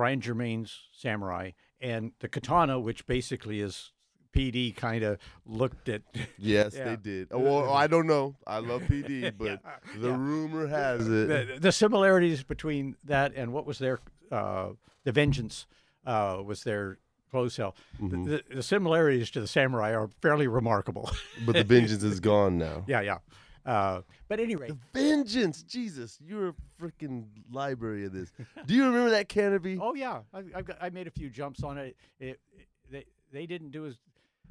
[0.00, 3.92] Brian Germain's samurai and the katana, which basically is
[4.34, 6.00] PD, kind of looked at.
[6.38, 6.84] Yes, Yeah.
[6.84, 7.28] they did.
[7.30, 8.34] Oh, well, I don't know.
[8.46, 9.56] I love PD, but Yeah,
[9.98, 10.16] the yeah.
[10.16, 11.28] rumor has it.
[11.28, 13.98] the, the similarities between that and what was their
[14.32, 14.68] uh,
[15.04, 15.66] the vengeance
[16.06, 16.96] uh, was their
[17.30, 17.76] close cell.
[18.00, 18.24] Mhm.
[18.24, 21.10] The, the similarities to the samurai are fairly remarkable.
[21.44, 22.84] but the vengeance is gone now.
[22.88, 23.18] yeah, yeah.
[23.66, 26.18] Uh, but anyway, The vengeance, Jesus!
[26.24, 28.32] You're a freaking library of this.
[28.66, 29.78] Do you remember that canopy?
[29.80, 31.96] oh yeah, I, I've got, I made a few jumps on it.
[32.18, 32.66] It, it.
[32.90, 33.98] They they didn't do as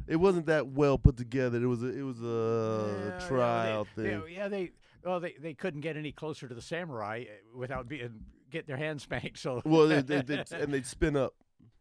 [0.07, 1.61] It wasn't that well put together.
[1.61, 4.22] It was a, it was a Yeah, trial they, thing.
[4.27, 4.72] they- yeah, they
[5.03, 8.11] well they, they couldn't get any closer to the samurai uh, without being
[8.52, 9.40] get their hands spanked.
[9.40, 11.34] So well, they, they, they, and they'd spin up.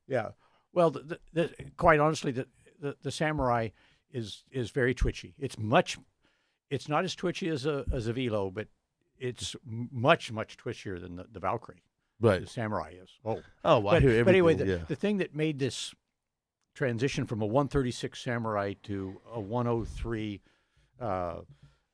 [0.06, 0.30] Yeah.
[0.72, 2.46] Well, the, the, the, quite honestly, the,
[2.80, 3.68] the the samurai
[4.12, 5.34] is is very twitchy.
[5.38, 5.98] It's much,
[6.70, 8.68] it's not as twitchy as a as a velo, but
[9.18, 11.82] it's much much twitchier than the, the Valkyrie.
[12.20, 12.40] Right.
[12.40, 13.10] The samurai is.
[13.24, 14.78] Oh, Oh, I but, but anyway, the, yeah.
[14.88, 15.94] the thing that made this
[16.74, 20.40] transition from a 136 samurai to a 103
[21.00, 21.36] uh,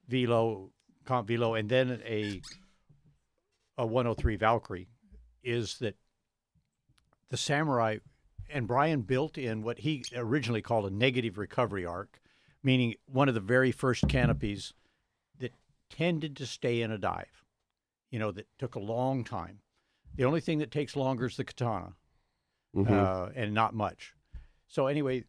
[0.09, 0.71] velo
[1.05, 2.41] comp velo, and then a
[3.77, 4.89] a 103 Valkyrie,
[5.43, 5.97] is that
[7.31, 7.99] the samurai
[8.49, 12.21] and Brian built in what he originally called a negative recovery arc,
[12.65, 14.73] meaning one of the very first canopies
[15.39, 15.53] that
[15.91, 17.45] tended to stay in a dive.
[18.11, 19.61] You know, that took a long time.
[20.17, 21.95] The only thing that takes longer is the katana,
[22.75, 22.91] Mhm.
[22.91, 24.15] uh, and not much.
[24.69, 25.25] So anyway,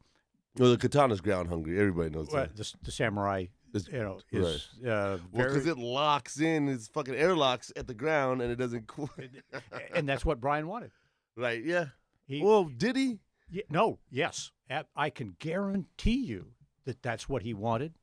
[0.57, 1.79] well, the katana's ground hungry.
[1.79, 2.55] Everybody knows well, that.
[2.55, 4.41] the, the samurai It's- you know, right.
[4.43, 8.55] is uh, Well, because it locks in, it's fucking airlocks at the ground, and it
[8.55, 8.89] doesn't.
[9.93, 10.91] And that's what Brian wanted.
[11.35, 11.63] right?
[11.63, 11.87] Yeah.
[12.27, 13.19] He, Well, did he?
[13.49, 14.51] Ye- no, yes,
[14.95, 16.53] I can guarantee you
[16.85, 17.93] that that's what he wanted.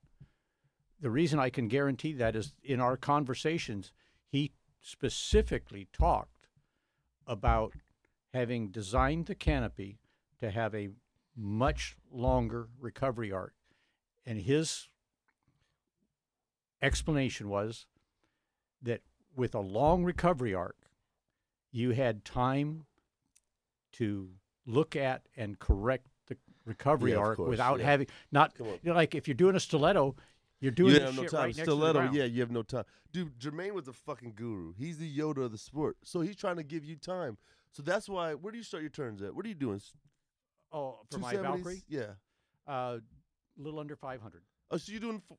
[1.00, 3.92] The reason I can guarantee that is in our conversations,
[4.28, 6.48] he specifically talked
[7.26, 7.74] about
[8.32, 9.98] having designed the canopy
[10.40, 10.90] to have a
[11.36, 13.54] much longer recovery arc.
[14.26, 14.88] And his
[16.80, 17.86] explanation was
[18.82, 19.02] that
[19.34, 20.76] with a long recovery arc,
[21.70, 22.86] you had time
[23.92, 24.30] to
[24.66, 26.09] look at and correct
[26.64, 27.86] recovery Yeah, arc course, without yeah.
[27.86, 30.14] having not you know, like if you're doing a stiletto,
[30.60, 31.40] you're doing you have no time.
[31.40, 32.84] right next to the Stiletto, yeah, you have no time.
[33.12, 34.72] Dude, Germain was a fucking guru.
[34.78, 35.97] He's the Yoda of the sport.
[36.05, 37.36] So he's trying to give you time.
[37.72, 38.34] So that's why.
[38.34, 39.34] Where do you start your turns at?
[39.34, 39.80] What are you doing?
[40.70, 42.12] Oh, for my Valkyrie, Yeah.
[42.66, 42.98] a uh,
[43.59, 44.43] little under 500.
[44.70, 45.20] Oh, so you're doing?
[45.30, 45.36] f-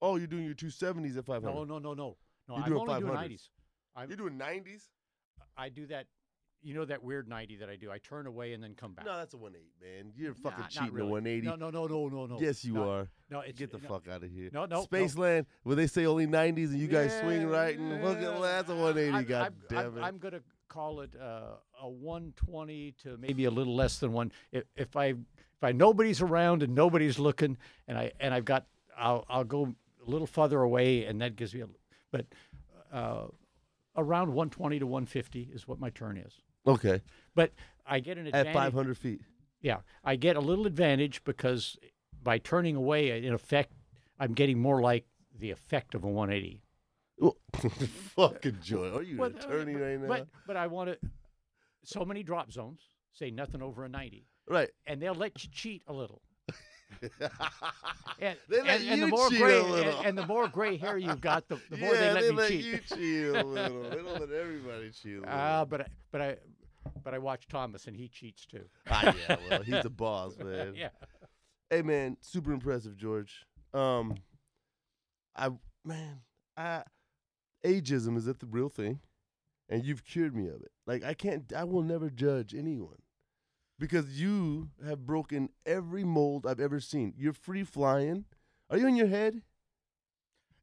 [0.00, 1.54] Oh, you're doing your 270s at 500.
[1.54, 2.16] No, no, no, no, no.
[2.48, 3.48] You're I'm doing only doing 90s.
[4.08, 4.82] You're doing 90s?
[5.56, 6.06] I do that.
[6.62, 7.90] You know that weird 90 that I do.
[7.90, 9.04] I turn away and then come back.
[9.04, 10.12] No, that's a 180, man.
[10.16, 11.08] You're fucking not cheating really.
[11.08, 11.46] a 180.
[11.46, 12.40] No, no, no, no, no, no.
[12.40, 13.08] Yes, you No, are.
[13.30, 14.48] No, it's Get the no, fuck out of here.
[14.52, 14.86] No, no, no.
[14.86, 18.38] Spaceland, where they say only 90s and you guys swing right and look at yeah.
[18.40, 19.10] that's a 180.
[19.10, 20.02] I'm, God I'm, damn I'm, it.
[20.02, 24.32] I'm gonna call it uh, a 120 to maybe a little less than one.
[24.52, 27.58] If, if I if I nobody's around and nobody's looking,
[27.88, 28.66] and I and I've got
[28.96, 29.74] I'll I'll go
[30.06, 31.66] a little further away, and that gives me a.
[32.10, 32.26] But
[32.92, 33.26] uh,
[33.96, 36.40] around 120 to 150 is what my turn is.
[36.66, 37.02] Okay.
[37.34, 37.52] But
[37.86, 38.48] I get an advantage.
[38.48, 39.20] At 500 feet.
[39.60, 41.76] Yeah, I get a little advantage because
[42.22, 43.72] by turning away, in effect,
[44.18, 45.06] I'm getting more like
[45.38, 46.62] the effect of a 180.
[47.18, 47.36] Well,
[48.16, 48.92] fucking joy.
[48.92, 50.08] Are you Well, an uh, attorney right now?
[50.08, 50.98] But but I want to.
[51.84, 52.80] So many drop zones
[53.12, 54.70] say nothing over a 90, right.
[54.86, 56.22] and they'll let you cheat a little.
[58.20, 59.98] And, They let and, and the you more cheat gray a little.
[59.98, 62.36] and, and the more gray hair you've got, the, the more yeah, they let me
[62.36, 62.64] let cheat.
[62.64, 63.82] you cheat a little.
[63.90, 65.24] They don't let everybody cheat a little.
[65.28, 66.36] Ah, but I, but I
[67.02, 68.64] but I watch Thomas and he cheats too.
[68.88, 70.74] Ah, yeah, well, he's the boss, man.
[70.76, 70.90] yeah.
[71.70, 73.44] Hey, man, super impressive, George.
[73.74, 74.14] Um,
[75.34, 75.50] I
[75.84, 76.20] man,
[76.56, 76.82] I
[77.64, 79.00] ageism is that the real thing,
[79.68, 80.70] and you've cured me of it.
[80.86, 82.98] Like I can't, I will never judge anyone
[83.82, 87.14] because you have broken every mold I've ever seen.
[87.16, 88.26] You're free flying.
[88.70, 89.42] Are you in your head?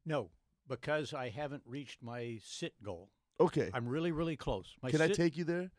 [0.06, 0.30] No,
[0.66, 3.10] because I haven't reached my sit goal.
[3.38, 3.68] Okay.
[3.74, 4.74] I'm really really close.
[4.82, 5.70] My can I take you there?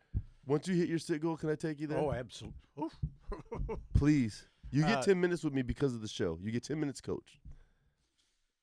[0.46, 1.98] Once you hit your sit goal, can I take you there?
[1.98, 2.60] Oh, absolutely.
[3.94, 4.46] Please.
[4.70, 6.38] You get Uh, 10 minutes with me because of the show.
[6.40, 7.40] You get 10 minutes coach.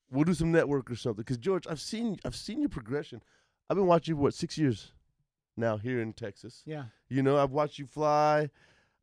[0.09, 3.21] We'll do some network or something cuz George, I've seen I've seen your progression.
[3.69, 4.93] I've been watching you for what 6 years
[5.59, 6.63] now here in Texas.
[6.65, 6.85] yeah.
[7.09, 8.49] You know, I've watched you fly.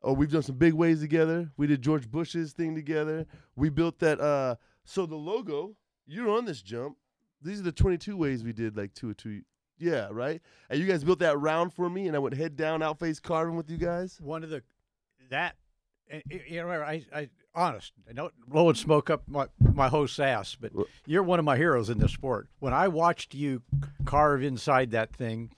[0.01, 1.51] Oh, we've done some big ways together.
[1.57, 3.25] We did George Bush's thing together.
[3.55, 5.75] We built that uh so the logo,
[6.05, 6.97] you're on this jump.
[7.41, 9.41] These are the 22 ways we did like 2 or 2
[9.79, 10.41] yeah, right?
[10.69, 13.55] And you guys built that round for me and I went head down outface carving
[13.55, 14.17] with you guys.
[14.21, 14.63] one of the
[15.29, 15.55] that
[16.09, 20.55] and, you know I I honest I don't blowing smoke up my my host's ass,
[20.59, 20.71] but
[21.05, 22.47] you're one of my heroes in this sport.
[22.59, 23.61] When I watched you
[24.05, 25.51] carve inside that thing,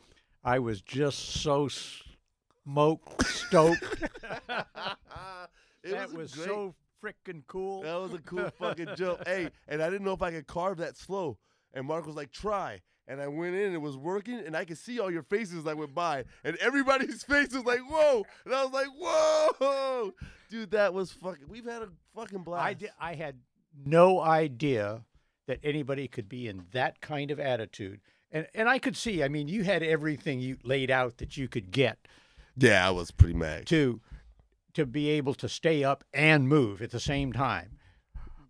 [0.44, 3.84] I was just so smoked stoked.
[5.82, 7.84] It that a was so freaking cool.
[7.84, 9.26] That was a cool fucking jump.
[9.26, 11.38] Hey, and I didn't know if I could carve that slow.
[11.74, 12.82] And Mark was like, try.
[13.08, 15.60] And I went in and it was working, and I could see all your faces
[15.60, 16.26] as I went by.
[16.44, 18.24] And everybody's face was like, whoa.
[18.46, 20.14] And I was like, whoa.
[20.50, 22.66] Dude, that was fucking, we've had a fucking blast.
[22.66, 23.38] I did, I had
[23.86, 25.04] no idea
[25.48, 28.02] that anybody could be in that kind of attitude.
[28.32, 31.48] And and I could see, I mean, you had everything you laid out that you
[31.48, 31.98] could get.
[32.56, 33.68] Yeah, I was pretty mad.
[33.68, 34.02] to
[34.74, 37.80] to be able to stay up and move at the same time.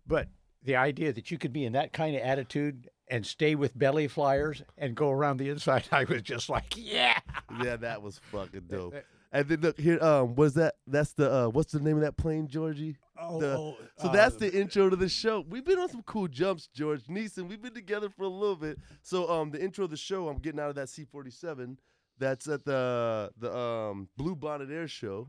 [0.06, 0.28] But
[0.62, 4.06] the idea that you could be in that kind of attitude and stay with belly
[4.06, 7.18] flyers and go around the inside, I was just like, yeah.
[7.62, 8.94] Yeah, that was fucking dope.
[8.94, 9.00] Uh, uh,
[9.32, 12.16] And then look here, um, was that that's the uh what's the name of that
[12.16, 12.96] plane, Georgie?
[13.18, 15.44] Oh, The- oh, So uh, that's the intro to the show.
[15.48, 17.48] We've been on some cool jumps, George Neeson.
[17.48, 18.78] We've been together for a little bit.
[19.02, 21.76] So um, the intro of the show, I'm getting out of that C47.
[22.18, 25.28] That's at the the um Bluebonnet Air Show.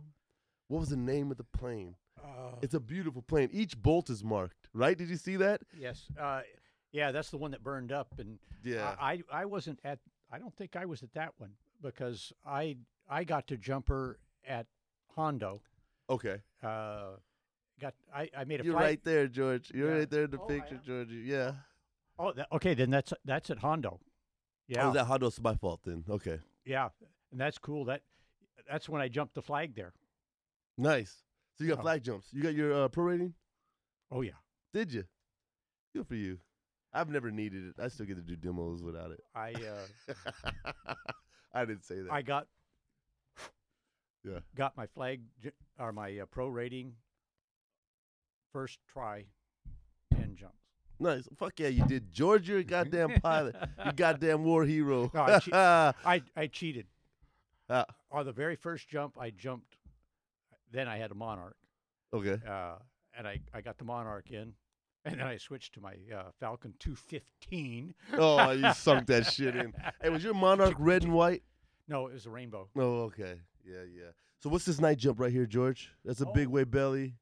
[0.68, 1.96] What was the name of the plane?
[2.24, 3.50] uh, It's a beautiful plane.
[3.52, 4.98] Each bolt is marked, right?
[4.98, 5.62] Did you see that?
[5.78, 6.42] yes, uh,
[6.92, 8.96] yeah, that's the one that burned up, and Yeah.
[9.00, 10.00] I I wasn't at.
[10.32, 11.52] I don't think I was at that one
[11.82, 12.78] because I
[13.12, 14.18] I got to jumper
[14.48, 14.66] at
[15.16, 15.62] Hondo.
[16.10, 16.38] okay.
[16.64, 17.18] Uh,
[17.80, 18.84] got I, I made a You're flight.
[18.86, 19.70] right there, George.
[19.74, 19.98] You're Yeah.
[20.00, 20.82] right there in the Oh, picture, am.
[20.86, 21.24] Georgie.
[21.26, 21.52] Yeah.
[22.18, 24.00] Oh, that, okay, then that's that's at Hondo.
[24.68, 26.06] Yeah, Oh, that Hondo's my fault then.
[26.10, 26.40] Okay.
[26.66, 26.90] yeah,
[27.32, 27.84] and that's cool.
[27.86, 28.02] That
[28.70, 29.94] that's when I jumped the flag there.
[30.78, 31.24] Nice.
[31.58, 31.82] So you got Oh.
[31.84, 32.28] flag jumps.
[32.32, 33.34] You got your uh, pro rating?
[34.10, 34.40] Oh yeah,
[34.74, 35.04] Did you?
[35.94, 36.40] Good for you.
[36.94, 37.76] I've never needed it.
[37.82, 39.22] I still get to do demos without it.
[39.36, 40.14] I uh,
[41.54, 42.12] I didn't say that.
[42.12, 42.48] I got
[44.24, 44.40] Yeah.
[44.56, 45.22] got my flag
[45.80, 46.94] or my uh, pro rating
[48.54, 49.26] first try,
[50.14, 50.56] ten jumps.
[51.00, 51.28] nice.
[51.38, 52.12] Fuck yeah, you did.
[52.12, 53.56] George, you're a goddamn pilot.
[53.86, 55.10] You goddamn war hero.
[55.14, 56.88] No, I che- I I cheated.
[57.70, 59.78] Ah, On the very first jump, I jumped.
[60.72, 61.56] Then I had a Monarch,
[62.14, 62.38] okay.
[62.48, 62.76] uh,
[63.18, 64.54] and I, I got the Monarch in,
[65.06, 67.94] and then I switched to my uh, Falcon 215.
[68.18, 69.74] Oh, you sunk that shit in.
[70.02, 71.44] Hey, was your Monarch red and white?
[71.90, 72.70] No, it was a rainbow.
[72.78, 73.36] Oh, okay.
[73.66, 74.12] Yeah, yeah.
[74.40, 75.92] So what's this night jump right here, George?
[76.04, 76.52] That's a big Oh.
[76.52, 77.16] way belly.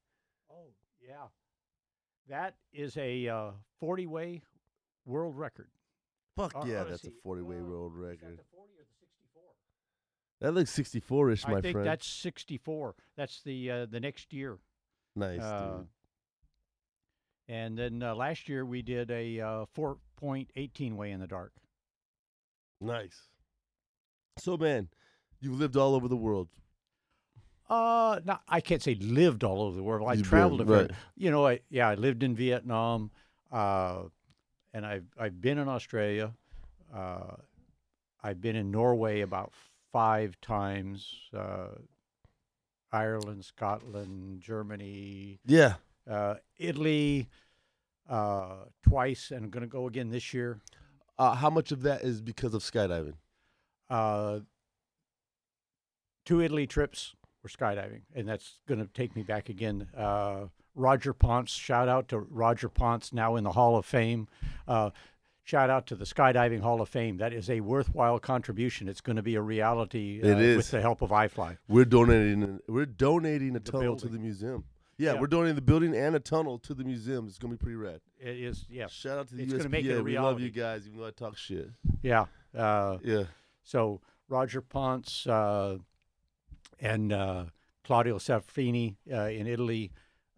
[0.49, 1.27] Oh yeah,
[2.27, 4.41] that is a 40 way
[5.05, 5.69] world record.
[6.35, 8.37] Fuck Uh, yeah, that's a 40 way Uh, world is that record.
[8.39, 9.43] the 40 or the 64?
[10.39, 11.57] That looks 64 ish, my friend.
[11.57, 11.87] I think friend.
[11.87, 12.95] that's 64.
[13.15, 14.59] That's the uh, the next year.
[15.15, 15.87] nice, uh, dude.
[17.49, 21.51] And then uh, last year we did a uh, 4.18 way in the dark.
[22.79, 23.27] Nice.
[24.37, 24.89] So, man,
[25.41, 26.47] you've lived all over the world.
[27.69, 30.09] Uh, not I can't say lived all over the world.
[30.09, 30.91] I You've traveled a been- right.
[31.15, 31.45] you know.
[31.47, 33.11] I yeah, I lived in Vietnam,
[33.51, 34.03] uh,
[34.73, 36.33] and I've I've been in Australia.
[36.93, 37.35] Uh,
[38.23, 39.53] I've been in Norway about
[39.91, 41.13] five times.
[41.33, 41.67] Uh,
[42.91, 45.75] Ireland, Scotland, Germany, Yeah.
[46.09, 47.29] uh, Italy,
[48.09, 50.59] uh, twice, and I'm going to go again this year.
[51.19, 53.13] Uh, how much of that is because of skydiving?
[56.29, 59.87] Uh, two Italy trips were skydiving, and that's going to take me back again.
[59.97, 60.45] Uh,
[60.75, 64.27] Roger Ponce, shout out to Roger Ponce, now in the Hall of Fame.
[64.67, 64.91] Uh,
[65.43, 67.17] shout out to the Skydiving Hall of Fame.
[67.17, 68.87] That is a worthwhile contribution.
[68.87, 70.57] It's going to be a reality uh, It is.
[70.57, 71.57] with the help of iFly.
[71.67, 72.59] We're donating.
[72.67, 74.63] We're donating a The tunnel to the museum.
[74.97, 75.19] Yeah, Yeah.
[75.21, 77.25] we're donating the building and a tunnel to the museum.
[77.27, 78.01] It's gonna be pretty rad.
[78.19, 79.69] It is, yes, Shout out to the It's USPA.
[79.69, 81.69] make it a we love you guys, even though I talk shit.
[82.03, 82.25] yeah.
[82.55, 83.23] Uh, Yeah.
[83.63, 85.77] So Roger Ponce uh,
[86.81, 87.45] and uh,
[87.83, 89.91] Claudio Serafini uh, in Italy,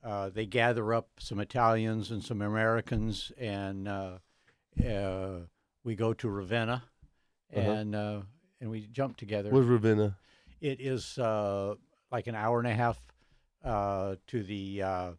[0.04, 4.18] uh, they gather up some Italians and some Americans, and uh,
[4.86, 5.40] uh,
[5.84, 6.84] we go to Ravenna,
[7.56, 7.72] Uh-huh.
[7.72, 8.22] and uh,
[8.60, 9.50] and we jump together.
[9.52, 10.16] Where's Ravenna?
[10.62, 11.76] It is uh,
[12.12, 13.00] like an hour and a half
[13.64, 15.12] uh, to the uh,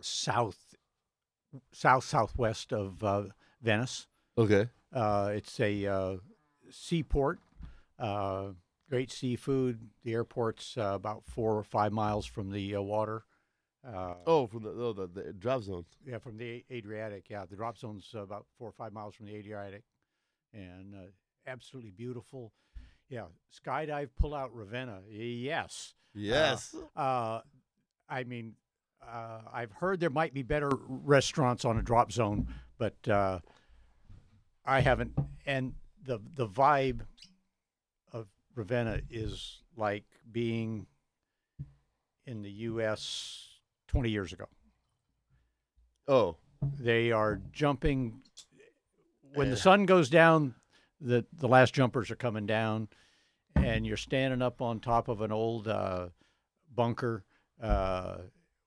[0.00, 0.74] south,
[1.72, 3.24] south southwest of uh,
[3.60, 4.06] Venice.
[4.36, 4.68] Okay.
[4.92, 6.16] Uh, it's a uh,
[6.70, 7.38] seaport,
[7.98, 8.48] uh,
[8.92, 9.88] great seafood.
[10.04, 13.24] The airport's uh, about four or five miles from the uh, water.
[13.82, 15.86] Uh, Oh, from the oh, the, the drop zones.
[16.06, 17.24] yeah, from the Adriatic.
[17.30, 19.82] Yeah, the drop zone's uh, about four or five miles from the Adriatic,
[20.52, 20.98] and uh,
[21.46, 22.52] absolutely beautiful.
[23.08, 25.00] Yeah, skydive, pull out Ravenna.
[25.08, 25.94] Yes.
[26.14, 26.76] Yes.
[26.94, 27.40] Uh,
[28.10, 28.56] I mean,
[29.02, 32.46] uh, I've heard there might be better restaurants on a drop zone,
[32.78, 33.38] but uh,
[34.66, 35.12] I haven't.
[35.46, 35.72] And
[36.04, 37.00] the the vibe
[38.54, 40.86] Ravenna is like being
[42.26, 43.48] in the U.S.
[43.88, 44.46] 20 years ago.
[46.08, 46.36] oh.
[46.78, 48.20] They are jumping
[49.34, 50.54] when the sun goes down.
[51.00, 52.86] The the last jumpers are coming down,
[53.56, 56.10] and you're standing up on top of an old uh,
[56.72, 57.24] bunker,
[57.60, 58.18] uh,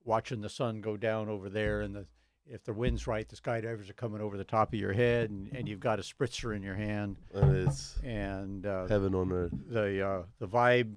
[0.04, 1.80] watching the sun go down over there.
[1.80, 2.06] And the
[2.48, 5.52] if the wind's right, the skydivers are coming over the top of your head, and,
[5.54, 9.54] and you've got a spritzer in your hand, And it's and uh, heaven on earth.
[9.70, 10.94] the uh, the vibe.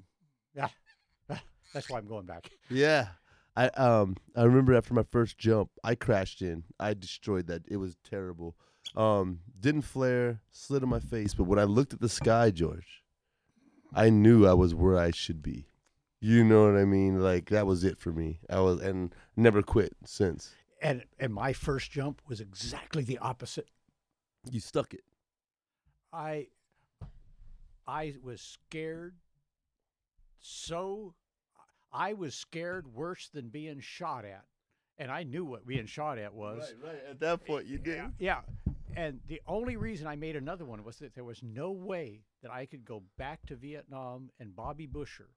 [0.55, 0.69] Yeah,
[1.73, 2.51] that's why I'm going back.
[2.71, 3.09] Yeah.
[3.57, 6.63] I um I remember after my first jump, I crashed in.
[6.79, 7.63] I destroyed that.
[7.67, 8.55] It was terrible.
[8.95, 13.03] Um didn't flare, slid on my face, but when I looked at the sky, George,
[13.93, 15.67] I knew I was where I should be.
[16.21, 17.21] You know what I mean?
[17.21, 18.39] Like that was it for me.
[18.49, 20.55] I was and never quit since.
[20.81, 23.69] And and my first jump was exactly the opposite.
[24.51, 25.03] You stuck it.
[26.13, 26.49] I
[27.87, 29.17] I was scared
[30.41, 31.15] so
[31.93, 34.45] I was scared worse than being shot at.
[34.99, 36.75] And I knew what being shot at was.
[36.83, 36.93] right.
[36.93, 37.03] right.
[37.11, 37.97] At that point you did.
[37.97, 38.41] Yeah, yeah.
[38.97, 42.51] And the only reason I made another one was that there was no way that
[42.51, 45.29] I could go back to Vietnam and Bobby Busher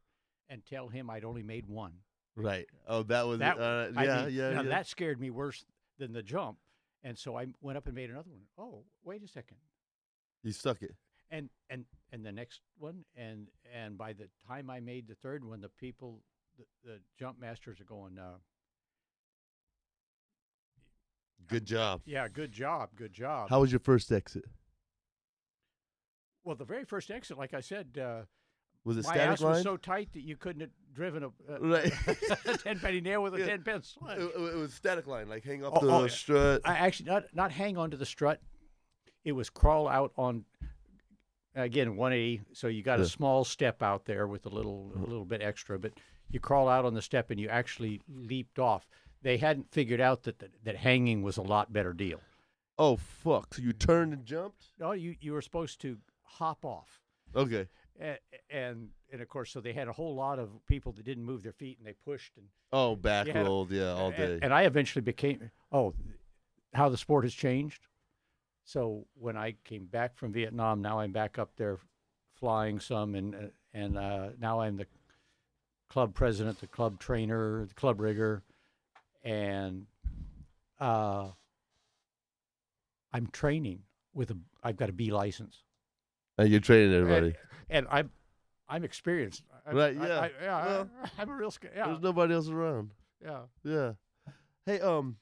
[0.49, 1.93] and tell him I'd only made one.
[2.35, 2.65] Right.
[2.87, 4.69] Oh, that was That uh, yeah, mean, yeah, now yeah.
[4.69, 5.65] that scared me worse
[5.99, 6.57] than the jump.
[7.03, 8.43] And so I went up and made another one.
[8.57, 9.57] Oh, wait a second.
[10.43, 10.95] you stuck it.
[11.29, 15.43] and and and the next one and and by the time i made the third
[15.45, 16.19] one the people
[16.57, 18.37] the, the jump masters are going uh
[21.47, 22.01] Good job.
[22.05, 24.45] yeah good job good job How was your first exit?
[26.43, 28.21] well the very first exit like i said uh
[28.83, 29.53] Was it My static ass line?
[29.53, 31.29] was so tight that you couldn't have driven a,
[31.59, 31.93] Right.
[32.45, 33.45] a ten penny nail with a Yeah.
[33.45, 36.61] ten pence it, it- it was static line, like hang off Oh, the oh, strut.
[36.65, 38.41] I actually not not hang onto the strut.
[39.23, 40.45] It was crawl out on
[41.55, 42.41] again 180.
[42.53, 43.05] So you got Yeah.
[43.05, 45.05] a small step out there with a little a uh-huh.
[45.07, 45.93] little bit extra, but
[46.29, 48.87] you crawl out on the step and you actually leaped off.
[49.21, 52.19] They hadn't figured out that that, that hanging was a lot better deal.
[52.79, 53.53] oh fuck!
[53.53, 54.71] So you turned and jumped?
[54.79, 56.99] No, you you were supposed to hop off.
[57.35, 57.67] Okay.
[58.49, 61.43] And and of course, so they had a whole lot of people that didn't move
[61.43, 64.39] their feet and they pushed and Oh, back rolled, yeah, all day.
[64.41, 65.93] And, I eventually became oh,
[66.73, 67.87] how the sport has changed.
[68.63, 71.77] So when I came back from Vietnam, now I'm back up there
[72.35, 73.37] flying some, and uh,
[73.73, 74.87] and uh, now I'm the
[75.89, 78.43] club president, the club trainer, the club rigger,
[79.23, 79.85] and
[80.79, 81.27] uh,
[83.13, 83.83] I'm training
[84.13, 84.37] with a.
[84.63, 85.63] I've got a B license,
[86.41, 87.35] and you're training everybody.
[87.69, 88.11] and, and I'm
[88.67, 89.43] I'm experienced.
[89.65, 90.19] I- Right, yeah.
[90.19, 90.65] I, yeah.
[90.65, 91.53] Well, I, am a real.
[91.75, 91.85] Yeah.
[91.87, 92.91] There's nobody else around.
[93.23, 93.41] yeah.
[93.63, 93.91] Yeah.
[94.65, 95.17] Hey, um,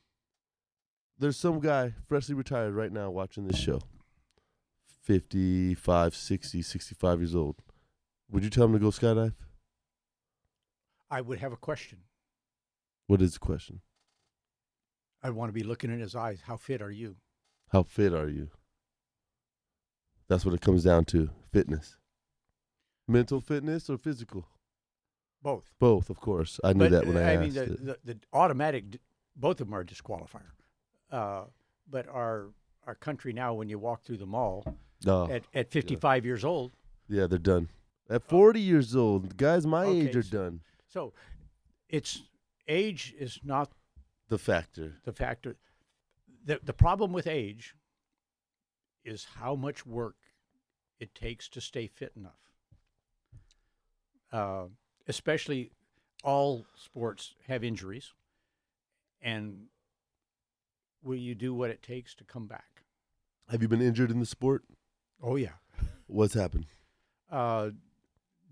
[1.18, 3.82] there's some guy freshly retired right now watching this show.
[5.04, 7.56] 55, 60, 65 years old.
[8.32, 9.34] Would you tell him to go skydive?
[11.10, 12.00] I would have a question.
[13.08, 13.82] What is the question?
[15.24, 16.41] I want to be looking in his eyes.
[16.46, 17.16] How fit are you?
[17.70, 18.52] How fit are you?
[20.30, 21.97] That's what it comes down to fitness.
[23.07, 24.47] Mental fitness or physical?
[25.41, 25.72] Both.
[25.80, 26.60] Both, of course.
[26.64, 28.99] I knew But, that when uh, I, I asked mean, the, the, the automatic,
[29.35, 30.51] both of them are a disqualifier.
[31.11, 31.43] Uh,
[31.89, 32.49] but our
[32.85, 34.64] our country now, when you walk through the mall
[35.06, 36.72] Oh, at, at 55 years old,
[37.07, 37.69] yeah, they're done.
[38.10, 40.61] At 40 years old, guys my Okay, age are so- done.
[40.88, 41.14] so
[41.88, 42.22] it's
[42.68, 43.72] age is not
[44.27, 44.97] The factor.
[45.06, 45.56] the factor.
[46.45, 47.76] The the problem with age
[49.03, 50.15] is how much work
[51.00, 52.34] it takes to stay fit enough.
[54.32, 54.66] Uh,
[55.08, 55.72] especially,
[56.24, 58.14] all sports have injuries,
[59.22, 59.66] and
[61.02, 62.84] will you do what it takes to come back?
[63.50, 64.64] Have you been injured in the sport?
[65.22, 65.54] Oh yeah.
[66.08, 66.68] What's happened?
[67.32, 67.72] Uh,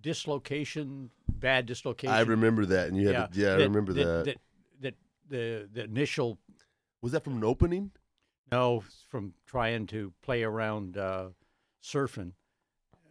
[0.01, 2.15] dislocation, bad dislocation.
[2.15, 4.25] I remember that, and you had to, yeah, I remember that.
[4.25, 4.25] that.
[4.25, 4.37] That,
[5.29, 6.39] the the initial
[7.01, 7.91] Was that from an opening?
[8.51, 11.29] No, from trying to play around uh,
[11.83, 12.31] surfing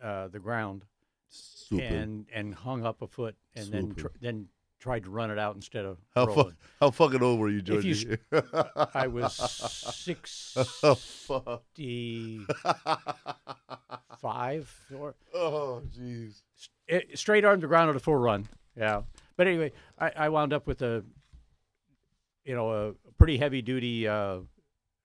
[0.02, 0.84] uh, the ground
[1.28, 1.82] Super.
[1.84, 4.46] and and hung up a foot and then tr- then
[4.78, 6.50] tried to run it out instead of how rolling.
[6.50, 8.18] fu- how fucking old were you, If you
[8.94, 10.04] I was
[10.84, 11.62] oh fuck.
[14.20, 16.42] five or oh jeez.
[16.88, 18.48] eh, straight arm to ground at a full run.
[18.76, 19.02] Yeah,
[19.36, 21.02] but anyway, I, I wound up with a
[22.44, 24.38] you know a pretty heavy duty uh,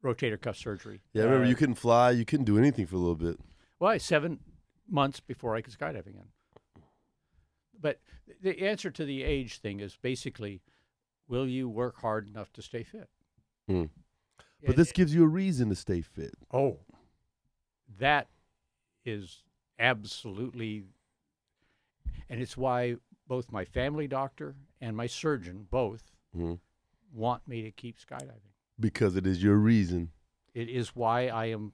[0.03, 1.01] rotator cuff surgery.
[1.13, 2.11] Yeah, I remember Uh, you couldn't fly.
[2.11, 3.37] You couldn't do anything for a little bit.
[3.81, 4.39] Well, seven
[4.87, 6.27] months before I could skydive again.
[7.81, 7.99] But
[8.39, 10.61] the answer to the age thing is basically,
[11.27, 13.09] will you work hard enough to stay fit?
[13.67, 13.89] Mm.
[14.61, 16.35] But And- this gives you a reason to stay fit.
[16.51, 16.79] oh,
[17.97, 18.29] that
[19.03, 19.41] is
[19.79, 20.83] absolutely,
[22.29, 22.97] and it's why
[23.27, 26.59] both my family doctor and my surgeon both Mhm.
[27.11, 28.51] want me to keep skydiving.
[28.79, 30.11] Because it is your reason.
[30.53, 31.73] It is why I am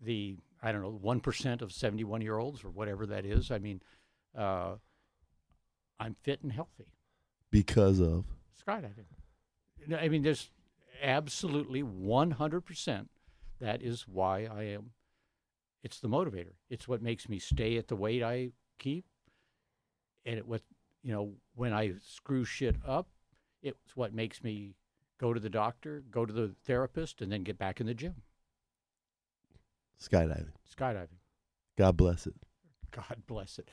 [0.00, 3.50] the I don't know one percent of seventy-one year olds or whatever that is.
[3.50, 3.82] I mean,
[4.36, 4.76] uh,
[5.98, 6.86] I'm fit and healthy.
[7.50, 8.24] Because of.
[8.66, 9.06] Skydiving.
[9.88, 10.50] No, I mean, there's
[11.02, 13.10] absolutely one hundred percent.
[13.60, 14.90] That is why I am.
[15.82, 16.54] It's the motivator.
[16.70, 19.04] It's what makes me stay at the weight I keep,
[20.24, 20.62] and it what
[21.02, 23.08] you know when I screw shit up.
[23.62, 24.74] It's what makes me
[25.18, 28.14] go to the doctor, go to the therapist, and then get back in the gym.
[30.02, 30.52] Skydiving.
[30.76, 31.18] skydiving.
[31.78, 32.34] God bless it.
[32.90, 33.68] God bless it.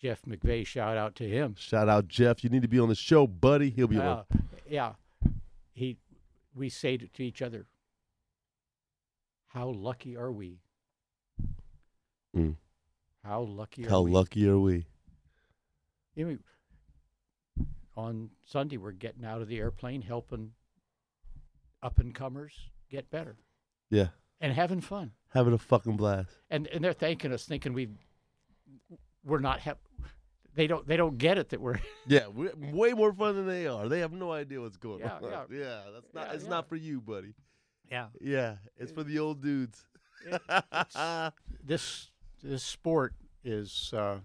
[0.00, 1.54] Jeff McVeigh, shout out to him.
[1.58, 2.42] Shout out Jeff.
[2.44, 3.70] You need to be on the show, buddy.
[3.70, 4.06] He'll be on.
[4.06, 4.24] Uh,
[4.68, 4.92] yeah,
[5.72, 5.98] he.
[6.54, 7.66] We say to, to each other,
[9.46, 10.60] "How lucky are we?
[12.36, 12.56] Mm.
[13.24, 14.86] How lucky are How we?" lucky are we?
[16.14, 17.64] You know,
[17.96, 20.52] on Sunday, we're getting out of the airplane, helping
[21.82, 23.36] up and comers get better
[23.90, 24.08] Yeah.
[24.44, 25.12] And having fun.
[25.32, 26.30] Having a fucking blast.
[26.50, 27.88] And and they're thanking us, thinking we
[29.24, 29.74] we're not ha-
[30.54, 33.66] They don't they don't get it that we're Yeah, we're way more fun than they
[33.66, 33.88] are.
[33.88, 35.22] They have no idea what's going Yeah, on.
[35.24, 35.44] yeah.
[35.58, 36.26] yeah, that's not.
[36.28, 36.50] Yeah, it's yeah.
[36.50, 37.34] not for you, buddy.
[37.90, 39.84] yeah Yeah, it's for the old dudes.
[41.64, 42.10] this
[42.42, 44.18] this sport is uh,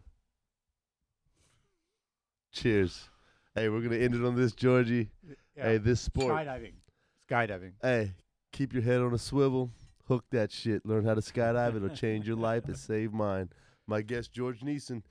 [2.51, 3.09] Cheers.
[3.55, 5.11] Hey, we're gonna end it on this, Georgie.
[5.55, 6.33] Hey, this sport.
[6.33, 6.73] skydiving.
[7.29, 7.71] Skydiving.
[7.81, 8.13] Hey,
[8.51, 9.71] keep your head on a swivel.
[10.09, 10.85] Hook that shit.
[10.85, 11.75] Learn how to skydive.
[11.75, 12.67] It'll change your life.
[12.67, 13.49] It saved mine.
[13.87, 15.03] my guest George Neeson.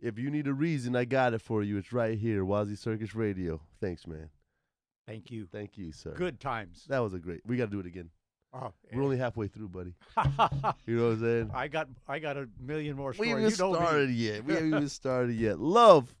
[0.00, 1.78] If you need a reason, I got it for you.
[1.78, 3.60] It's right here, Wazzy Circus Radio.
[3.80, 4.28] Thanks, man.
[5.06, 5.46] Thank you.
[5.50, 6.12] Thank you, sir.
[6.16, 6.84] Good times.
[6.88, 7.40] That was a great.
[7.46, 8.10] We got to do it again.
[8.54, 9.94] Oh, We're only halfway through, buddy.
[10.86, 11.50] You know what I'm saying?
[11.54, 13.34] I got I got a million more stories.
[13.34, 13.78] We haven't you know me.
[13.78, 14.44] started yet.
[14.44, 15.58] We haven't even started yet.
[15.58, 16.14] Love.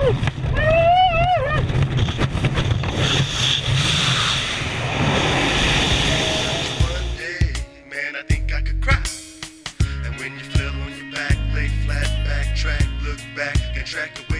[0.00, 0.14] One
[13.38, 14.37] back, and track away